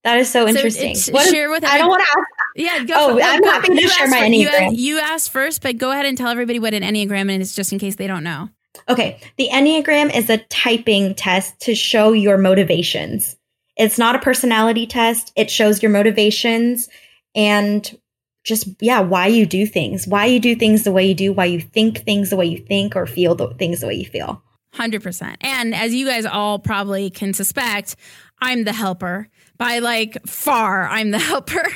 That 0.05 0.19
is 0.19 0.31
so 0.31 0.47
interesting. 0.47 0.95
So 0.95 1.19
share 1.19 1.51
with 1.51 1.65
I 1.65 1.79
don't 1.79 1.89
want 1.89 2.03
to 2.03 2.09
ask. 2.09 2.29
Yeah, 2.57 2.85
go. 2.85 2.95
Oh, 2.95 3.21
I'm 3.21 3.41
go, 3.41 3.51
happy 3.51 3.75
to 3.75 3.89
share 3.89 4.09
my 4.09 4.21
Enneagram. 4.21 4.77
You, 4.77 4.97
you 4.97 4.99
asked 5.01 5.31
first, 5.31 5.63
but 5.63 5.79
go 5.79 5.91
ahead 5.91 6.05
and 6.05 6.17
tell 6.17 6.29
everybody 6.29 6.59
what 6.59 6.75
an 6.75 6.83
Enneagram 6.83 7.37
is 7.41 7.57
just 7.57 7.73
in 7.73 7.79
case 7.79 7.97
they 7.97 8.07
don't 8.07 8.23
know. 8.23 8.51
Okay. 8.89 9.19
The 9.39 9.49
Enneagram 9.51 10.15
is 10.15 10.29
a 10.29 10.39
typing 10.39 11.15
test 11.15 11.59
to 11.61 11.75
show 11.75 12.13
your 12.13 12.37
motivations. 12.37 13.37
It's 13.77 13.99
not 13.99 14.15
a 14.15 14.21
personality 14.21 14.87
test. 14.87 15.33
It 15.35 15.51
shows 15.51 15.83
your 15.83 15.91
motivations 15.91 16.89
and 17.35 17.99
just, 18.45 18.69
yeah, 18.81 19.01
why 19.01 19.29
you 19.29 19.47
do 19.47 19.67
things, 19.67 20.07
why 20.07 20.27
you 20.27 20.39
do 20.39 20.55
things 20.55 20.85
the 20.85 20.93
way 20.93 21.07
you 21.07 21.15
do, 21.15 21.33
why 21.33 21.47
you 21.47 21.61
think 21.61 22.05
things 22.05 22.29
the 22.29 22.37
way 22.37 22.45
you 22.45 22.59
think 22.59 22.95
or 22.95 23.07
feel 23.07 23.35
the 23.35 23.49
things 23.55 23.81
the 23.81 23.87
way 23.87 23.95
you 23.95 24.05
feel. 24.05 24.44
100%. 24.75 25.37
And 25.41 25.75
as 25.75 25.95
you 25.95 26.07
guys 26.07 26.27
all 26.27 26.59
probably 26.59 27.11
can 27.11 27.33
suspect, 27.35 27.97
I'm 28.41 28.65
the 28.65 28.73
helper. 28.73 29.29
By 29.57 29.79
like 29.79 30.27
far, 30.27 30.87
I'm 30.89 31.13
the 31.13 31.19
helper. 31.31 31.67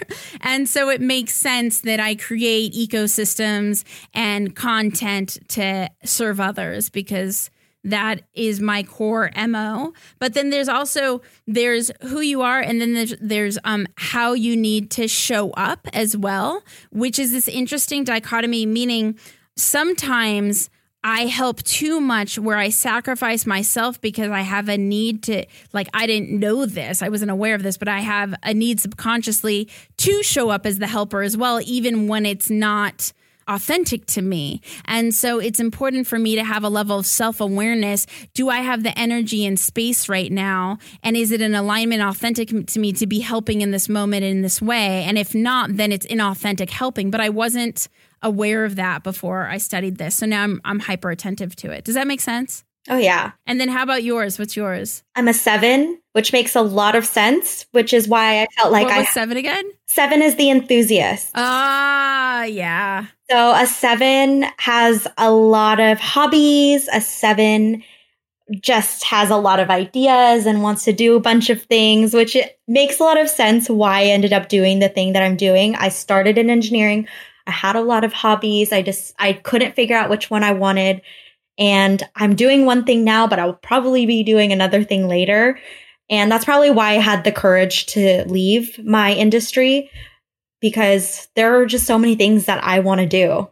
And 0.41 0.69
so 0.69 0.89
it 0.91 1.01
makes 1.01 1.35
sense 1.35 1.81
that 1.83 2.01
I 2.01 2.15
create 2.17 2.75
ecosystems 2.75 3.85
and 4.13 4.55
content 4.55 5.39
to 5.51 5.89
serve 6.05 6.41
others 6.41 6.91
because 6.91 7.51
that 7.85 8.23
is 8.35 8.61
my 8.61 8.83
core 8.83 9.31
mo 9.47 9.93
but 10.19 10.35
then 10.35 10.51
there's 10.51 10.69
also 10.69 11.23
there's 11.47 11.93
who 12.03 12.21
you 12.21 12.43
are 12.43 12.61
and 12.61 12.81
then 12.81 12.93
there's 12.93 13.15
there's 13.21 13.57
um 13.63 13.87
how 13.97 14.33
you 14.33 14.57
need 14.57 14.91
to 14.91 15.07
show 15.07 15.51
up 15.53 15.87
as 15.93 16.17
well 16.17 16.63
which 16.91 17.21
is 17.21 17.31
this 17.31 17.47
interesting 17.47 18.03
dichotomy 18.03 18.67
meaning 18.67 19.17
sometimes 19.57 20.71
I 21.05 21.27
help 21.27 21.63
too 21.63 22.01
much 22.01 22.39
where 22.39 22.57
I 22.57 22.71
sacrifice 22.71 23.47
myself 23.47 24.01
because 24.01 24.31
I 24.31 24.41
have 24.41 24.69
a 24.69 24.77
need 24.77 25.23
to, 25.25 25.47
like, 25.73 25.89
I 25.95 26.07
didn't 26.07 26.31
know 26.31 26.67
this. 26.67 27.03
I 27.03 27.09
wasn't 27.09 27.31
aware 27.31 27.55
of 27.55 27.63
this, 27.63 27.79
but 27.79 27.89
I 27.89 28.01
have 28.01 28.35
a 28.43 28.53
need 28.53 28.81
subconsciously 28.81 29.69
to 29.99 30.23
show 30.25 30.51
up 30.51 30.67
as 30.67 30.79
the 30.79 30.89
helper 30.89 31.23
as 31.23 31.37
well, 31.37 31.61
even 31.65 32.09
when 32.09 32.27
it's 32.27 32.51
not 32.51 33.13
authentic 33.47 34.07
to 34.07 34.23
me. 34.23 34.61
And 34.85 35.15
so 35.15 35.39
it's 35.39 35.61
important 35.61 36.07
for 36.07 36.19
me 36.19 36.35
to 36.35 36.45
have 36.45 36.65
a 36.65 36.69
level 36.69 36.99
of 36.99 37.07
self 37.07 37.41
awareness. 37.41 38.07
Do 38.35 38.49
I 38.49 38.59
have 38.59 38.83
the 38.83 38.97
energy 38.99 39.47
and 39.47 39.59
space 39.59 40.09
right 40.09 40.31
now? 40.31 40.79
And 41.03 41.17
is 41.17 41.33
it 41.33 41.41
an 41.41 41.55
alignment 41.55 42.03
authentic 42.03 42.49
to 42.67 42.79
me 42.79 42.93
to 42.95 43.07
be 43.07 43.21
helping 43.21 43.61
in 43.61 43.71
this 43.71 43.89
moment 43.89 44.25
in 44.25 44.43
this 44.43 44.61
way? 44.61 45.05
And 45.05 45.17
if 45.17 45.35
not, 45.35 45.77
then 45.77 45.93
it's 45.93 46.07
inauthentic 46.07 46.71
helping. 46.71 47.11
But 47.11 47.21
I 47.21 47.31
wasn't 47.31 47.89
aware 48.23 48.65
of 48.65 48.77
that 48.77 49.03
before 49.03 49.47
I 49.47 49.59
studied 49.59 49.99
this. 49.99 50.17
So 50.17 50.27
now 50.27 50.45
I'm 50.45 50.61
I'm 50.65 50.81
hyper 50.81 51.11
attentive 51.11 51.57
to 51.57 51.71
it. 51.71 51.85
Does 51.85 51.95
that 51.95 52.07
make 52.07 52.21
sense? 52.21 52.65
Oh 52.89 52.97
yeah. 52.97 53.33
And 53.47 53.61
then 53.61 53.69
how 53.69 53.83
about 53.83 54.03
yours? 54.03 54.39
What's 54.39 54.57
yours? 54.57 55.03
I'm 55.15 55.29
a 55.29 55.35
seven, 55.35 56.01
which 56.13 56.33
makes 56.33 56.57
a 56.57 56.63
lot 56.63 56.95
of 56.97 57.05
sense, 57.05 57.67
which 57.73 57.93
is 57.93 58.09
why 58.09 58.43
I 58.43 58.47
felt 58.57 58.73
like 58.73 58.87
I 58.87 59.05
seven 59.05 59.37
again? 59.37 59.65
Seven 59.87 60.23
is 60.23 60.37
the 60.37 60.51
enthusiast. 60.51 61.31
Ah, 61.35 62.41
uh, 62.41 62.43
yeah. 62.45 63.07
So 63.31 63.53
a 63.53 63.67
seven 63.67 64.47
has 64.59 65.07
a 65.19 65.31
lot 65.31 65.81
of 65.81 65.99
hobbies. 65.99 66.89
A 66.93 67.01
seven 67.01 67.83
just 68.61 69.05
has 69.05 69.29
a 69.29 69.37
lot 69.37 69.61
of 69.61 69.69
ideas 69.69 70.47
and 70.47 70.63
wants 70.63 70.85
to 70.85 70.93
do 70.93 71.17
a 71.17 71.21
bunch 71.21 71.51
of 71.51 71.63
things, 71.63 72.15
which 72.15 72.35
it 72.35 72.59
makes 72.67 72.99
a 72.99 73.03
lot 73.03 73.21
of 73.21 73.29
sense 73.29 73.69
why 73.69 74.01
I 74.01 74.05
ended 74.05 74.33
up 74.33 74.49
doing 74.49 74.79
the 74.79 74.89
thing 74.89 75.13
that 75.13 75.23
I'm 75.23 75.37
doing. 75.37 75.75
I 75.77 75.91
started 75.91 76.39
in 76.39 76.49
engineering. 76.49 77.07
I 77.49 77.51
had 77.51 77.77
a 77.77 77.81
lot 77.81 78.05
of 78.05 78.13
hobbies. 78.13 78.73
I 78.73 78.83
just, 78.83 79.15
I 79.19 79.33
couldn't 79.33 79.75
figure 79.75 79.97
out 79.97 80.11
which 80.11 80.31
one 80.31 80.45
I 80.45 80.53
wanted. 80.53 81.01
And 81.59 82.03
I'm 82.15 82.37
doing 82.37 82.67
one 82.67 82.85
thing 82.85 83.03
now, 83.03 83.27
but 83.27 83.39
I'll 83.39 83.55
probably 83.55 84.07
be 84.07 84.23
doing 84.23 84.53
another 84.53 84.85
thing 84.85 85.09
later. 85.09 85.59
And 86.11 86.31
that's 86.31 86.45
probably 86.45 86.71
why 86.71 86.91
I 86.91 86.99
had 86.99 87.25
the 87.25 87.33
courage 87.33 87.87
to 87.87 88.25
leave 88.29 88.79
my 88.85 89.13
industry 89.13 89.91
because 90.61 91.29
there 91.35 91.59
are 91.59 91.67
just 91.67 91.87
so 91.87 91.99
many 91.99 92.15
things 92.15 92.45
that 92.47 92.63
I 92.63 92.81
want 92.81 93.01
to 93.01 93.07
do 93.07 93.49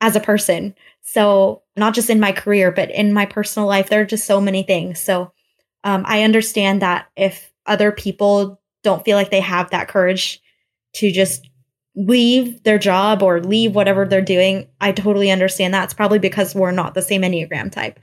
as 0.00 0.16
a 0.16 0.20
person. 0.20 0.74
So, 1.02 1.62
not 1.76 1.94
just 1.94 2.10
in 2.10 2.20
my 2.20 2.32
career, 2.32 2.70
but 2.70 2.90
in 2.90 3.12
my 3.12 3.26
personal 3.26 3.66
life, 3.66 3.88
there 3.88 4.02
are 4.02 4.06
just 4.06 4.26
so 4.26 4.40
many 4.40 4.62
things. 4.62 5.00
So, 5.00 5.32
um, 5.84 6.04
I 6.06 6.22
understand 6.22 6.82
that 6.82 7.08
if 7.16 7.52
other 7.66 7.92
people 7.92 8.60
don't 8.82 9.04
feel 9.04 9.16
like 9.16 9.30
they 9.30 9.40
have 9.40 9.70
that 9.70 9.88
courage 9.88 10.40
to 10.94 11.10
just 11.10 11.49
leave 12.06 12.62
their 12.62 12.78
job 12.78 13.22
or 13.22 13.40
leave 13.40 13.74
whatever 13.74 14.06
they're 14.06 14.22
doing, 14.22 14.68
I 14.80 14.92
totally 14.92 15.30
understand 15.30 15.74
that. 15.74 15.84
It's 15.84 15.94
probably 15.94 16.18
because 16.18 16.54
we're 16.54 16.70
not 16.70 16.94
the 16.94 17.02
same 17.02 17.22
Enneagram 17.22 17.70
type. 17.70 18.00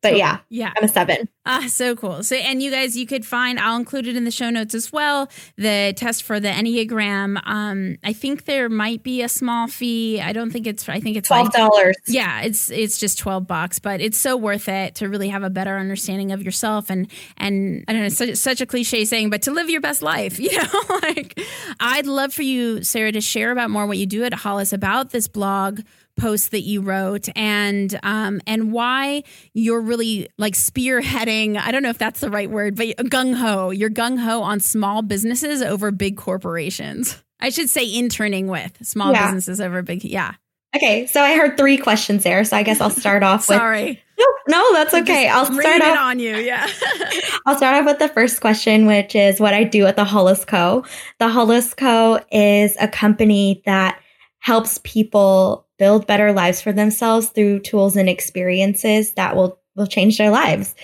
But 0.00 0.16
yeah, 0.16 0.38
yeah, 0.48 0.72
I'm 0.76 0.84
a 0.84 0.88
seven. 0.88 1.28
Ah, 1.44 1.64
so 1.66 1.96
cool. 1.96 2.22
So, 2.22 2.36
and 2.36 2.62
you 2.62 2.70
guys, 2.70 2.96
you 2.96 3.06
could 3.06 3.24
find, 3.24 3.58
I'll 3.58 3.76
include 3.76 4.06
it 4.06 4.16
in 4.16 4.24
the 4.24 4.30
show 4.30 4.50
notes 4.50 4.74
as 4.74 4.92
well. 4.92 5.30
The 5.56 5.94
test 5.96 6.22
for 6.22 6.38
the 6.38 6.50
Enneagram. 6.50 7.40
Um, 7.44 7.96
I 8.04 8.12
think 8.12 8.44
there 8.44 8.68
might 8.68 9.02
be 9.02 9.22
a 9.22 9.28
small 9.28 9.66
fee. 9.66 10.20
I 10.20 10.32
don't 10.32 10.50
think 10.50 10.66
it's, 10.66 10.88
I 10.88 11.00
think 11.00 11.16
it's 11.16 11.28
twelve 11.28 11.52
dollars. 11.52 11.96
Like, 12.06 12.14
yeah, 12.14 12.42
it's 12.42 12.70
it's 12.70 12.98
just 12.98 13.18
twelve 13.18 13.46
bucks, 13.46 13.78
but 13.78 14.00
it's 14.00 14.18
so 14.18 14.36
worth 14.36 14.68
it 14.68 14.94
to 14.96 15.08
really 15.08 15.30
have 15.30 15.42
a 15.42 15.50
better 15.50 15.78
understanding 15.78 16.32
of 16.32 16.42
yourself 16.42 16.90
and 16.90 17.10
and 17.36 17.84
I 17.88 17.92
don't 17.92 18.02
know, 18.02 18.08
such 18.08 18.36
such 18.36 18.60
a 18.60 18.66
cliche 18.66 19.04
saying, 19.04 19.30
but 19.30 19.42
to 19.42 19.50
live 19.50 19.68
your 19.70 19.80
best 19.80 20.02
life. 20.02 20.38
You 20.48 20.56
know, 20.56 21.00
like 21.02 21.38
I'd 21.78 22.06
love 22.06 22.32
for 22.32 22.40
you, 22.40 22.82
Sarah, 22.82 23.12
to 23.12 23.20
share 23.20 23.50
about 23.50 23.68
more 23.68 23.86
what 23.86 23.98
you 23.98 24.06
do 24.06 24.24
at 24.24 24.32
Hollis 24.32 24.72
about 24.72 25.10
this 25.10 25.28
blog 25.28 25.80
post 26.18 26.50
that 26.50 26.62
you 26.62 26.82
wrote 26.82 27.28
and 27.36 27.98
um, 28.02 28.40
and 28.46 28.72
why 28.72 29.22
you're 29.54 29.80
really 29.80 30.28
like 30.36 30.54
spearheading 30.54 31.56
i 31.56 31.70
don't 31.70 31.82
know 31.82 31.88
if 31.88 31.98
that's 31.98 32.20
the 32.20 32.30
right 32.30 32.50
word 32.50 32.76
but 32.76 32.88
gung-ho. 33.08 33.70
You're 33.70 33.90
gung-ho 33.90 34.42
on 34.42 34.60
small 34.60 35.02
businesses 35.02 35.62
over 35.62 35.90
big 35.90 36.16
corporations. 36.16 37.22
I 37.40 37.50
should 37.50 37.70
say 37.70 37.92
interning 37.92 38.48
with 38.48 38.84
small 38.86 39.12
yeah. 39.12 39.26
businesses 39.26 39.60
over 39.60 39.82
big 39.82 40.04
yeah. 40.04 40.34
Okay 40.76 41.06
so 41.06 41.22
i 41.22 41.34
heard 41.34 41.56
three 41.56 41.78
questions 41.78 42.24
there 42.24 42.44
so 42.44 42.56
i 42.56 42.62
guess 42.62 42.80
i'll 42.80 42.90
start 42.90 43.22
off 43.22 43.44
sorry. 43.44 44.02
With, 44.18 44.26
no, 44.48 44.58
no 44.58 44.72
that's 44.74 44.94
okay. 44.94 45.28
I'll 45.28 45.46
start 45.46 45.82
off 45.82 45.98
on 45.98 46.18
you 46.18 46.36
yeah. 46.36 46.68
I'll 47.46 47.56
start 47.56 47.80
off 47.80 47.86
with 47.86 47.98
the 47.98 48.08
first 48.08 48.40
question 48.40 48.86
which 48.86 49.14
is 49.14 49.40
what 49.40 49.54
i 49.54 49.64
do 49.64 49.86
at 49.86 49.96
the 49.96 50.04
hollis 50.04 50.44
co. 50.44 50.84
The 51.18 51.28
hollis 51.28 51.74
co. 51.74 52.20
is 52.30 52.76
a 52.80 52.88
company 52.88 53.62
that 53.64 54.00
helps 54.40 54.78
people 54.84 55.66
build 55.78 56.06
better 56.06 56.32
lives 56.32 56.60
for 56.60 56.72
themselves 56.72 57.28
through 57.28 57.60
tools 57.60 57.96
and 57.96 58.08
experiences 58.08 59.12
that 59.14 59.36
will 59.36 59.60
will 59.74 59.86
change 59.86 60.18
their 60.18 60.30
lives. 60.30 60.74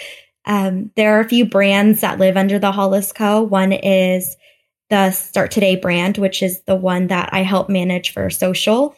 Um, 0.46 0.90
there 0.96 1.16
are 1.16 1.20
a 1.20 1.28
few 1.28 1.44
brands 1.44 2.00
that 2.00 2.18
live 2.18 2.36
under 2.36 2.58
the 2.58 2.72
Hollis 2.72 3.12
Co. 3.12 3.42
One 3.42 3.72
is 3.72 4.36
the 4.90 5.10
Start 5.10 5.50
Today 5.50 5.76
brand, 5.76 6.18
which 6.18 6.42
is 6.42 6.62
the 6.62 6.76
one 6.76 7.08
that 7.08 7.30
I 7.32 7.42
help 7.42 7.68
manage 7.68 8.12
for 8.12 8.30
social. 8.30 8.94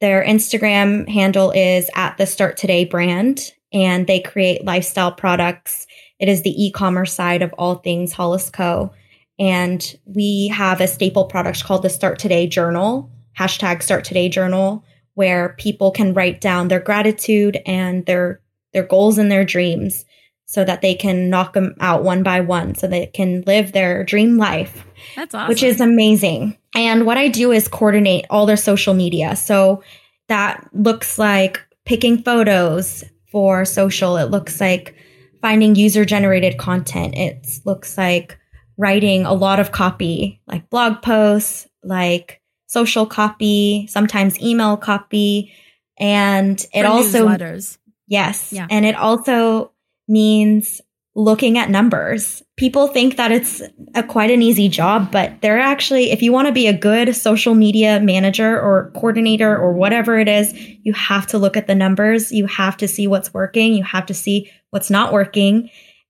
Their 0.00 0.24
Instagram 0.24 1.08
handle 1.08 1.52
is 1.52 1.88
at 1.94 2.18
the 2.18 2.26
Start 2.26 2.56
Today 2.56 2.84
brand, 2.84 3.52
and 3.72 4.06
they 4.06 4.20
create 4.20 4.64
lifestyle 4.64 5.12
products. 5.12 5.86
It 6.18 6.28
is 6.28 6.42
the 6.42 6.64
e-commerce 6.64 7.12
side 7.12 7.42
of 7.42 7.54
all 7.56 7.76
things 7.76 8.12
Hollis 8.12 8.50
Co. 8.50 8.92
And 9.38 9.98
we 10.04 10.48
have 10.48 10.80
a 10.80 10.88
staple 10.88 11.24
product 11.24 11.64
called 11.64 11.82
the 11.82 11.90
Start 11.90 12.18
Today 12.18 12.46
Journal, 12.46 13.10
hashtag 13.38 13.82
Start 13.82 14.04
Today 14.04 14.28
Journal, 14.28 14.84
where 15.14 15.54
people 15.58 15.90
can 15.90 16.14
write 16.14 16.40
down 16.40 16.68
their 16.68 16.80
gratitude 16.80 17.58
and 17.66 18.06
their 18.06 18.40
their 18.72 18.86
goals 18.86 19.18
and 19.18 19.30
their 19.30 19.44
dreams 19.44 20.04
so 20.46 20.64
that 20.64 20.82
they 20.82 20.94
can 20.94 21.30
knock 21.30 21.54
them 21.54 21.74
out 21.80 22.04
one 22.04 22.22
by 22.22 22.40
one 22.40 22.74
so 22.74 22.86
they 22.86 23.06
can 23.06 23.42
live 23.46 23.72
their 23.72 24.04
dream 24.04 24.36
life. 24.36 24.84
That's 25.16 25.34
awesome. 25.34 25.48
Which 25.48 25.62
is 25.62 25.80
amazing. 25.80 26.58
And 26.74 27.06
what 27.06 27.16
I 27.16 27.28
do 27.28 27.52
is 27.52 27.68
coordinate 27.68 28.26
all 28.28 28.44
their 28.44 28.58
social 28.58 28.92
media. 28.92 29.34
So 29.34 29.82
that 30.28 30.68
looks 30.74 31.18
like 31.18 31.58
picking 31.86 32.22
photos 32.22 33.02
for 33.30 33.64
social. 33.64 34.18
It 34.18 34.30
looks 34.30 34.60
like 34.60 34.94
finding 35.40 35.74
user 35.74 36.04
generated 36.04 36.58
content. 36.58 37.14
It 37.16 37.46
looks 37.64 37.96
like 37.96 38.38
writing 38.76 39.24
a 39.24 39.32
lot 39.32 39.58
of 39.58 39.72
copy, 39.72 40.42
like 40.46 40.68
blog 40.68 41.00
posts, 41.00 41.66
like 41.82 42.41
social 42.72 43.04
copy, 43.06 43.86
sometimes 43.88 44.40
email 44.40 44.76
copy. 44.76 45.52
And 45.98 46.58
it 46.72 46.82
For 46.82 46.86
also, 46.86 47.28
newsletters. 47.28 47.78
yes. 48.06 48.52
Yeah. 48.52 48.66
And 48.70 48.86
it 48.86 48.96
also 48.96 49.72
means 50.08 50.80
looking 51.14 51.58
at 51.58 51.68
numbers. 51.68 52.42
People 52.56 52.88
think 52.88 53.16
that 53.16 53.30
it's 53.30 53.60
a 53.94 54.02
quite 54.02 54.30
an 54.30 54.40
easy 54.40 54.68
job, 54.68 55.12
but 55.12 55.42
they're 55.42 55.58
actually, 55.60 56.10
if 56.10 56.22
you 56.22 56.32
want 56.32 56.48
to 56.48 56.52
be 56.52 56.66
a 56.66 56.72
good 56.72 57.14
social 57.14 57.54
media 57.54 58.00
manager 58.00 58.58
or 58.58 58.90
coordinator 58.94 59.54
or 59.54 59.74
whatever 59.74 60.18
it 60.18 60.26
is, 60.26 60.54
you 60.82 60.94
have 60.94 61.26
to 61.26 61.38
look 61.38 61.56
at 61.58 61.66
the 61.66 61.74
numbers. 61.74 62.32
You 62.32 62.46
have 62.46 62.78
to 62.78 62.88
see 62.88 63.06
what's 63.06 63.34
working. 63.34 63.74
You 63.74 63.84
have 63.84 64.06
to 64.06 64.14
see 64.14 64.50
what's 64.70 64.88
not 64.88 65.12
working. 65.12 65.68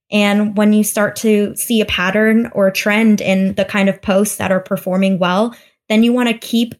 And 0.09 0.55
when 0.55 0.71
you 0.71 0.85
start 0.85 1.17
to 1.17 1.53
see 1.55 1.81
a 1.81 1.85
pattern 1.85 2.49
or 2.53 2.67
a 2.67 2.73
trend 2.73 3.19
in 3.19 3.55
the 3.55 3.65
kind 3.65 3.89
of 3.89 4.01
posts 4.01 4.37
that 4.37 4.51
are 4.51 4.61
performing 4.61 5.19
well, 5.19 5.53
then 5.89 6.03
you 6.03 6.13
want 6.13 6.29
to 6.29 6.37
keep 6.37 6.75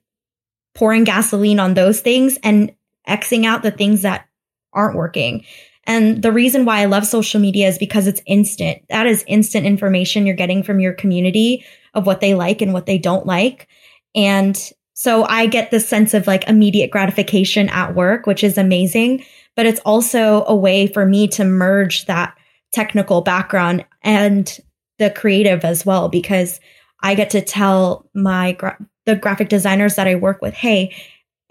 pouring 0.75 1.03
gasoline 1.03 1.59
on 1.59 1.73
those 1.73 2.01
things 2.01 2.37
and 2.43 2.73
Xing 3.07 3.45
out 3.45 3.63
the 3.63 3.71
things 3.71 4.01
that 4.03 4.27
aren't 4.71 4.95
working. 4.95 5.43
And 5.85 6.21
the 6.21 6.31
reason 6.31 6.63
why 6.63 6.79
I 6.79 6.85
love 6.85 7.05
social 7.05 7.41
media 7.41 7.67
is 7.67 7.77
because 7.77 8.07
it's 8.07 8.21
instant. 8.25 8.81
That 8.89 9.05
is 9.05 9.25
instant 9.27 9.65
information 9.65 10.25
you're 10.25 10.35
getting 10.35 10.63
from 10.63 10.79
your 10.79 10.93
community 10.93 11.65
of 11.93 12.05
what 12.05 12.21
they 12.21 12.33
like 12.33 12.61
and 12.61 12.71
what 12.71 12.85
they 12.85 12.97
don't 12.97 13.25
like. 13.25 13.67
And 14.15 14.57
so 14.93 15.25
I 15.25 15.47
get 15.47 15.71
this 15.71 15.87
sense 15.87 16.13
of 16.13 16.27
like 16.27 16.47
immediate 16.47 16.91
gratification 16.91 17.67
at 17.69 17.95
work, 17.95 18.25
which 18.25 18.43
is 18.43 18.57
amazing. 18.57 19.25
But 19.55 19.65
it's 19.65 19.81
also 19.81 20.45
a 20.47 20.55
way 20.55 20.87
for 20.87 21.05
me 21.05 21.27
to 21.29 21.43
merge 21.43 22.05
that 22.05 22.35
technical 22.71 23.21
background 23.21 23.85
and 24.01 24.57
the 24.97 25.09
creative 25.09 25.65
as 25.65 25.85
well, 25.85 26.07
because 26.07 26.59
I 27.01 27.15
get 27.15 27.31
to 27.31 27.41
tell 27.41 28.09
my 28.13 28.57
the 29.05 29.15
graphic 29.15 29.49
designers 29.49 29.95
that 29.95 30.07
I 30.07 30.15
work 30.15 30.41
with, 30.41 30.53
hey, 30.53 30.95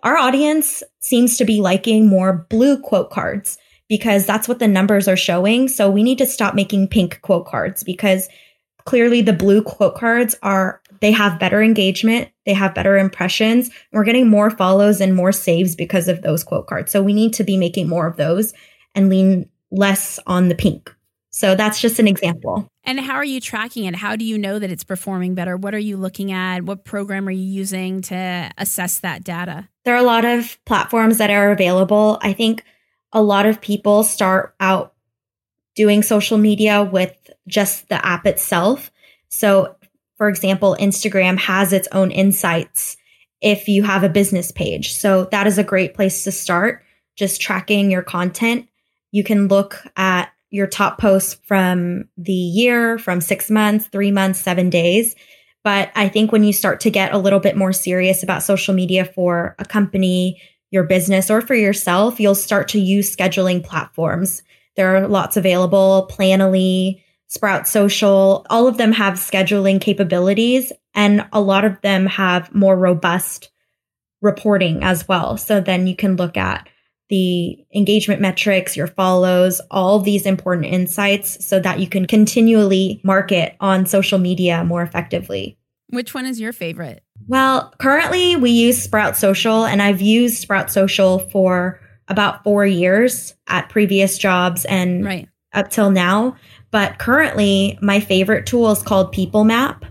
our 0.03 0.17
audience 0.17 0.83
seems 1.01 1.37
to 1.37 1.45
be 1.45 1.61
liking 1.61 2.09
more 2.09 2.47
blue 2.49 2.81
quote 2.81 3.11
cards 3.11 3.59
because 3.89 4.27
that's 4.27 4.49
what 4.49 4.59
the 4.59 4.69
numbers 4.69 5.07
are 5.07 5.17
showing. 5.17 5.69
So 5.69 5.91
we 5.91 6.03
need 6.03 6.19
to 6.19 6.27
stop 6.27 6.55
making 6.55 6.89
pink 6.89 7.21
quote 7.23 7.47
cards 7.47 7.85
because 7.85 8.29
clearly 8.85 9.23
the 9.23 9.33
blue 9.33 9.63
quote 9.63 9.95
cards 9.95 10.35
are 10.43 10.81
they 11.01 11.13
have 11.13 11.39
better 11.39 11.63
engagement, 11.63 12.31
they 12.47 12.55
have 12.55 12.75
better 12.75 12.97
impressions. 12.97 13.71
We're 13.93 14.05
getting 14.05 14.29
more 14.29 14.51
follows 14.51 15.01
and 15.01 15.15
more 15.15 15.33
saves 15.33 15.77
because 15.77 16.09
of 16.09 16.23
those 16.23 16.45
quote 16.45 16.67
cards. 16.67 16.91
So 16.91 17.03
we 17.03 17.13
need 17.13 17.35
to 17.35 17.45
be 17.45 17.57
making 17.57 17.89
more 17.89 18.07
of 18.07 18.17
those 18.17 18.55
and 18.95 19.09
lean 19.09 19.49
less 19.71 20.19
on 20.27 20.49
the 20.49 20.55
pink. 20.55 20.95
So 21.33 21.55
that's 21.55 21.81
just 21.81 21.99
an 21.99 22.07
example. 22.07 22.69
And 22.85 23.01
how 23.01 23.15
are 23.15 23.25
you 23.25 23.41
tracking 23.41 23.85
it? 23.85 23.95
How 23.97 24.17
do 24.17 24.25
you 24.25 24.37
know 24.37 24.59
that 24.59 24.71
it's 24.71 24.85
performing 24.85 25.35
better? 25.35 25.57
What 25.57 25.75
are 25.75 25.79
you 25.79 25.97
looking 25.97 26.31
at? 26.31 26.65
What 26.65 26.85
program 26.85 27.27
are 27.27 27.33
you 27.33 27.43
using 27.43 28.03
to 28.03 28.51
assess 28.59 29.01
that 29.01 29.25
data? 29.25 29.69
There 29.85 29.95
are 29.95 30.03
a 30.03 30.07
lot 30.07 30.27
of 30.27 30.59
platforms 30.67 31.19
that 31.19 31.31
are 31.31 31.51
available. 31.51 32.19
I 32.21 32.35
think 32.35 32.65
a 33.13 33.23
lot 33.23 33.47
of 33.47 33.61
people 33.61 34.05
start 34.05 34.55
out 34.61 34.95
doing 35.75 36.03
social 36.03 36.37
media 36.37 36.85
with 36.85 37.15
just 37.49 37.89
the 37.89 38.05
app 38.05 38.27
itself. 38.27 38.91
So, 39.29 39.75
for 40.19 40.29
example, 40.29 40.77
Instagram 40.79 41.39
has 41.39 41.73
its 41.73 41.89
own 41.93 42.11
insights 42.11 42.99
if 43.41 43.69
you 43.69 43.83
have 43.83 44.05
a 44.05 44.09
business 44.09 44.53
page. 44.53 44.93
So, 44.95 45.25
that 45.33 45.47
is 45.47 45.57
a 45.57 45.65
great 45.65 45.95
place 45.95 46.25
to 46.25 46.33
start, 46.33 46.83
just 47.17 47.41
tracking 47.41 47.91
your 47.91 48.03
content. 48.03 48.69
You 49.13 49.25
can 49.25 49.49
look 49.49 49.83
at 49.97 50.31
your 50.53 50.67
top 50.67 50.99
posts 50.99 51.41
from 51.47 52.05
the 52.17 52.33
year, 52.33 52.99
from 52.99 53.21
six 53.21 53.51
months, 53.51 53.87
three 53.87 54.13
months, 54.13 54.39
seven 54.39 54.71
days. 54.71 55.17
But 55.65 55.91
I 55.97 56.09
think 56.09 56.31
when 56.31 56.45
you 56.45 56.53
start 56.53 56.81
to 56.81 56.91
get 56.91 57.15
a 57.15 57.19
little 57.19 57.41
bit 57.41 57.57
more 57.57 57.73
serious 57.73 58.23
about 58.23 58.43
social 58.43 58.75
media 58.75 59.07
for 59.07 59.57
a 59.59 59.65
company, 59.65 60.41
your 60.71 60.85
business, 60.85 61.31
or 61.31 61.41
for 61.41 61.55
yourself, 61.55 62.21
you'll 62.21 62.35
start 62.35 62.69
to 62.69 62.79
use 62.79 63.15
scheduling 63.15 63.65
platforms. 63.65 64.43
There 64.77 64.95
are 64.95 65.09
lots 65.09 65.37
available, 65.37 66.09
Planoly, 66.13 67.03
Sprout 67.29 67.67
Social, 67.67 68.47
all 68.51 68.69
of 68.69 68.77
them 68.77 68.93
have 68.93 69.15
scheduling 69.15 69.81
capabilities, 69.81 70.71
and 70.95 71.27
a 71.33 71.41
lot 71.41 71.65
of 71.65 71.81
them 71.81 72.05
have 72.07 72.55
more 72.55 72.77
robust 72.77 73.51
reporting 74.21 74.85
as 74.85 75.09
well. 75.09 75.39
So 75.39 75.61
then 75.61 75.87
you 75.87 75.97
can 75.97 76.17
look 76.17 76.37
at 76.37 76.69
the 77.09 77.65
engagement 77.75 78.21
metrics, 78.21 78.77
your 78.77 78.87
follows, 78.87 79.61
all 79.71 79.99
these 79.99 80.25
important 80.27 80.67
insights 80.67 81.45
so 81.45 81.61
that 81.61 81.79
you 81.79 81.87
can 81.87 82.07
continually 82.07 83.01
market 83.05 83.55
on 83.61 83.85
social 83.87 84.19
media 84.19 84.65
more 84.65 84.83
effectively. 84.83 85.59
Which 85.89 86.15
one 86.15 86.25
is 86.25 86.41
your 86.41 86.53
favorite? 86.53 87.03
Well, 87.29 87.73
currently 87.79 88.37
we 88.37 88.51
use 88.51 88.83
Sprout 88.83 89.17
Social, 89.17 89.65
and 89.67 89.83
I've 89.83 90.01
used 90.01 90.41
Sprout 90.41 90.71
Social 90.71 91.19
for 91.31 91.81
about 92.09 92.43
four 92.45 92.65
years 92.67 93.35
at 93.47 93.69
previous 93.69 94.17
jobs 94.19 94.65
and 94.65 95.05
Right. 95.05 95.29
up 95.53 95.71
till 95.71 95.91
now. 95.91 96.37
But 96.71 96.99
currently, 96.99 97.79
my 97.83 98.01
favorite 98.01 98.47
tool 98.47 98.71
is 98.73 98.83
called 98.83 99.13
People 99.13 99.45
Map. 99.45 99.85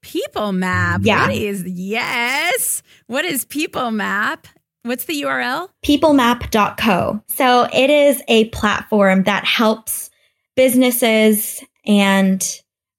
People 0.00 0.52
Map. 0.52 1.00
Yeah. 1.02 1.26
What 1.26 1.34
is 1.36 1.64
yes? 1.66 2.82
What 3.08 3.24
is 3.24 3.44
People 3.44 3.90
Map? 3.90 4.46
What's 4.82 5.04
the 5.04 5.22
URL? 5.22 5.68
peoplemap.co. 5.84 7.22
So 7.28 7.68
it 7.72 7.90
is 7.90 8.22
a 8.28 8.48
platform 8.50 9.24
that 9.24 9.44
helps 9.44 10.10
businesses 10.56 11.62
and 11.86 12.40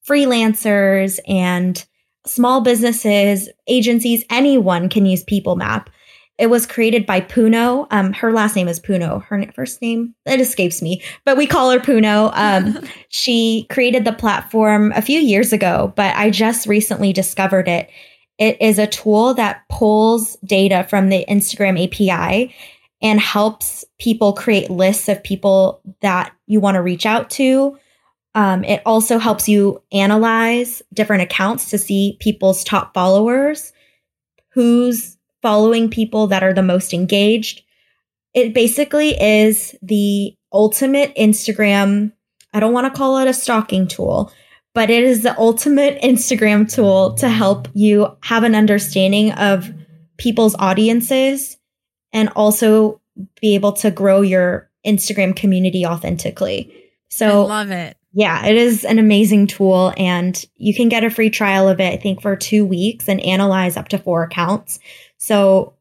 freelancers 0.07 1.19
and 1.27 1.85
small 2.25 2.61
businesses, 2.61 3.49
agencies, 3.67 4.23
anyone 4.29 4.89
can 4.89 5.05
use 5.05 5.23
PeopleMap. 5.23 5.87
It 6.37 6.49
was 6.49 6.65
created 6.65 7.05
by 7.05 7.19
Puno. 7.19 7.85
Um, 7.91 8.13
her 8.13 8.31
last 8.31 8.55
name 8.55 8.69
is 8.69 8.79
Puno. 8.79 9.21
Her 9.25 9.45
first 9.53 9.81
name 9.81 10.15
it 10.25 10.39
escapes 10.39 10.81
me, 10.81 11.01
but 11.25 11.35
we 11.35 11.45
call 11.45 11.69
her 11.69 11.79
Puno. 11.79 12.31
Um, 12.33 12.87
she 13.09 13.67
created 13.69 14.05
the 14.05 14.13
platform 14.13 14.93
a 14.95 15.01
few 15.01 15.19
years 15.19 15.51
ago, 15.51 15.91
but 15.97 16.15
I 16.15 16.29
just 16.29 16.65
recently 16.65 17.11
discovered 17.11 17.67
it. 17.67 17.89
It 18.39 18.59
is 18.61 18.79
a 18.79 18.87
tool 18.87 19.33
that 19.35 19.63
pulls 19.69 20.37
data 20.37 20.85
from 20.89 21.09
the 21.09 21.25
Instagram 21.29 21.77
API 21.83 22.55
and 23.01 23.19
helps 23.19 23.85
people 23.99 24.33
create 24.33 24.69
lists 24.69 25.07
of 25.09 25.23
people 25.23 25.81
that 26.01 26.33
you 26.47 26.59
want 26.59 26.75
to 26.75 26.81
reach 26.81 27.05
out 27.05 27.29
to. 27.31 27.77
Um, 28.35 28.63
it 28.63 28.81
also 28.85 29.17
helps 29.17 29.49
you 29.49 29.81
analyze 29.91 30.81
different 30.93 31.23
accounts 31.23 31.69
to 31.69 31.77
see 31.77 32.17
people's 32.19 32.63
top 32.63 32.93
followers, 32.93 33.73
who's 34.49 35.17
following 35.41 35.89
people 35.89 36.27
that 36.27 36.43
are 36.43 36.53
the 36.53 36.63
most 36.63 36.93
engaged. 36.93 37.63
It 38.33 38.53
basically 38.53 39.19
is 39.21 39.75
the 39.81 40.35
ultimate 40.53 41.15
Instagram. 41.15 42.13
I 42.53 42.59
don't 42.59 42.73
want 42.73 42.91
to 42.91 42.97
call 42.97 43.17
it 43.17 43.27
a 43.27 43.33
stalking 43.33 43.87
tool, 43.87 44.31
but 44.73 44.89
it 44.89 45.03
is 45.03 45.23
the 45.23 45.37
ultimate 45.37 46.01
Instagram 46.01 46.71
tool 46.71 47.13
to 47.15 47.29
help 47.29 47.67
you 47.73 48.07
have 48.21 48.43
an 48.43 48.55
understanding 48.55 49.31
of 49.33 49.71
people's 50.17 50.55
audiences 50.59 51.57
and 52.13 52.29
also 52.35 53.01
be 53.41 53.55
able 53.55 53.73
to 53.73 53.91
grow 53.91 54.21
your 54.21 54.69
Instagram 54.85 55.35
community 55.35 55.85
authentically. 55.85 56.73
So 57.09 57.43
I 57.43 57.47
love 57.47 57.71
it. 57.71 57.97
yeah, 58.13 58.45
it 58.45 58.55
is 58.55 58.85
an 58.85 58.99
amazing 58.99 59.47
tool 59.47 59.93
and 59.97 60.43
you 60.55 60.73
can 60.73 60.89
get 60.89 61.03
a 61.03 61.09
free 61.09 61.29
trial 61.29 61.67
of 61.67 61.79
it, 61.79 61.93
I 61.93 61.97
think, 61.97 62.21
for 62.21 62.35
two 62.35 62.65
weeks 62.65 63.09
and 63.09 63.19
analyze 63.21 63.77
up 63.77 63.89
to 63.89 63.97
four 63.97 64.23
accounts. 64.23 64.79
So 65.17 65.73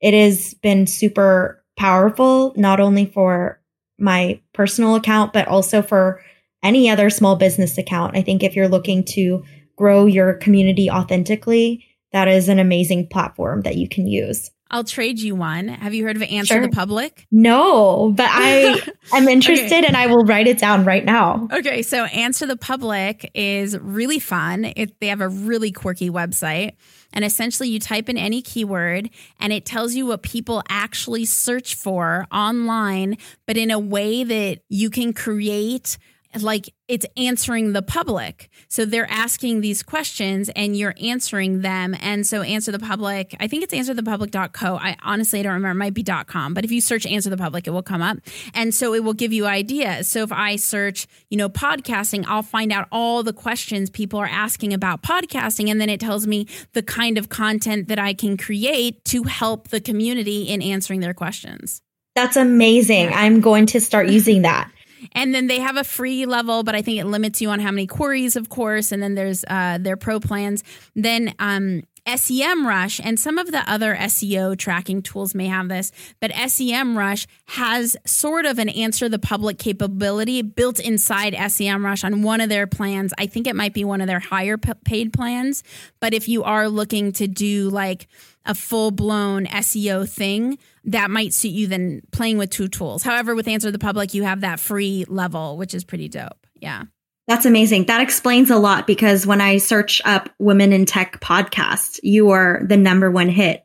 it 0.00 0.14
has 0.14 0.54
been 0.54 0.86
super 0.86 1.62
powerful, 1.76 2.54
not 2.56 2.80
only 2.80 3.06
for 3.06 3.60
my 3.98 4.40
personal 4.52 4.94
account, 4.94 5.32
but 5.32 5.48
also 5.48 5.82
for 5.82 6.22
any 6.62 6.90
other 6.90 7.10
small 7.10 7.36
business 7.36 7.78
account. 7.78 8.16
I 8.16 8.22
think 8.22 8.42
if 8.42 8.56
you're 8.56 8.68
looking 8.68 9.04
to 9.10 9.42
grow 9.76 10.06
your 10.06 10.34
community 10.34 10.90
authentically, 10.90 11.84
that 12.12 12.28
is 12.28 12.48
an 12.48 12.58
amazing 12.58 13.08
platform 13.08 13.62
that 13.62 13.76
you 13.76 13.88
can 13.88 14.06
use. 14.06 14.50
I'll 14.68 14.82
trade 14.82 15.20
you 15.20 15.36
one. 15.36 15.68
Have 15.68 15.94
you 15.94 16.04
heard 16.04 16.16
of 16.16 16.22
Answer 16.24 16.54
Sure. 16.54 16.62
the 16.62 16.70
Public? 16.70 17.24
No, 17.30 18.10
but 18.16 18.26
I 18.28 18.82
am 19.12 19.28
interested 19.28 19.66
Okay. 19.78 19.86
and 19.86 19.96
I 19.96 20.08
will 20.08 20.24
write 20.24 20.48
it 20.48 20.58
down 20.58 20.84
right 20.84 21.04
now. 21.04 21.46
Okay, 21.52 21.82
so 21.82 22.04
Answer 22.06 22.46
the 22.46 22.56
Public 22.56 23.30
is 23.32 23.78
really 23.78 24.18
fun. 24.18 24.64
It, 24.64 24.98
they 24.98 25.06
have 25.06 25.20
a 25.20 25.28
really 25.28 25.70
quirky 25.70 26.10
website. 26.10 26.72
And 27.12 27.24
essentially, 27.24 27.68
you 27.68 27.78
type 27.78 28.08
in 28.08 28.18
any 28.18 28.42
keyword 28.42 29.08
and 29.38 29.52
it 29.52 29.64
tells 29.66 29.94
you 29.94 30.06
what 30.06 30.22
people 30.22 30.64
actually 30.68 31.26
search 31.26 31.76
for 31.76 32.26
online, 32.32 33.18
but 33.46 33.56
in 33.56 33.70
a 33.70 33.78
way 33.78 34.24
that 34.24 34.62
you 34.68 34.90
can 34.90 35.12
create 35.12 35.96
like 36.42 36.72
it's 36.88 37.06
answering 37.16 37.72
the 37.72 37.82
public. 37.82 38.48
So 38.68 38.84
they're 38.84 39.10
asking 39.10 39.60
these 39.60 39.82
questions 39.82 40.48
and 40.50 40.76
you're 40.76 40.94
answering 41.00 41.62
them. 41.62 41.96
And 42.00 42.26
so 42.26 42.42
answer 42.42 42.72
the 42.72 42.78
public, 42.78 43.36
I 43.40 43.48
think 43.48 43.64
it's 43.64 43.74
answerthepublic.co. 43.74 44.76
I 44.76 44.96
honestly 45.02 45.40
I 45.40 45.42
don't 45.42 45.54
remember, 45.54 45.72
it 45.72 45.84
might 45.84 45.94
be 45.94 46.04
.com, 46.26 46.54
but 46.54 46.64
if 46.64 46.70
you 46.70 46.80
search 46.80 47.06
answer 47.06 47.30
the 47.30 47.36
public, 47.36 47.66
it 47.66 47.70
will 47.70 47.82
come 47.82 48.02
up. 48.02 48.18
And 48.54 48.74
so 48.74 48.94
it 48.94 49.02
will 49.02 49.14
give 49.14 49.32
you 49.32 49.46
ideas. 49.46 50.08
So 50.08 50.22
if 50.22 50.32
I 50.32 50.56
search, 50.56 51.06
you 51.30 51.36
know, 51.36 51.48
podcasting, 51.48 52.24
I'll 52.28 52.42
find 52.42 52.72
out 52.72 52.88
all 52.92 53.22
the 53.22 53.32
questions 53.32 53.90
people 53.90 54.20
are 54.20 54.26
asking 54.26 54.72
about 54.72 55.02
podcasting. 55.02 55.70
And 55.70 55.80
then 55.80 55.88
it 55.88 56.00
tells 56.00 56.26
me 56.26 56.46
the 56.72 56.82
kind 56.82 57.18
of 57.18 57.28
content 57.28 57.88
that 57.88 57.98
I 57.98 58.14
can 58.14 58.36
create 58.36 59.04
to 59.06 59.24
help 59.24 59.68
the 59.68 59.80
community 59.80 60.42
in 60.44 60.62
answering 60.62 61.00
their 61.00 61.14
questions. 61.14 61.82
That's 62.14 62.36
amazing. 62.36 63.10
I'm 63.12 63.40
going 63.40 63.66
to 63.66 63.80
start 63.80 64.08
using 64.08 64.42
that. 64.42 64.70
And 65.12 65.34
then 65.34 65.46
they 65.46 65.60
have 65.60 65.76
a 65.76 65.84
free 65.84 66.26
level, 66.26 66.62
but 66.62 66.74
I 66.74 66.82
think 66.82 66.98
it 66.98 67.06
limits 67.06 67.40
you 67.40 67.50
on 67.50 67.60
how 67.60 67.70
many 67.70 67.86
queries, 67.86 68.36
of 68.36 68.48
course. 68.48 68.92
And 68.92 69.02
then 69.02 69.14
there's 69.14 69.44
uh, 69.48 69.78
their 69.80 69.96
pro 69.96 70.20
plans. 70.20 70.62
Then 70.94 71.34
um, 71.38 71.82
SEMrush 72.06 73.00
and 73.02 73.18
some 73.18 73.38
of 73.38 73.50
the 73.50 73.68
other 73.70 73.94
SEO 73.96 74.56
tracking 74.56 75.02
tools 75.02 75.34
may 75.34 75.46
have 75.46 75.68
this, 75.68 75.92
but 76.20 76.30
SEMrush 76.30 77.26
has 77.46 77.96
sort 78.06 78.46
of 78.46 78.58
an 78.58 78.68
answer 78.68 79.08
the 79.08 79.18
public 79.18 79.58
capability 79.58 80.42
built 80.42 80.78
inside 80.78 81.34
SEMrush 81.34 82.04
on 82.04 82.22
one 82.22 82.40
of 82.40 82.48
their 82.48 82.66
plans. 82.66 83.12
I 83.18 83.26
think 83.26 83.46
it 83.46 83.56
might 83.56 83.74
be 83.74 83.84
one 83.84 84.00
of 84.00 84.06
their 84.06 84.20
higher 84.20 84.56
paid 84.56 85.12
plans. 85.12 85.62
But 86.00 86.14
if 86.14 86.28
you 86.28 86.44
are 86.44 86.68
looking 86.68 87.12
to 87.12 87.26
do 87.26 87.70
like 87.70 88.06
a 88.44 88.54
full 88.54 88.90
blown 88.92 89.46
SEO 89.46 90.08
thing, 90.08 90.58
that 90.84 91.10
might 91.10 91.34
suit 91.34 91.48
you 91.48 91.66
than 91.66 92.02
playing 92.12 92.38
with 92.38 92.50
two 92.50 92.68
tools. 92.68 93.02
However, 93.02 93.34
with 93.34 93.48
Answer 93.48 93.72
the 93.72 93.78
Public, 93.78 94.14
you 94.14 94.22
have 94.22 94.42
that 94.42 94.60
free 94.60 95.04
level, 95.08 95.56
which 95.56 95.74
is 95.74 95.84
pretty 95.84 96.08
dope. 96.08 96.46
Yeah. 96.54 96.84
That's 97.26 97.44
amazing. 97.44 97.86
That 97.86 98.00
explains 98.00 98.50
a 98.50 98.56
lot 98.56 98.86
because 98.86 99.26
when 99.26 99.40
I 99.40 99.58
search 99.58 100.00
up 100.04 100.30
Women 100.38 100.72
in 100.72 100.86
Tech 100.86 101.20
podcast, 101.20 101.98
you 102.02 102.30
are 102.30 102.62
the 102.64 102.76
number 102.76 103.10
one 103.10 103.28
hit 103.28 103.64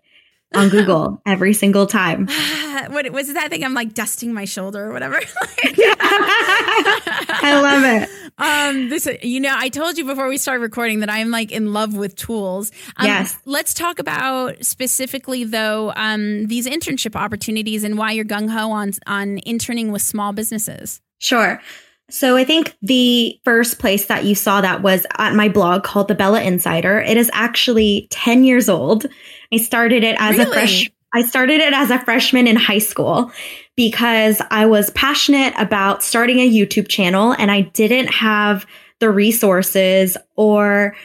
on 0.53 0.69
Google 0.71 1.21
every 1.25 1.53
single 1.53 1.85
time. 1.85 2.27
what 2.87 3.09
was 3.11 3.31
that 3.33 3.49
thing? 3.51 3.63
I'm 3.63 3.73
like 3.75 3.93
dusting 3.93 4.33
my 4.33 4.45
shoulder 4.45 4.85
or 4.87 4.91
whatever. 4.93 5.15
I 7.43 7.59
love 7.61 7.83
it. 7.83 8.09
um, 8.37 8.89
this, 8.89 9.07
you 9.21 9.39
know, 9.39 9.53
I 9.55 9.69
told 9.69 9.97
you 9.97 10.05
before 10.05 10.27
we 10.27 10.37
started 10.37 10.61
recording 10.61 11.01
that 11.01 11.09
I'm 11.09 11.29
like 11.29 11.51
in 11.51 11.73
love 11.73 11.93
with 11.95 12.15
tools. 12.15 12.71
Um, 12.97 13.07
Yes. 13.07 13.37
Let's 13.45 13.73
talk 13.73 13.99
about 13.99 14.63
specifically 14.65 15.43
though 15.43 15.93
um, 15.95 16.47
these 16.47 16.65
internship 16.67 17.15
opportunities 17.15 17.83
and 17.83 17.97
why 17.97 18.11
you're 18.13 18.25
gung 18.25 18.49
ho 18.49 18.71
on 18.71 18.91
on 19.05 19.39
interning 19.45 19.91
with 19.91 20.01
small 20.01 20.33
businesses. 20.33 21.01
Sure. 21.19 21.61
So 22.11 22.35
I 22.35 22.43
think 22.43 22.75
the 22.81 23.39
first 23.43 23.79
place 23.79 24.05
that 24.05 24.25
you 24.25 24.35
saw 24.35 24.61
that 24.61 24.81
was 24.81 25.05
at 25.17 25.33
my 25.33 25.49
blog 25.49 25.83
called 25.83 26.07
The 26.07 26.15
Bella 26.15 26.41
Insider. 26.41 26.99
It 26.99 27.17
is 27.17 27.29
actually 27.33 28.07
10 28.11 28.43
years 28.43 28.69
old. 28.69 29.05
I 29.53 29.57
started 29.57 30.03
it 30.03 30.15
as 30.19 30.37
a 30.37 30.45
fresh 30.45 30.89
I 31.13 31.23
started 31.23 31.59
it 31.59 31.73
as 31.73 31.91
a 31.91 31.99
freshman 31.99 32.47
in 32.47 32.55
high 32.55 32.77
school 32.77 33.31
because 33.75 34.41
I 34.49 34.65
was 34.65 34.91
passionate 34.91 35.53
about 35.57 36.03
starting 36.03 36.39
a 36.39 36.49
YouTube 36.49 36.87
channel 36.87 37.33
and 37.37 37.51
I 37.51 37.61
didn't 37.61 38.07
have 38.07 38.65
the 38.99 39.11
resources 39.11 40.15
or 40.37 40.95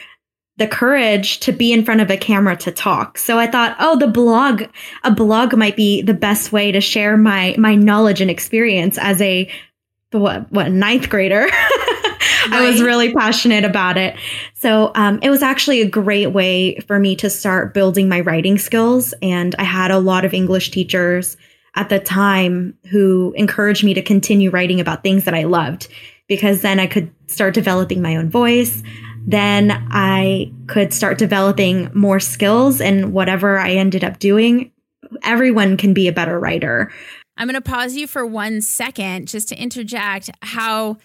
the 0.57 0.67
courage 0.67 1.39
to 1.41 1.51
be 1.51 1.71
in 1.71 1.85
front 1.85 2.01
of 2.01 2.09
a 2.09 2.17
camera 2.17 2.55
to 2.57 2.71
talk. 2.71 3.17
So 3.17 3.37
I 3.37 3.47
thought, 3.47 3.75
oh, 3.79 3.97
the 3.97 4.07
blog, 4.07 4.63
a 5.03 5.11
blog 5.11 5.55
might 5.55 5.75
be 5.75 6.01
the 6.01 6.13
best 6.13 6.51
way 6.51 6.71
to 6.71 6.81
share 6.81 7.15
my 7.15 7.55
my 7.57 7.75
knowledge 7.75 8.21
and 8.21 8.31
experience 8.31 8.97
as 8.97 9.21
a 9.21 9.49
what 10.11 10.51
what 10.51 10.71
ninth 10.71 11.09
grader. 11.09 11.47
I 12.49 12.69
was 12.69 12.81
really 12.81 13.13
passionate 13.13 13.65
about 13.65 13.97
it. 13.97 14.15
So 14.53 14.91
um, 14.95 15.19
it 15.21 15.29
was 15.29 15.41
actually 15.41 15.81
a 15.81 15.89
great 15.89 16.27
way 16.27 16.79
for 16.87 16.99
me 16.99 17.15
to 17.17 17.29
start 17.29 17.73
building 17.73 18.07
my 18.07 18.21
writing 18.21 18.57
skills. 18.57 19.13
And 19.21 19.53
I 19.59 19.63
had 19.63 19.91
a 19.91 19.99
lot 19.99 20.23
of 20.23 20.33
English 20.33 20.71
teachers 20.71 21.35
at 21.75 21.89
the 21.89 21.99
time 21.99 22.77
who 22.89 23.33
encouraged 23.35 23.83
me 23.83 23.93
to 23.93 24.01
continue 24.01 24.49
writing 24.49 24.79
about 24.79 25.03
things 25.03 25.25
that 25.25 25.33
I 25.33 25.43
loved 25.43 25.87
because 26.27 26.61
then 26.61 26.79
I 26.79 26.87
could 26.87 27.11
start 27.27 27.53
developing 27.53 28.01
my 28.01 28.15
own 28.15 28.29
voice. 28.29 28.81
Then 29.25 29.71
I 29.91 30.51
could 30.67 30.93
start 30.93 31.17
developing 31.17 31.91
more 31.93 32.19
skills 32.19 32.81
and 32.81 33.13
whatever 33.13 33.57
I 33.57 33.71
ended 33.71 34.03
up 34.03 34.19
doing. 34.19 34.71
Everyone 35.23 35.77
can 35.77 35.93
be 35.93 36.07
a 36.07 36.13
better 36.13 36.39
writer. 36.39 36.91
I'm 37.37 37.47
going 37.47 37.61
to 37.61 37.61
pause 37.61 37.95
you 37.95 38.07
for 38.07 38.25
one 38.25 38.61
second 38.61 39.27
just 39.27 39.49
to 39.49 39.55
interject 39.55 40.29
how 40.41 40.97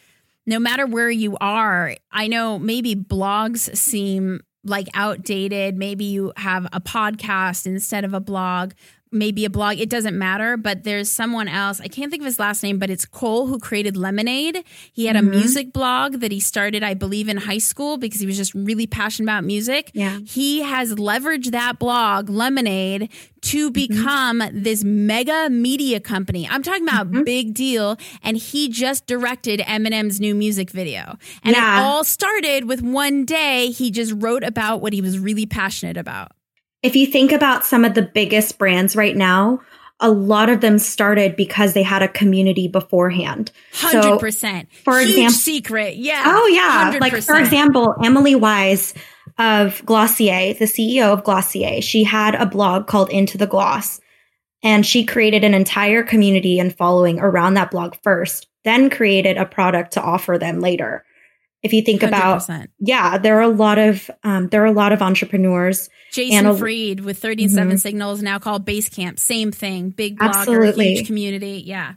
no 0.47 0.59
matter 0.59 0.87
where 0.87 1.11
you 1.11 1.37
are, 1.41 1.95
I 2.11 2.26
know 2.26 2.59
maybe 2.59 2.97
blogs 2.97 3.76
seem 3.76 4.41
like 4.64 4.89
outdated. 4.95 5.76
Maybe 5.76 6.05
you 6.05 6.33
have 6.37 6.66
a 6.72 6.80
podcast 6.80 7.66
instead 7.66 8.05
of 8.05 8.14
a 8.14 8.20
blog. 8.20 8.72
Maybe 9.13 9.45
a 9.45 9.51
blog. 9.51 9.79
It 9.79 9.89
doesn't 9.91 10.17
matter, 10.19 10.57
but 10.57 10.85
there's 10.85 11.11
someone 11.11 11.49
else. 11.49 11.81
I 11.81 11.89
can't 11.89 12.11
think 12.11 12.23
of 12.23 12.27
his 12.27 12.39
last 12.39 12.63
name, 12.63 12.79
but 12.79 12.91
it's 12.91 13.05
Cole 13.05 13.47
who 13.47 13.59
created 13.59 13.97
Lemonade. 13.97 14.65
He 14.93 15.07
had 15.07 15.17
Mhm. 15.17 15.19
a 15.21 15.23
music 15.23 15.73
blog 15.73 16.21
that 16.21 16.33
he 16.33 16.41
started, 16.41 16.83
I 16.83 16.95
believe, 16.95 17.29
in 17.29 17.37
high 17.37 17.59
school 17.59 17.97
because 17.99 18.21
he 18.21 18.27
was 18.27 18.37
just 18.37 18.55
really 18.55 18.87
passionate 18.87 19.27
about 19.27 19.45
music. 19.45 19.91
Yeah. 19.95 20.19
He 20.27 20.63
has 20.63 20.95
leveraged 20.95 21.51
that 21.53 21.79
blog, 21.79 22.29
Lemonade, 22.31 23.09
to 23.43 23.71
Mm-hmm. 23.71 23.73
become 23.73 24.43
this 24.53 24.85
mega 24.85 25.49
media 25.51 25.99
company. 26.01 26.49
I'm 26.49 26.63
talking 26.63 26.85
about 26.89 27.11
Mhm. 27.11 27.25
big 27.25 27.55
deal. 27.55 27.99
And 28.23 28.37
he 28.37 28.69
just 28.69 29.07
directed 29.07 29.61
Eminem's 29.61 30.21
new 30.21 30.35
music 30.35 30.71
video. 30.71 31.19
And 31.43 31.55
Yeah. 31.57 31.81
it 31.81 31.85
all 31.85 32.05
started 32.05 32.65
with 32.67 32.83
one 32.83 33.25
day 33.25 33.71
he 33.71 33.91
just 33.91 34.13
wrote 34.17 34.45
about 34.45 34.81
what 34.81 34.93
he 34.93 35.01
was 35.01 35.19
really 35.19 35.47
passionate 35.47 35.97
about. 35.97 36.33
If 36.83 36.97
you 36.97 37.07
think 37.07 37.33
about 37.33 37.64
some 37.64 37.85
of 37.85 37.95
the 37.95 38.03
biggest 38.03 38.59
brands 38.59 38.97
right 38.97 39.16
now, 39.16 39.61
a 40.01 40.11
lot 40.11 40.49
of 40.51 40.61
them 40.61 40.78
started 40.80 41.37
because 41.37 41.74
they 41.74 41.83
had 41.85 42.03
a 42.03 42.09
community 42.09 42.66
beforehand. 42.66 43.53
Hundred 43.72 44.03
So, 44.03 44.18
percent. 44.18 44.68
for 44.85 44.99
Huge 44.99 45.11
example- 45.11 45.33
secret. 45.35 45.97
Yeah. 45.97 46.22
Oh 46.26 46.47
yeah. 46.49 46.99
Like 47.01 47.22
for 47.22 47.39
example, 47.39 47.95
Emily 48.03 48.35
Weiss 48.35 48.95
of 49.39 49.80
Glossier, 49.87 50.55
the 50.55 50.64
CEO 50.64 51.12
of 51.12 51.22
Glossier, 51.24 51.80
she 51.80 52.03
had 52.05 52.35
a 52.35 52.47
blog 52.47 52.87
called 52.89 53.11
Into 53.11 53.39
the 53.39 53.47
Gloss. 53.47 54.01
And 54.64 54.87
she 54.87 55.05
created 55.05 55.43
an 55.43 55.55
entire 55.55 56.05
community 56.05 56.61
and 56.61 56.76
following 56.76 57.18
around 57.18 57.55
that 57.55 57.72
blog 57.72 57.95
first, 58.05 58.47
then 58.64 58.91
created 58.91 59.37
a 59.37 59.45
product 59.45 59.93
to 59.95 60.03
offer 60.03 60.39
them 60.39 60.61
later. 60.61 61.05
If 61.63 61.73
you 61.73 61.83
think 61.83 62.03
about, 62.03 62.41
100%. 62.43 62.69
yeah, 62.81 63.19
there 63.19 63.39
are 63.39 63.43
a 63.43 63.49
lot 63.49 63.79
of 63.79 64.11
um, 64.25 64.49
there 64.49 64.63
are 64.63 64.67
a 64.67 64.73
lot 64.73 64.93
of 64.93 65.01
entrepreneurs. 65.01 65.89
Jason 66.11 66.47
a- 66.47 66.55
Fried 66.57 67.01
with 67.01 67.19
37 67.19 67.71
Mhm. 67.77 67.81
Signals, 67.81 68.21
now 68.23 68.39
called 68.39 68.67
Basecamp. 68.67 69.19
Same 69.19 69.53
thing. 69.53 69.91
Big 69.91 70.19
blogger, 70.19 70.35
Absolutely. 70.35 70.95
huge 70.97 71.07
community. 71.07 71.63
Yeah. 71.65 71.95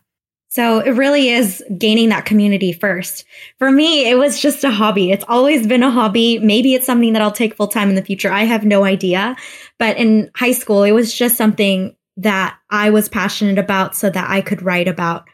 So 0.50 0.80
it 0.80 0.92
really 0.92 1.30
is 1.30 1.62
gaining 1.78 2.10
that 2.10 2.26
community 2.26 2.72
first. 2.72 3.26
For 3.60 3.70
me, 3.70 4.10
it 4.10 4.18
was 4.18 4.40
just 4.40 4.64
a 4.64 4.70
hobby. 4.72 5.12
It's 5.12 5.26
always 5.28 5.68
been 5.68 5.84
a 5.84 5.92
hobby. 5.92 6.40
Maybe 6.40 6.76
it's 6.76 6.86
something 6.86 7.12
that 7.14 7.22
I'll 7.22 7.32
take 7.32 7.56
full 7.56 7.68
time 7.68 7.90
in 7.90 7.96
the 7.96 8.02
future. 8.04 8.32
I 8.32 8.44
have 8.44 8.64
no 8.64 8.86
idea. 8.86 9.36
But 9.80 9.98
in 9.98 10.32
high 10.36 10.54
school, 10.54 10.84
it 10.84 10.92
was 10.94 11.14
just 11.14 11.36
something 11.36 11.96
that 12.18 12.56
I 12.70 12.90
was 12.92 13.10
passionate 13.10 13.58
about 13.58 13.98
so 13.98 14.10
that 14.10 14.30
I 14.30 14.40
could 14.40 14.62
write 14.62 14.88
about 14.88 15.26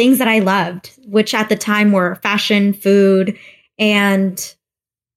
things 0.00 0.16
that 0.16 0.28
I 0.28 0.38
loved, 0.38 0.98
which 1.04 1.34
at 1.34 1.50
the 1.50 1.56
time 1.56 1.92
were 1.92 2.14
fashion, 2.22 2.72
food, 2.72 3.36
and 3.78 4.54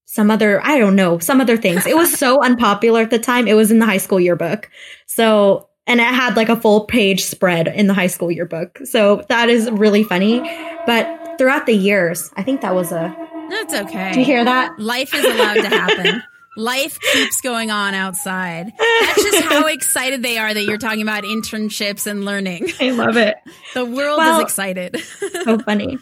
some 0.03 0.29
other, 0.29 0.61
I 0.61 0.77
don't 0.77 0.97
know, 0.97 1.19
some 1.19 1.39
other 1.39 1.55
things. 1.55 1.87
It 1.87 1.95
was 1.95 2.11
so 2.11 2.43
unpopular 2.43 2.99
at 2.99 3.09
the 3.09 3.17
time. 3.17 3.47
It 3.47 3.53
was 3.53 3.71
in 3.71 3.79
the 3.79 3.85
high 3.85 3.97
school 3.97 4.19
yearbook. 4.19 4.69
So, 5.05 5.69
and 5.87 6.01
it 6.01 6.07
had 6.07 6.35
like 6.35 6.49
a 6.49 6.57
full 6.57 6.83
page 6.83 7.23
spread 7.23 7.69
in 7.69 7.87
the 7.87 7.93
high 7.93 8.07
school 8.07 8.29
yearbook. 8.29 8.77
So 8.83 9.23
that 9.29 9.47
is 9.47 9.71
really 9.71 10.03
funny. 10.03 10.41
But 10.85 11.37
throughout 11.37 11.65
the 11.65 11.77
years, 11.77 12.29
I 12.35 12.43
think 12.43 12.59
that 12.59 12.75
was 12.75 12.91
a, 12.91 13.15
That's 13.49 13.73
okay. 13.85 14.11
do 14.11 14.19
you 14.19 14.25
hear 14.25 14.43
that? 14.43 14.77
Life 14.77 15.13
is 15.13 15.23
allowed 15.23 15.61
to 15.61 15.69
happen. 15.69 16.23
Life 16.55 16.99
keeps 16.99 17.41
going 17.41 17.71
on 17.71 17.93
outside. 17.93 18.71
That's 18.77 19.23
just 19.23 19.43
how 19.43 19.67
excited 19.67 20.21
they 20.21 20.37
are 20.37 20.53
that 20.53 20.63
you're 20.63 20.77
talking 20.77 21.01
about 21.01 21.23
internships 21.23 22.05
and 22.05 22.25
learning. 22.25 22.69
I 22.79 22.91
love 22.91 23.17
it. 23.17 23.35
The 23.73 23.85
world 23.85 24.19
Well- 24.19 24.37
is 24.39 24.43
excited. 24.43 24.99
so 25.43 25.57
funny. 25.59 25.97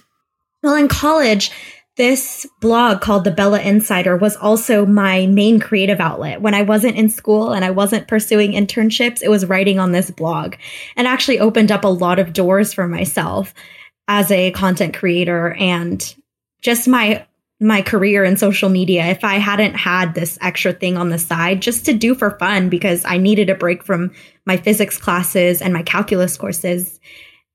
Well, 0.62 0.76
in 0.76 0.90
college, 0.90 1.52
this 1.96 2.46
blog 2.60 3.00
called 3.02 3.24
the 3.24 3.32
Bella 3.32 3.62
Insider 3.62 4.18
was 4.18 4.36
also 4.36 4.86
my 4.86 5.26
main 5.28 5.60
creative 5.60 6.00
outlet. 6.02 6.42
When 6.42 6.54
I 6.54 6.64
wasn't 6.64 6.98
in 6.98 7.08
school 7.10 7.52
and 7.54 7.64
I 7.64 7.72
wasn't 7.72 8.08
pursuing 8.10 8.52
internships, 8.52 9.22
it 9.24 9.30
was 9.30 9.46
writing 9.46 9.80
on 9.80 9.92
this 9.94 10.12
blog 10.12 10.56
and 10.98 11.08
actually 11.08 11.40
opened 11.40 11.72
up 11.72 11.84
a 11.86 11.88
lot 11.90 12.20
of 12.20 12.34
doors 12.34 12.74
for 12.74 12.88
myself 12.88 13.54
as 14.08 14.30
a 14.32 14.52
content 14.52 14.94
creator 14.94 15.54
and 15.54 16.14
just 16.62 16.88
my 16.88 17.26
my 17.62 17.82
career 17.82 18.24
in 18.24 18.36
social 18.36 18.70
media 18.70 19.06
if 19.06 19.24
I 19.24 19.36
hadn't 19.36 19.76
had 19.76 20.16
this 20.16 20.38
extra 20.42 20.74
thing 20.74 20.98
on 20.98 21.10
the 21.10 21.20
side 21.20 21.62
just 21.62 21.86
to 21.86 21.94
do 21.94 22.16
for 22.16 22.32
fun 22.40 22.70
because 22.70 23.06
I 23.06 23.18
needed 23.18 23.50
a 23.50 23.56
break 23.56 23.84
from 23.84 24.12
my 24.46 24.58
physics 24.58 24.98
classes 24.98 25.62
and 25.62 25.74
my 25.74 25.84
calculus 25.84 26.36
courses 26.38 27.00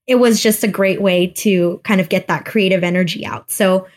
it 0.06 0.16
was 0.16 0.42
just 0.42 0.64
a 0.64 0.68
great 0.68 1.02
way 1.02 1.26
to 1.26 1.80
kind 1.84 2.00
of 2.00 2.08
get 2.08 2.28
that 2.28 2.44
creative 2.44 2.84
energy 2.84 3.26
out. 3.26 3.50
So 3.50 3.88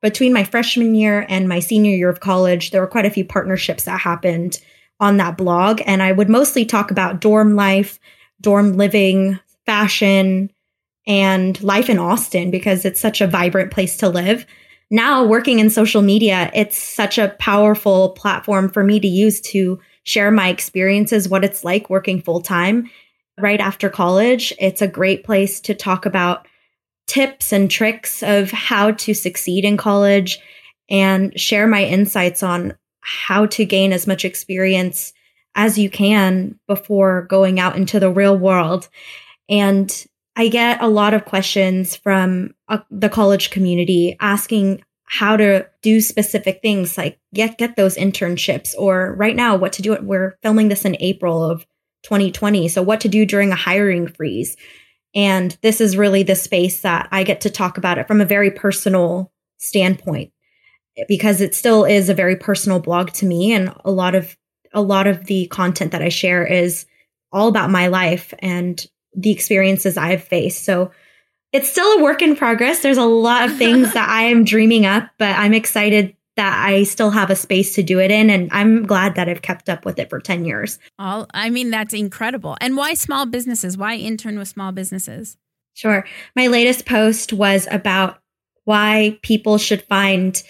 between 0.00 0.32
my 0.32 0.44
freshman 0.44 0.94
year 0.94 1.26
and 1.28 1.48
my 1.48 1.58
senior 1.58 1.94
year 1.94 2.08
of 2.08 2.20
college, 2.20 2.70
there 2.70 2.80
were 2.80 2.86
quite 2.86 3.06
a 3.06 3.10
few 3.10 3.24
partnerships 3.24 3.84
that 3.84 4.00
happened 4.00 4.60
on 5.00 5.18
that 5.18 5.36
blog. 5.36 5.82
And 5.84 6.02
I 6.02 6.12
would 6.12 6.28
mostly 6.28 6.64
talk 6.64 6.90
about 6.90 7.20
dorm 7.20 7.54
life, 7.54 7.98
dorm 8.40 8.74
living, 8.74 9.38
fashion, 9.66 10.50
and 11.06 11.60
life 11.62 11.90
in 11.90 11.98
Austin 11.98 12.50
because 12.50 12.84
it's 12.84 13.00
such 13.00 13.20
a 13.20 13.26
vibrant 13.26 13.70
place 13.70 13.98
to 13.98 14.08
live. 14.08 14.46
Now, 14.90 15.24
working 15.24 15.58
in 15.58 15.68
social 15.68 16.00
media, 16.00 16.50
it's 16.54 16.78
such 16.78 17.18
a 17.18 17.34
powerful 17.38 18.10
platform 18.10 18.70
for 18.70 18.82
me 18.82 18.98
to 19.00 19.08
use 19.08 19.40
to 19.42 19.78
share 20.04 20.30
my 20.30 20.48
experiences, 20.48 21.28
what 21.28 21.44
it's 21.44 21.62
like 21.62 21.90
working 21.90 22.22
full 22.22 22.40
time 22.40 22.90
right 23.38 23.60
after 23.60 23.90
college. 23.90 24.52
It's 24.58 24.80
a 24.80 24.88
great 24.88 25.24
place 25.24 25.60
to 25.60 25.74
talk 25.74 26.06
about 26.06 26.46
tips 27.06 27.52
and 27.52 27.70
tricks 27.70 28.22
of 28.22 28.50
how 28.50 28.92
to 28.92 29.14
succeed 29.14 29.64
in 29.64 29.76
college 29.76 30.38
and 30.90 31.38
share 31.38 31.66
my 31.66 31.84
insights 31.84 32.42
on 32.42 32.74
how 33.00 33.46
to 33.46 33.64
gain 33.64 33.92
as 33.92 34.06
much 34.06 34.24
experience 34.24 35.12
as 35.54 35.78
you 35.78 35.90
can 35.90 36.58
before 36.66 37.22
going 37.22 37.60
out 37.60 37.76
into 37.76 38.00
the 38.00 38.10
real 38.10 38.36
world. 38.36 38.88
And 39.48 40.06
I 40.38 40.46
get 40.46 40.80
a 40.80 40.86
lot 40.86 41.14
of 41.14 41.24
questions 41.24 41.96
from 41.96 42.54
uh, 42.68 42.78
the 42.92 43.08
college 43.08 43.50
community 43.50 44.16
asking 44.20 44.84
how 45.04 45.36
to 45.36 45.66
do 45.82 46.00
specific 46.00 46.60
things 46.62 46.96
like 46.96 47.18
get 47.34 47.58
get 47.58 47.74
those 47.74 47.96
internships 47.96 48.74
or 48.78 49.14
right 49.16 49.34
now 49.34 49.56
what 49.56 49.72
to 49.72 49.82
do 49.82 49.96
we're 50.00 50.36
filming 50.42 50.68
this 50.68 50.84
in 50.84 50.96
April 51.00 51.42
of 51.42 51.66
2020 52.04 52.68
so 52.68 52.82
what 52.82 53.00
to 53.00 53.08
do 53.08 53.26
during 53.26 53.50
a 53.50 53.56
hiring 53.56 54.06
freeze. 54.06 54.56
And 55.12 55.58
this 55.62 55.80
is 55.80 55.96
really 55.96 56.22
the 56.22 56.36
space 56.36 56.82
that 56.82 57.08
I 57.10 57.24
get 57.24 57.40
to 57.40 57.50
talk 57.50 57.76
about 57.76 57.98
it 57.98 58.06
from 58.06 58.20
a 58.20 58.26
very 58.26 58.52
personal 58.52 59.32
standpoint 59.56 60.30
because 61.08 61.40
it 61.40 61.54
still 61.54 61.84
is 61.84 62.08
a 62.08 62.14
very 62.14 62.36
personal 62.36 62.78
blog 62.78 63.10
to 63.14 63.26
me 63.26 63.52
and 63.52 63.74
a 63.84 63.90
lot 63.90 64.14
of 64.14 64.36
a 64.72 64.82
lot 64.82 65.08
of 65.08 65.24
the 65.24 65.48
content 65.48 65.90
that 65.92 66.02
I 66.02 66.10
share 66.10 66.46
is 66.46 66.86
all 67.32 67.48
about 67.48 67.70
my 67.70 67.88
life 67.88 68.32
and 68.38 68.86
the 69.14 69.30
experiences 69.30 69.96
I've 69.96 70.24
faced. 70.24 70.64
So 70.64 70.90
it's 71.52 71.70
still 71.70 71.98
a 71.98 72.02
work 72.02 72.22
in 72.22 72.36
progress. 72.36 72.80
There's 72.80 72.98
a 72.98 73.04
lot 73.04 73.48
of 73.48 73.56
things 73.56 73.92
that 73.94 74.08
I 74.08 74.24
am 74.24 74.44
dreaming 74.44 74.86
up, 74.86 75.10
but 75.18 75.36
I'm 75.36 75.54
excited 75.54 76.14
that 76.36 76.64
I 76.64 76.84
still 76.84 77.10
have 77.10 77.30
a 77.30 77.36
space 77.36 77.74
to 77.74 77.82
do 77.82 77.98
it 77.98 78.12
in. 78.12 78.30
And 78.30 78.48
I'm 78.52 78.86
glad 78.86 79.16
that 79.16 79.28
I've 79.28 79.42
kept 79.42 79.68
up 79.68 79.84
with 79.84 79.98
it 79.98 80.08
for 80.08 80.20
10 80.20 80.44
years. 80.44 80.78
All 80.98 81.26
I 81.34 81.50
mean, 81.50 81.70
that's 81.70 81.92
incredible. 81.92 82.56
And 82.60 82.76
why 82.76 82.94
small 82.94 83.26
businesses? 83.26 83.76
Why 83.76 83.96
intern 83.96 84.38
with 84.38 84.46
small 84.46 84.70
businesses? 84.70 85.36
Sure. 85.74 86.06
My 86.36 86.46
latest 86.46 86.86
post 86.86 87.32
was 87.32 87.66
about 87.70 88.18
why 88.64 89.18
people 89.22 89.58
should 89.58 89.82
find 89.82 90.40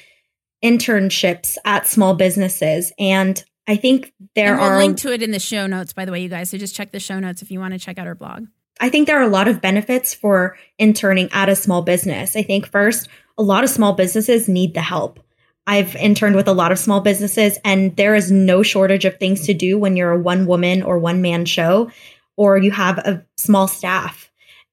internships 0.62 1.56
at 1.64 1.86
small 1.86 2.14
businesses. 2.14 2.92
And 2.98 3.42
I 3.68 3.76
think 3.76 4.14
there 4.34 4.56
we'll 4.56 4.64
are 4.64 4.78
link 4.78 4.96
to 4.98 5.12
it 5.12 5.22
in 5.22 5.30
the 5.30 5.38
show 5.38 5.66
notes, 5.66 5.92
by 5.92 6.06
the 6.06 6.10
way, 6.10 6.22
you 6.22 6.30
guys. 6.30 6.50
So 6.50 6.56
just 6.56 6.74
check 6.74 6.90
the 6.90 6.98
show 6.98 7.20
notes 7.20 7.42
if 7.42 7.50
you 7.50 7.60
want 7.60 7.74
to 7.74 7.78
check 7.78 7.98
out 7.98 8.06
our 8.06 8.14
blog. 8.14 8.46
I 8.80 8.88
think 8.88 9.06
there 9.06 9.18
are 9.18 9.28
a 9.28 9.28
lot 9.28 9.46
of 9.46 9.60
benefits 9.60 10.14
for 10.14 10.56
interning 10.78 11.28
at 11.32 11.50
a 11.50 11.56
small 11.56 11.82
business. 11.82 12.34
I 12.34 12.42
think 12.42 12.66
first, 12.66 13.08
a 13.36 13.42
lot 13.42 13.64
of 13.64 13.70
small 13.70 13.92
businesses 13.92 14.48
need 14.48 14.72
the 14.72 14.80
help. 14.80 15.20
I've 15.66 15.94
interned 15.96 16.34
with 16.34 16.48
a 16.48 16.54
lot 16.54 16.72
of 16.72 16.78
small 16.78 17.02
businesses, 17.02 17.58
and 17.62 17.94
there 17.96 18.14
is 18.14 18.30
no 18.30 18.62
shortage 18.62 19.04
of 19.04 19.18
things 19.18 19.44
to 19.46 19.54
do 19.54 19.78
when 19.78 19.96
you're 19.96 20.12
a 20.12 20.18
one 20.18 20.46
woman 20.46 20.82
or 20.82 20.98
one 20.98 21.20
man 21.20 21.44
show, 21.44 21.90
or 22.36 22.56
you 22.56 22.70
have 22.70 22.96
a 22.98 23.26
small 23.36 23.68
staff. 23.68 24.30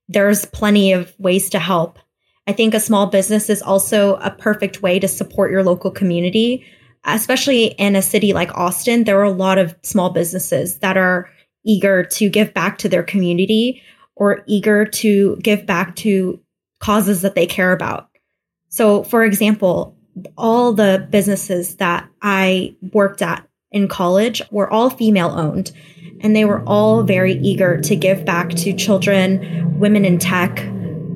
There's 0.08 0.46
plenty 0.46 0.94
of 0.94 1.14
ways 1.20 1.50
to 1.50 1.60
help. 1.60 2.00
I 2.48 2.54
think 2.54 2.74
a 2.74 2.80
small 2.80 3.08
business 3.08 3.50
is 3.50 3.62
also 3.62 4.16
a 4.16 4.32
perfect 4.32 4.82
way 4.82 5.00
to 5.00 5.08
support 5.08 5.52
your 5.52 5.64
local 5.64 5.92
community, 5.92 6.66
especially 7.06 7.66
in 7.66 7.96
a 7.96 8.02
city 8.02 8.34
like 8.34 8.56
Austin. 8.56 9.04
There 9.04 9.20
are 9.20 9.24
a 9.24 9.32
lot 9.32 9.58
of 9.58 9.76
small 9.84 10.10
businesses 10.10 10.80
that 10.80 10.98
are 10.98 11.30
eager 11.64 12.04
to 12.04 12.30
give 12.30 12.54
back 12.54 12.78
to 12.80 12.90
their 12.90 13.04
community 13.04 13.82
or 14.16 14.44
eager 14.48 14.86
to 14.86 15.38
give 15.38 15.66
back 15.66 15.96
to 15.98 16.40
causes 16.80 17.22
that 17.22 17.36
they 17.36 17.46
care 17.46 17.74
about. 17.74 18.10
So, 18.70 19.04
for 19.04 19.24
example, 19.24 19.96
all 20.38 20.74
the 20.74 21.08
businesses 21.10 21.76
that 21.78 22.10
I 22.22 22.76
worked 22.94 23.22
at 23.22 23.48
in 23.72 23.88
college 23.88 24.42
were 24.52 24.70
all 24.70 24.90
female 24.90 25.30
owned, 25.30 25.72
and 26.22 26.36
they 26.36 26.46
were 26.46 26.64
all 26.64 27.04
very 27.04 27.34
eager 27.40 27.80
to 27.82 27.96
give 27.96 28.24
back 28.24 28.50
to 28.50 28.74
children, 28.74 29.80
women 29.80 30.06
in 30.06 30.18
tech, 30.18 30.58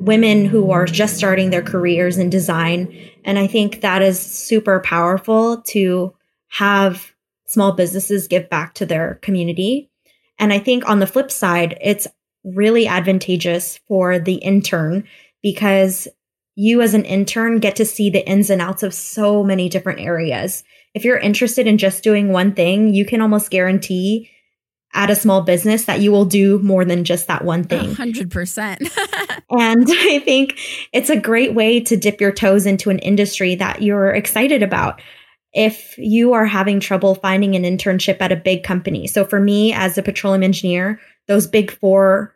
women 0.00 0.46
who 0.46 0.70
are 0.70 0.86
just 0.86 1.16
starting 1.16 1.50
their 1.50 1.62
careers 1.62 2.16
in 2.16 2.30
design. 2.30 2.96
And 3.24 3.38
I 3.38 3.46
think 3.46 3.82
that 3.82 4.02
is 4.02 4.18
super 4.18 4.80
powerful 4.80 5.62
to 5.68 6.14
have 6.48 7.12
small 7.46 7.72
businesses 7.72 8.28
give 8.28 8.48
back 8.48 8.74
to 8.74 8.86
their 8.86 9.16
community. 9.16 9.90
And 10.38 10.52
I 10.52 10.58
think 10.58 10.88
on 10.88 11.00
the 11.00 11.06
flip 11.06 11.30
side, 11.30 11.76
it's 11.82 12.06
really 12.44 12.86
advantageous 12.86 13.78
for 13.88 14.18
the 14.18 14.36
intern 14.36 15.04
because 15.42 16.08
you 16.54 16.80
as 16.80 16.94
an 16.94 17.04
intern 17.04 17.58
get 17.58 17.76
to 17.76 17.84
see 17.84 18.10
the 18.10 18.26
ins 18.26 18.50
and 18.50 18.62
outs 18.62 18.82
of 18.82 18.94
so 18.94 19.44
many 19.44 19.68
different 19.68 20.00
areas. 20.00 20.64
If 20.94 21.04
you're 21.04 21.18
interested 21.18 21.66
in 21.66 21.78
just 21.78 22.02
doing 22.02 22.28
one 22.28 22.54
thing, 22.54 22.94
you 22.94 23.04
can 23.04 23.20
almost 23.20 23.50
guarantee 23.50 24.30
at 24.92 25.10
a 25.10 25.14
small 25.14 25.42
business 25.42 25.84
that 25.84 26.00
you 26.00 26.10
will 26.10 26.24
do 26.24 26.58
more 26.60 26.84
than 26.84 27.04
just 27.04 27.28
that 27.28 27.44
one 27.44 27.64
thing. 27.64 27.90
100%. 27.90 29.40
and 29.50 29.86
I 29.90 30.18
think 30.20 30.58
it's 30.92 31.10
a 31.10 31.20
great 31.20 31.54
way 31.54 31.80
to 31.80 31.96
dip 31.96 32.20
your 32.20 32.32
toes 32.32 32.66
into 32.66 32.90
an 32.90 32.98
industry 32.98 33.54
that 33.56 33.82
you're 33.82 34.10
excited 34.10 34.62
about. 34.62 35.00
If 35.52 35.96
you 35.98 36.32
are 36.32 36.46
having 36.46 36.80
trouble 36.80 37.14
finding 37.14 37.54
an 37.54 37.62
internship 37.62 38.20
at 38.20 38.32
a 38.32 38.36
big 38.36 38.62
company. 38.62 39.06
So 39.06 39.24
for 39.24 39.40
me 39.40 39.72
as 39.72 39.96
a 39.96 40.02
petroleum 40.02 40.42
engineer, 40.42 41.00
those 41.28 41.46
big 41.46 41.70
four 41.70 42.34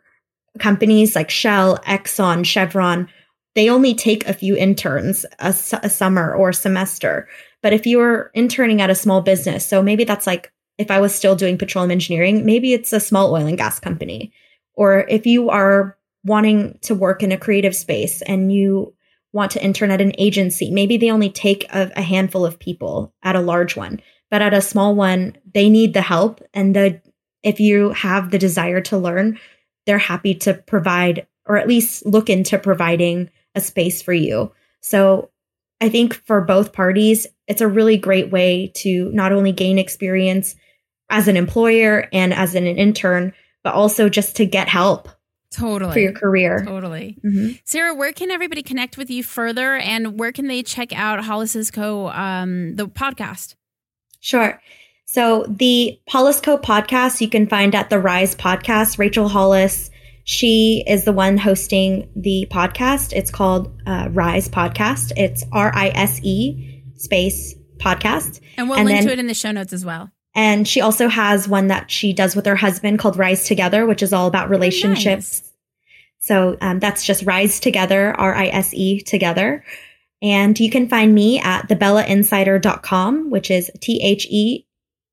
companies 0.59 1.15
like 1.15 1.29
Shell, 1.29 1.79
Exxon, 1.79 2.45
Chevron, 2.45 3.09
they 3.55 3.69
only 3.69 3.93
take 3.93 4.27
a 4.27 4.33
few 4.33 4.55
interns 4.55 5.25
a, 5.39 5.49
a 5.83 5.89
summer 5.89 6.33
or 6.33 6.53
semester. 6.53 7.27
But 7.61 7.73
if 7.73 7.85
you're 7.87 8.31
interning 8.33 8.81
at 8.81 8.89
a 8.89 8.95
small 8.95 9.21
business, 9.21 9.65
so 9.65 9.81
maybe 9.81 10.03
that's 10.03 10.27
like 10.27 10.51
if 10.77 10.91
I 10.91 10.99
was 10.99 11.15
still 11.15 11.35
doing 11.35 11.57
petroleum 11.57 11.91
engineering, 11.91 12.45
maybe 12.45 12.73
it's 12.73 12.93
a 12.93 12.99
small 12.99 13.33
oil 13.33 13.45
and 13.45 13.57
gas 13.57 13.79
company. 13.79 14.31
Or 14.73 15.05
if 15.07 15.25
you 15.25 15.49
are 15.49 15.97
wanting 16.23 16.77
to 16.81 16.95
work 16.95 17.23
in 17.23 17.31
a 17.31 17.37
creative 17.37 17.75
space 17.75 18.21
and 18.23 18.51
you 18.51 18.93
want 19.31 19.51
to 19.51 19.63
intern 19.63 19.91
at 19.91 20.01
an 20.01 20.13
agency, 20.17 20.71
maybe 20.71 20.97
they 20.97 21.11
only 21.11 21.29
take 21.29 21.65
a, 21.73 21.91
a 21.95 22.01
handful 22.01 22.45
of 22.45 22.59
people 22.59 23.13
at 23.23 23.35
a 23.35 23.41
large 23.41 23.75
one. 23.75 24.01
But 24.31 24.41
at 24.41 24.53
a 24.53 24.61
small 24.61 24.95
one, 24.95 25.37
they 25.53 25.69
need 25.69 25.93
the 25.93 26.01
help. 26.01 26.41
And 26.53 26.75
the 26.75 27.01
if 27.43 27.59
you 27.59 27.91
have 27.91 28.31
the 28.31 28.39
desire 28.39 28.81
to 28.81 28.97
learn, 28.97 29.39
they're 29.85 29.99
happy 29.99 30.33
to 30.33 30.55
provide 30.55 31.27
or 31.45 31.57
at 31.57 31.67
least 31.67 32.05
look 32.05 32.29
into 32.29 32.57
providing 32.57 33.29
a 33.53 33.61
space 33.61 34.01
for 34.01 34.13
you. 34.13 34.51
So 34.81 35.29
I 35.79 35.89
think 35.89 36.15
for 36.25 36.41
both 36.41 36.73
parties, 36.73 37.27
it's 37.47 37.61
a 37.61 37.67
really 37.67 37.97
great 37.97 38.31
way 38.31 38.71
to 38.77 39.11
not 39.11 39.31
only 39.31 39.51
gain 39.51 39.77
experience 39.77 40.55
as 41.09 41.27
an 41.27 41.37
employer 41.37 42.07
and 42.11 42.33
as 42.33 42.55
an 42.55 42.65
intern, 42.65 43.33
but 43.63 43.73
also 43.73 44.09
just 44.09 44.35
to 44.37 44.45
get 44.45 44.67
help 44.67 45.09
totally 45.51 45.93
for 45.93 45.99
your 45.99 46.13
career. 46.13 46.63
Totally. 46.65 47.17
Mm-hmm. 47.23 47.53
Sarah, 47.63 47.95
where 47.95 48.11
can 48.11 48.31
everybody 48.31 48.63
connect 48.63 48.97
with 48.97 49.09
you 49.09 49.23
further 49.23 49.75
and 49.75 50.19
where 50.19 50.31
can 50.31 50.47
they 50.47 50.63
check 50.63 50.93
out 50.93 51.23
Hollis's 51.23 51.71
Co, 51.71 52.09
um, 52.09 52.75
the 52.75 52.87
podcast? 52.87 53.55
Sure. 54.19 54.61
So 55.05 55.45
the 55.47 55.99
Hollis 56.09 56.41
Co 56.41 56.57
podcast 56.57 57.21
you 57.21 57.29
can 57.29 57.47
find 57.47 57.75
at 57.75 57.89
the 57.89 57.99
Rise 57.99 58.35
podcast. 58.35 58.97
Rachel 58.97 59.29
Hollis, 59.29 59.91
she 60.23 60.83
is 60.87 61.03
the 61.03 61.13
one 61.13 61.37
hosting 61.37 62.09
the 62.15 62.47
podcast. 62.51 63.13
It's 63.13 63.29
called 63.29 63.79
uh, 63.85 64.09
Rise 64.11 64.49
Podcast. 64.49 65.11
It's 65.15 65.45
R 65.51 65.71
I 65.73 65.89
S 65.89 66.19
E 66.23 66.83
space 66.95 67.53
podcast. 67.77 68.41
And 68.57 68.67
we'll 68.67 68.79
and 68.79 68.87
link 68.87 68.99
then, 68.99 69.07
to 69.07 69.13
it 69.13 69.19
in 69.19 69.27
the 69.27 69.35
show 69.35 69.51
notes 69.51 69.73
as 69.73 69.85
well. 69.85 70.09
And 70.35 70.67
she 70.67 70.81
also 70.81 71.07
has 71.07 71.47
one 71.47 71.67
that 71.67 71.89
she 71.89 72.11
does 72.11 72.35
with 72.35 72.45
her 72.45 72.55
husband 72.55 72.99
called 72.99 73.17
Rise 73.17 73.47
Together, 73.47 73.85
which 73.85 74.03
is 74.03 74.11
all 74.11 74.27
about 74.27 74.49
relationships. 74.49 75.41
Nice. 75.41 75.51
So 76.19 76.57
um, 76.59 76.79
that's 76.79 77.05
just 77.05 77.25
Rise 77.25 77.59
Together, 77.59 78.13
R 78.13 78.35
I 78.35 78.47
S 78.47 78.73
E 78.73 78.99
together. 78.99 79.63
And 80.21 80.59
you 80.59 80.69
can 80.69 80.89
find 80.89 81.13
me 81.13 81.39
at 81.39 81.69
thebellainsider.com, 81.69 83.29
which 83.29 83.49
is 83.49 83.71
T 83.79 84.01
H 84.03 84.27
E 84.29 84.65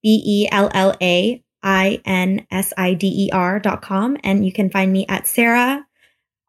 B 0.02 0.22
E 0.26 0.48
L 0.50 0.70
L 0.74 0.96
A 1.00 1.42
I 1.62 2.00
N 2.04 2.46
S 2.50 2.72
I 2.76 2.94
D 2.94 3.26
E 3.26 3.30
R 3.30 3.60
dot 3.60 3.82
com. 3.82 4.16
And 4.24 4.44
you 4.44 4.52
can 4.52 4.70
find 4.70 4.92
me 4.92 5.06
at 5.08 5.26
Sarah 5.26 5.86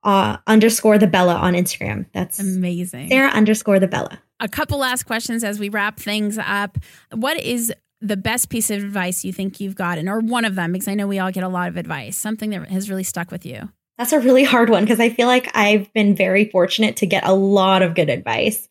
uh, 0.03 0.38
underscore 0.47 0.97
the 0.97 1.07
Bella 1.07 1.36
on 1.36 1.53
Instagram. 1.53 2.05
That's 2.13 2.39
amazing. 2.39 3.09
Sarah 3.09 3.30
underscore 3.30 3.80
the 3.80 3.88
Bella. 3.88 4.21
A 4.39 4.47
couple 4.47 4.80
last 4.80 5.03
questions 5.03 5.43
as 5.43 5.59
we 5.59 5.69
wrap 5.69 5.99
things 5.99 6.38
up. 6.38 6.78
What 7.11 7.39
is 7.39 7.74
the 8.04 8.18
best 8.18 8.49
piece 8.49 8.70
of 8.70 8.84
advice 8.84 9.24
you 9.24 9.32
think 9.32 9.60
you've 9.60 9.76
gotten, 9.76 10.10
or 10.10 10.20
one 10.20 10.45
of 10.45 10.56
them, 10.56 10.74
because 10.74 10.88
I 10.88 10.93
know 10.93 11.08
we 11.08 11.20
all 11.20 11.32
get 11.32 11.43
a 11.43 11.49
lot 11.49 11.70
of 11.70 11.78
advice, 11.78 12.18
something 12.18 12.49
that 12.49 12.70
has 12.70 12.89
really 12.89 13.04
stuck 13.04 13.32
with 13.32 13.45
you? 13.45 13.70
That's 13.97 14.12
a 14.12 14.20
really 14.20 14.43
hard 14.43 14.70
one 14.70 14.84
because 14.84 14.99
I 14.99 15.10
feel 15.10 15.28
like 15.28 15.56
I've 15.56 15.91
been 15.93 16.16
very 16.16 16.49
fortunate 16.49 16.97
to 16.97 17.06
get 17.06 17.26
a 17.26 17.34
lot 17.34 17.82
of 17.82 17.95
good 17.95 18.10
advice. 18.10 18.68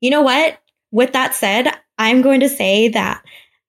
You 0.00 0.10
know 0.10 0.22
what? 0.22 0.58
With 0.90 1.12
that 1.12 1.34
said, 1.34 1.68
I'm 1.98 2.22
going 2.22 2.40
to 2.40 2.48
say 2.48 2.88
that 2.88 3.22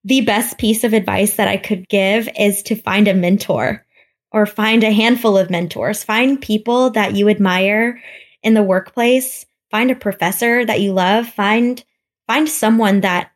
the 0.04 0.22
best 0.22 0.58
piece 0.58 0.82
of 0.82 0.92
advice 0.92 1.36
that 1.36 1.48
I 1.48 1.56
could 1.56 1.88
give 1.88 2.28
is 2.38 2.62
to 2.64 2.74
find 2.74 3.06
a 3.06 3.14
mentor 3.14 3.86
or 4.32 4.46
find 4.46 4.82
a 4.82 4.90
handful 4.90 5.38
of 5.38 5.50
mentors. 5.50 6.02
Find 6.02 6.40
people 6.40 6.90
that 6.90 7.14
you 7.14 7.28
admire 7.28 8.02
in 8.42 8.54
the 8.54 8.62
workplace. 8.62 9.46
Find 9.70 9.90
a 9.90 9.96
professor 9.96 10.64
that 10.64 10.80
you 10.80 10.92
love. 10.92 11.28
Find 11.28 11.82
find 12.26 12.48
someone 12.48 13.02
that 13.02 13.30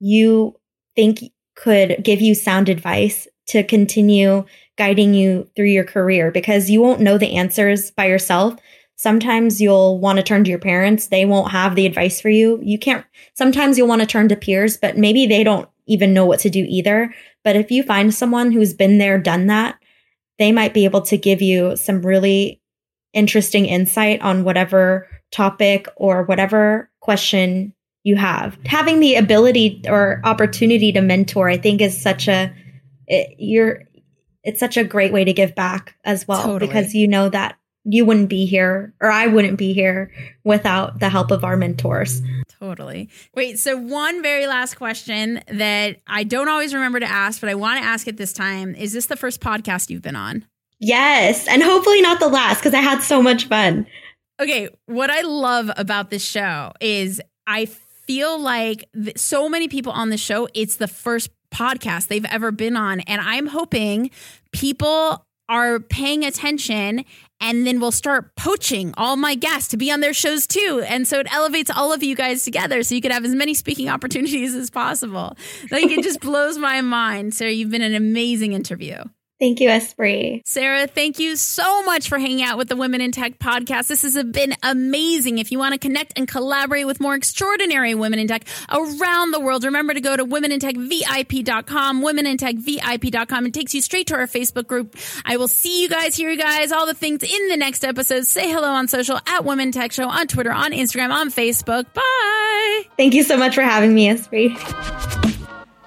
you 0.00 0.57
think 0.98 1.32
could 1.54 2.02
give 2.02 2.20
you 2.20 2.34
sound 2.34 2.68
advice 2.68 3.28
to 3.46 3.62
continue 3.62 4.44
guiding 4.76 5.14
you 5.14 5.48
through 5.54 5.68
your 5.68 5.84
career 5.84 6.32
because 6.32 6.68
you 6.68 6.80
won't 6.80 7.00
know 7.00 7.16
the 7.16 7.36
answers 7.36 7.92
by 7.92 8.06
yourself. 8.06 8.58
Sometimes 8.96 9.60
you'll 9.60 10.00
want 10.00 10.16
to 10.16 10.24
turn 10.24 10.42
to 10.42 10.50
your 10.50 10.58
parents. 10.58 11.06
They 11.06 11.24
won't 11.24 11.52
have 11.52 11.76
the 11.76 11.86
advice 11.86 12.20
for 12.20 12.30
you. 12.30 12.58
You 12.64 12.80
can't, 12.80 13.06
sometimes 13.34 13.78
you'll 13.78 13.86
want 13.86 14.00
to 14.00 14.06
turn 14.08 14.28
to 14.28 14.36
peers, 14.36 14.76
but 14.76 14.98
maybe 14.98 15.24
they 15.24 15.44
don't 15.44 15.68
even 15.86 16.12
know 16.12 16.26
what 16.26 16.40
to 16.40 16.50
do 16.50 16.66
either. 16.68 17.14
But 17.44 17.54
if 17.54 17.70
you 17.70 17.84
find 17.84 18.12
someone 18.12 18.50
who's 18.50 18.74
been 18.74 18.98
there, 18.98 19.20
done 19.20 19.46
that, 19.46 19.78
they 20.40 20.50
might 20.50 20.74
be 20.74 20.84
able 20.84 21.02
to 21.02 21.16
give 21.16 21.40
you 21.40 21.76
some 21.76 22.02
really 22.02 22.60
interesting 23.12 23.66
insight 23.66 24.20
on 24.20 24.42
whatever 24.42 25.06
topic 25.30 25.86
or 25.96 26.24
whatever 26.24 26.90
question 26.98 27.72
you 28.08 28.16
have. 28.16 28.58
Having 28.64 29.00
the 29.00 29.16
ability 29.16 29.82
or 29.86 30.20
opportunity 30.24 30.90
to 30.92 31.02
mentor, 31.02 31.50
I 31.50 31.58
think, 31.58 31.82
is 31.82 32.00
such 32.00 32.26
a 32.26 32.52
it, 33.06 33.36
you're 33.38 33.84
it's 34.42 34.60
such 34.60 34.78
a 34.78 34.84
great 34.84 35.12
way 35.12 35.24
to 35.24 35.32
give 35.32 35.54
back 35.54 35.94
as 36.04 36.26
well 36.26 36.42
totally. 36.42 36.66
because 36.66 36.94
you 36.94 37.06
know 37.06 37.28
that 37.28 37.56
you 37.84 38.04
wouldn't 38.04 38.30
be 38.30 38.46
here 38.46 38.94
or 39.00 39.10
I 39.10 39.26
wouldn't 39.26 39.58
be 39.58 39.74
here 39.74 40.10
without 40.42 41.00
the 41.00 41.08
help 41.10 41.30
of 41.30 41.44
our 41.44 41.56
mentors. 41.56 42.22
Totally. 42.58 43.10
Wait, 43.34 43.58
so 43.58 43.76
one 43.76 44.22
very 44.22 44.46
last 44.46 44.74
question 44.74 45.42
that 45.48 45.98
I 46.06 46.24
don't 46.24 46.48
always 46.48 46.72
remember 46.72 47.00
to 47.00 47.06
ask, 47.10 47.40
but 47.40 47.50
I 47.50 47.54
want 47.54 47.82
to 47.82 47.86
ask 47.86 48.08
it 48.08 48.16
this 48.16 48.32
time. 48.32 48.74
Is 48.74 48.92
this 48.92 49.06
the 49.06 49.16
first 49.16 49.40
podcast 49.40 49.90
you've 49.90 50.02
been 50.02 50.16
on? 50.16 50.46
Yes, 50.80 51.46
and 51.46 51.62
hopefully 51.62 52.00
not 52.00 52.20
the 52.20 52.28
last 52.28 52.58
because 52.58 52.74
I 52.74 52.80
had 52.80 53.02
so 53.02 53.20
much 53.20 53.48
fun. 53.48 53.86
Okay, 54.40 54.68
what 54.86 55.10
I 55.10 55.22
love 55.22 55.70
about 55.76 56.10
this 56.10 56.24
show 56.24 56.72
is 56.80 57.20
I 57.46 57.66
feel 58.08 58.40
like 58.40 58.88
th- 58.94 59.18
so 59.18 59.48
many 59.50 59.68
people 59.68 59.92
on 59.92 60.08
the 60.08 60.16
show, 60.16 60.48
it's 60.54 60.76
the 60.76 60.88
first 60.88 61.30
podcast 61.54 62.08
they've 62.08 62.24
ever 62.24 62.50
been 62.50 62.74
on. 62.74 63.00
And 63.00 63.20
I'm 63.20 63.46
hoping 63.46 64.10
people 64.50 65.26
are 65.48 65.78
paying 65.78 66.24
attention 66.24 67.04
and 67.40 67.66
then 67.66 67.80
we'll 67.80 67.92
start 67.92 68.34
poaching 68.34 68.92
all 68.96 69.16
my 69.16 69.34
guests 69.34 69.68
to 69.68 69.76
be 69.76 69.92
on 69.92 70.00
their 70.00 70.14
shows 70.14 70.46
too. 70.46 70.82
And 70.86 71.06
so 71.06 71.20
it 71.20 71.32
elevates 71.32 71.70
all 71.70 71.92
of 71.92 72.02
you 72.02 72.16
guys 72.16 72.44
together 72.44 72.82
so 72.82 72.94
you 72.94 73.00
could 73.00 73.12
have 73.12 73.24
as 73.24 73.34
many 73.34 73.54
speaking 73.54 73.88
opportunities 73.88 74.54
as 74.54 74.70
possible. 74.70 75.36
Like 75.70 75.84
it 75.84 76.02
just 76.02 76.20
blows 76.22 76.58
my 76.58 76.80
mind. 76.80 77.34
Sarah, 77.34 77.52
you've 77.52 77.70
been 77.70 77.82
an 77.82 77.94
amazing 77.94 78.54
interview. 78.54 79.04
Thank 79.38 79.60
you, 79.60 79.68
Espree. 79.68 80.42
Sarah, 80.44 80.88
thank 80.88 81.20
you 81.20 81.36
so 81.36 81.84
much 81.84 82.08
for 82.08 82.18
hanging 82.18 82.42
out 82.42 82.58
with 82.58 82.68
the 82.68 82.74
Women 82.74 83.00
in 83.00 83.12
Tech 83.12 83.38
podcast. 83.38 83.86
This 83.86 84.02
has 84.02 84.20
been 84.24 84.56
amazing. 84.64 85.38
If 85.38 85.52
you 85.52 85.60
want 85.60 85.74
to 85.74 85.78
connect 85.78 86.18
and 86.18 86.26
collaborate 86.26 86.88
with 86.88 86.98
more 87.00 87.14
extraordinary 87.14 87.94
women 87.94 88.18
in 88.18 88.26
tech 88.26 88.44
around 88.68 89.30
the 89.30 89.38
world, 89.38 89.62
remember 89.62 89.94
to 89.94 90.00
go 90.00 90.16
to 90.16 90.24
womenintechvip.com, 90.24 92.02
womenintechvip.com. 92.02 93.46
It 93.46 93.54
takes 93.54 93.74
you 93.74 93.82
straight 93.82 94.08
to 94.08 94.14
our 94.16 94.26
Facebook 94.26 94.66
group. 94.66 94.96
I 95.24 95.36
will 95.36 95.48
see 95.48 95.82
you 95.82 95.88
guys, 95.88 96.16
hear 96.16 96.30
you 96.30 96.38
guys, 96.38 96.72
all 96.72 96.86
the 96.86 96.94
things 96.94 97.22
in 97.22 97.48
the 97.48 97.56
next 97.56 97.84
episode. 97.84 98.26
Say 98.26 98.50
hello 98.50 98.68
on 98.68 98.88
social 98.88 99.20
at 99.24 99.44
Women 99.44 99.70
Tech 99.70 99.92
Show 99.92 100.08
on 100.08 100.26
Twitter, 100.26 100.50
on 100.50 100.72
Instagram, 100.72 101.12
on 101.12 101.30
Facebook. 101.30 101.86
Bye. 101.94 102.88
Thank 102.96 103.14
you 103.14 103.22
so 103.22 103.36
much 103.36 103.54
for 103.54 103.62
having 103.62 103.94
me, 103.94 104.08
Espree. 104.08 105.27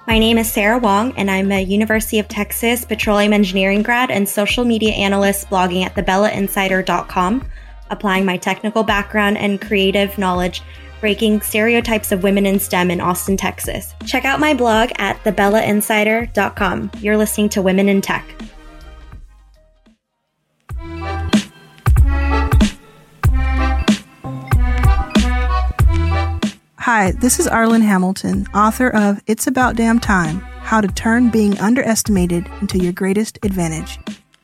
My 0.06 0.18
name 0.18 0.36
is 0.36 0.52
Sarah 0.52 0.78
Wong, 0.78 1.12
and 1.16 1.30
I'm 1.30 1.52
a 1.52 1.62
University 1.62 2.18
of 2.18 2.26
Texas 2.26 2.84
petroleum 2.84 3.32
engineering 3.32 3.82
grad 3.82 4.10
and 4.10 4.28
social 4.28 4.64
media 4.64 4.92
analyst 4.94 5.48
blogging 5.48 5.84
at 5.84 5.94
thebellainsider.com, 5.94 7.48
applying 7.88 8.24
my 8.24 8.36
technical 8.36 8.82
background 8.82 9.38
and 9.38 9.60
creative 9.60 10.18
knowledge, 10.18 10.60
breaking 11.00 11.40
stereotypes 11.40 12.10
of 12.10 12.24
women 12.24 12.46
in 12.46 12.58
STEM 12.58 12.90
in 12.90 13.00
Austin, 13.00 13.36
Texas. 13.36 13.94
Check 14.04 14.24
out 14.24 14.40
my 14.40 14.54
blog 14.54 14.90
at 14.96 15.22
thebellainsider.com. 15.22 16.90
You're 16.98 17.16
listening 17.16 17.48
to 17.50 17.62
Women 17.62 17.88
in 17.88 18.00
Tech. 18.00 18.26
Hi, 26.82 27.12
this 27.12 27.38
is 27.38 27.46
Arlan 27.46 27.82
Hamilton, 27.82 28.48
author 28.52 28.88
of 28.88 29.22
It's 29.28 29.46
About 29.46 29.76
Damn 29.76 30.00
Time 30.00 30.40
how 30.62 30.80
to 30.80 30.88
turn 30.88 31.30
being 31.30 31.56
underestimated 31.60 32.44
into 32.60 32.76
your 32.76 32.92
greatest 32.92 33.38
advantage. 33.44 34.00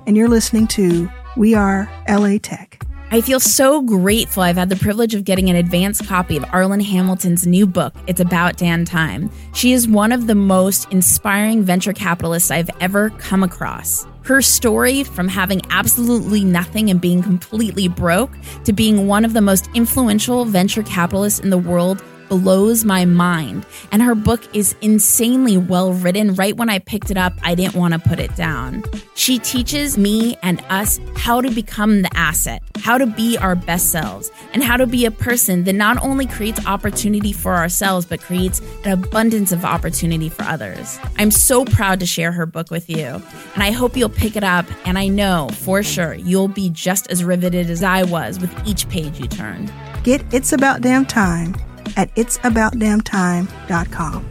And 0.06 0.16
you're 0.16 0.28
listening 0.28 0.68
to 0.68 1.10
We 1.36 1.56
Are 1.56 1.90
LA 2.08 2.38
Tech. 2.40 2.80
I 3.10 3.22
feel 3.22 3.40
so 3.40 3.82
grateful 3.82 4.44
I've 4.44 4.56
had 4.56 4.68
the 4.68 4.76
privilege 4.76 5.16
of 5.16 5.24
getting 5.24 5.50
an 5.50 5.56
advance 5.56 6.00
copy 6.00 6.36
of 6.36 6.44
Arlan 6.44 6.80
Hamilton's 6.80 7.44
new 7.44 7.66
book, 7.66 7.92
It's 8.06 8.20
About 8.20 8.56
Damn 8.56 8.84
Time. 8.84 9.32
She 9.52 9.72
is 9.72 9.88
one 9.88 10.12
of 10.12 10.28
the 10.28 10.36
most 10.36 10.88
inspiring 10.92 11.64
venture 11.64 11.92
capitalists 11.92 12.52
I've 12.52 12.70
ever 12.78 13.10
come 13.18 13.42
across. 13.42 14.06
Her 14.22 14.42
story 14.42 15.02
from 15.02 15.26
having 15.26 15.60
absolutely 15.70 16.44
nothing 16.44 16.88
and 16.88 17.00
being 17.00 17.20
completely 17.20 17.88
broke 17.88 18.30
to 18.62 18.72
being 18.72 19.08
one 19.08 19.24
of 19.24 19.32
the 19.32 19.40
most 19.40 19.68
influential 19.74 20.44
venture 20.44 20.84
capitalists 20.84 21.40
in 21.40 21.50
the 21.50 21.58
world 21.58 22.00
blows 22.28 22.84
my 22.84 23.04
mind. 23.04 23.66
And 23.92 24.02
her 24.02 24.14
book 24.14 24.42
is 24.54 24.74
insanely 24.80 25.56
well 25.56 25.92
written. 25.92 26.34
Right 26.34 26.56
when 26.56 26.70
I 26.70 26.78
picked 26.78 27.10
it 27.10 27.16
up, 27.16 27.32
I 27.42 27.54
didn't 27.54 27.74
want 27.74 27.94
to 27.94 28.00
put 28.00 28.20
it 28.20 28.34
down. 28.36 28.84
She 29.14 29.38
teaches 29.38 29.98
me 29.98 30.36
and 30.42 30.62
us 30.68 31.00
how 31.16 31.40
to 31.40 31.50
become 31.50 32.02
the 32.02 32.16
asset, 32.16 32.62
how 32.76 32.98
to 32.98 33.06
be 33.06 33.36
our 33.36 33.54
best 33.54 33.90
selves, 33.90 34.30
and 34.52 34.62
how 34.62 34.76
to 34.76 34.86
be 34.86 35.04
a 35.04 35.10
person 35.10 35.64
that 35.64 35.74
not 35.74 36.02
only 36.02 36.26
creates 36.26 36.64
opportunity 36.66 37.32
for 37.32 37.54
ourselves, 37.54 38.06
but 38.06 38.20
creates 38.20 38.60
an 38.84 38.92
abundance 38.92 39.52
of 39.52 39.64
opportunity 39.64 40.28
for 40.28 40.44
others. 40.44 40.98
I'm 41.16 41.30
so 41.30 41.64
proud 41.64 42.00
to 42.00 42.06
share 42.06 42.32
her 42.32 42.46
book 42.46 42.70
with 42.70 42.88
you, 42.88 43.22
and 43.54 43.62
I 43.62 43.70
hope 43.70 43.96
you'll 43.96 44.08
pick 44.08 44.36
it 44.36 44.44
up. 44.44 44.66
And 44.84 44.98
I 44.98 45.08
know 45.08 45.48
for 45.52 45.82
sure 45.82 46.14
you'll 46.14 46.48
be 46.48 46.70
just 46.70 47.10
as 47.10 47.24
riveted 47.24 47.70
as 47.70 47.82
I 47.82 48.04
was 48.04 48.38
with 48.38 48.50
each 48.66 48.88
page 48.88 49.18
you 49.18 49.26
turned. 49.26 49.72
Get 50.04 50.22
It's 50.32 50.52
About 50.52 50.80
Damn 50.80 51.06
Time 51.06 51.54
at 51.98 52.14
itsaboutdamntime.com. 52.14 54.24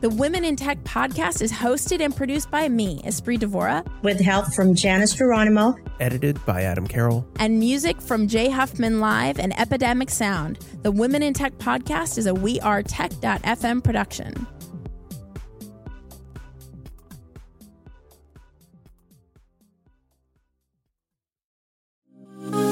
The 0.00 0.10
Women 0.10 0.44
in 0.44 0.54
Tech 0.54 0.84
podcast 0.84 1.42
is 1.42 1.50
hosted 1.50 2.00
and 2.00 2.14
produced 2.14 2.52
by 2.52 2.68
me, 2.68 3.02
Espree 3.02 3.36
Devora, 3.36 3.84
with 4.04 4.20
help 4.20 4.46
from 4.54 4.76
Janice 4.76 5.12
Geronimo, 5.12 5.76
edited 5.98 6.38
by 6.46 6.62
Adam 6.62 6.86
Carroll, 6.86 7.26
and 7.40 7.58
music 7.58 8.00
from 8.00 8.28
Jay 8.28 8.48
Huffman 8.48 9.00
Live 9.00 9.40
and 9.40 9.58
Epidemic 9.58 10.10
Sound. 10.10 10.60
The 10.82 10.92
Women 10.92 11.24
in 11.24 11.34
Tech 11.34 11.58
podcast 11.58 12.16
is 12.16 12.26
a 12.26 12.34
We 12.34 12.60
Are 12.60 12.80
Tech.fm 12.80 13.82
production. 13.82 14.46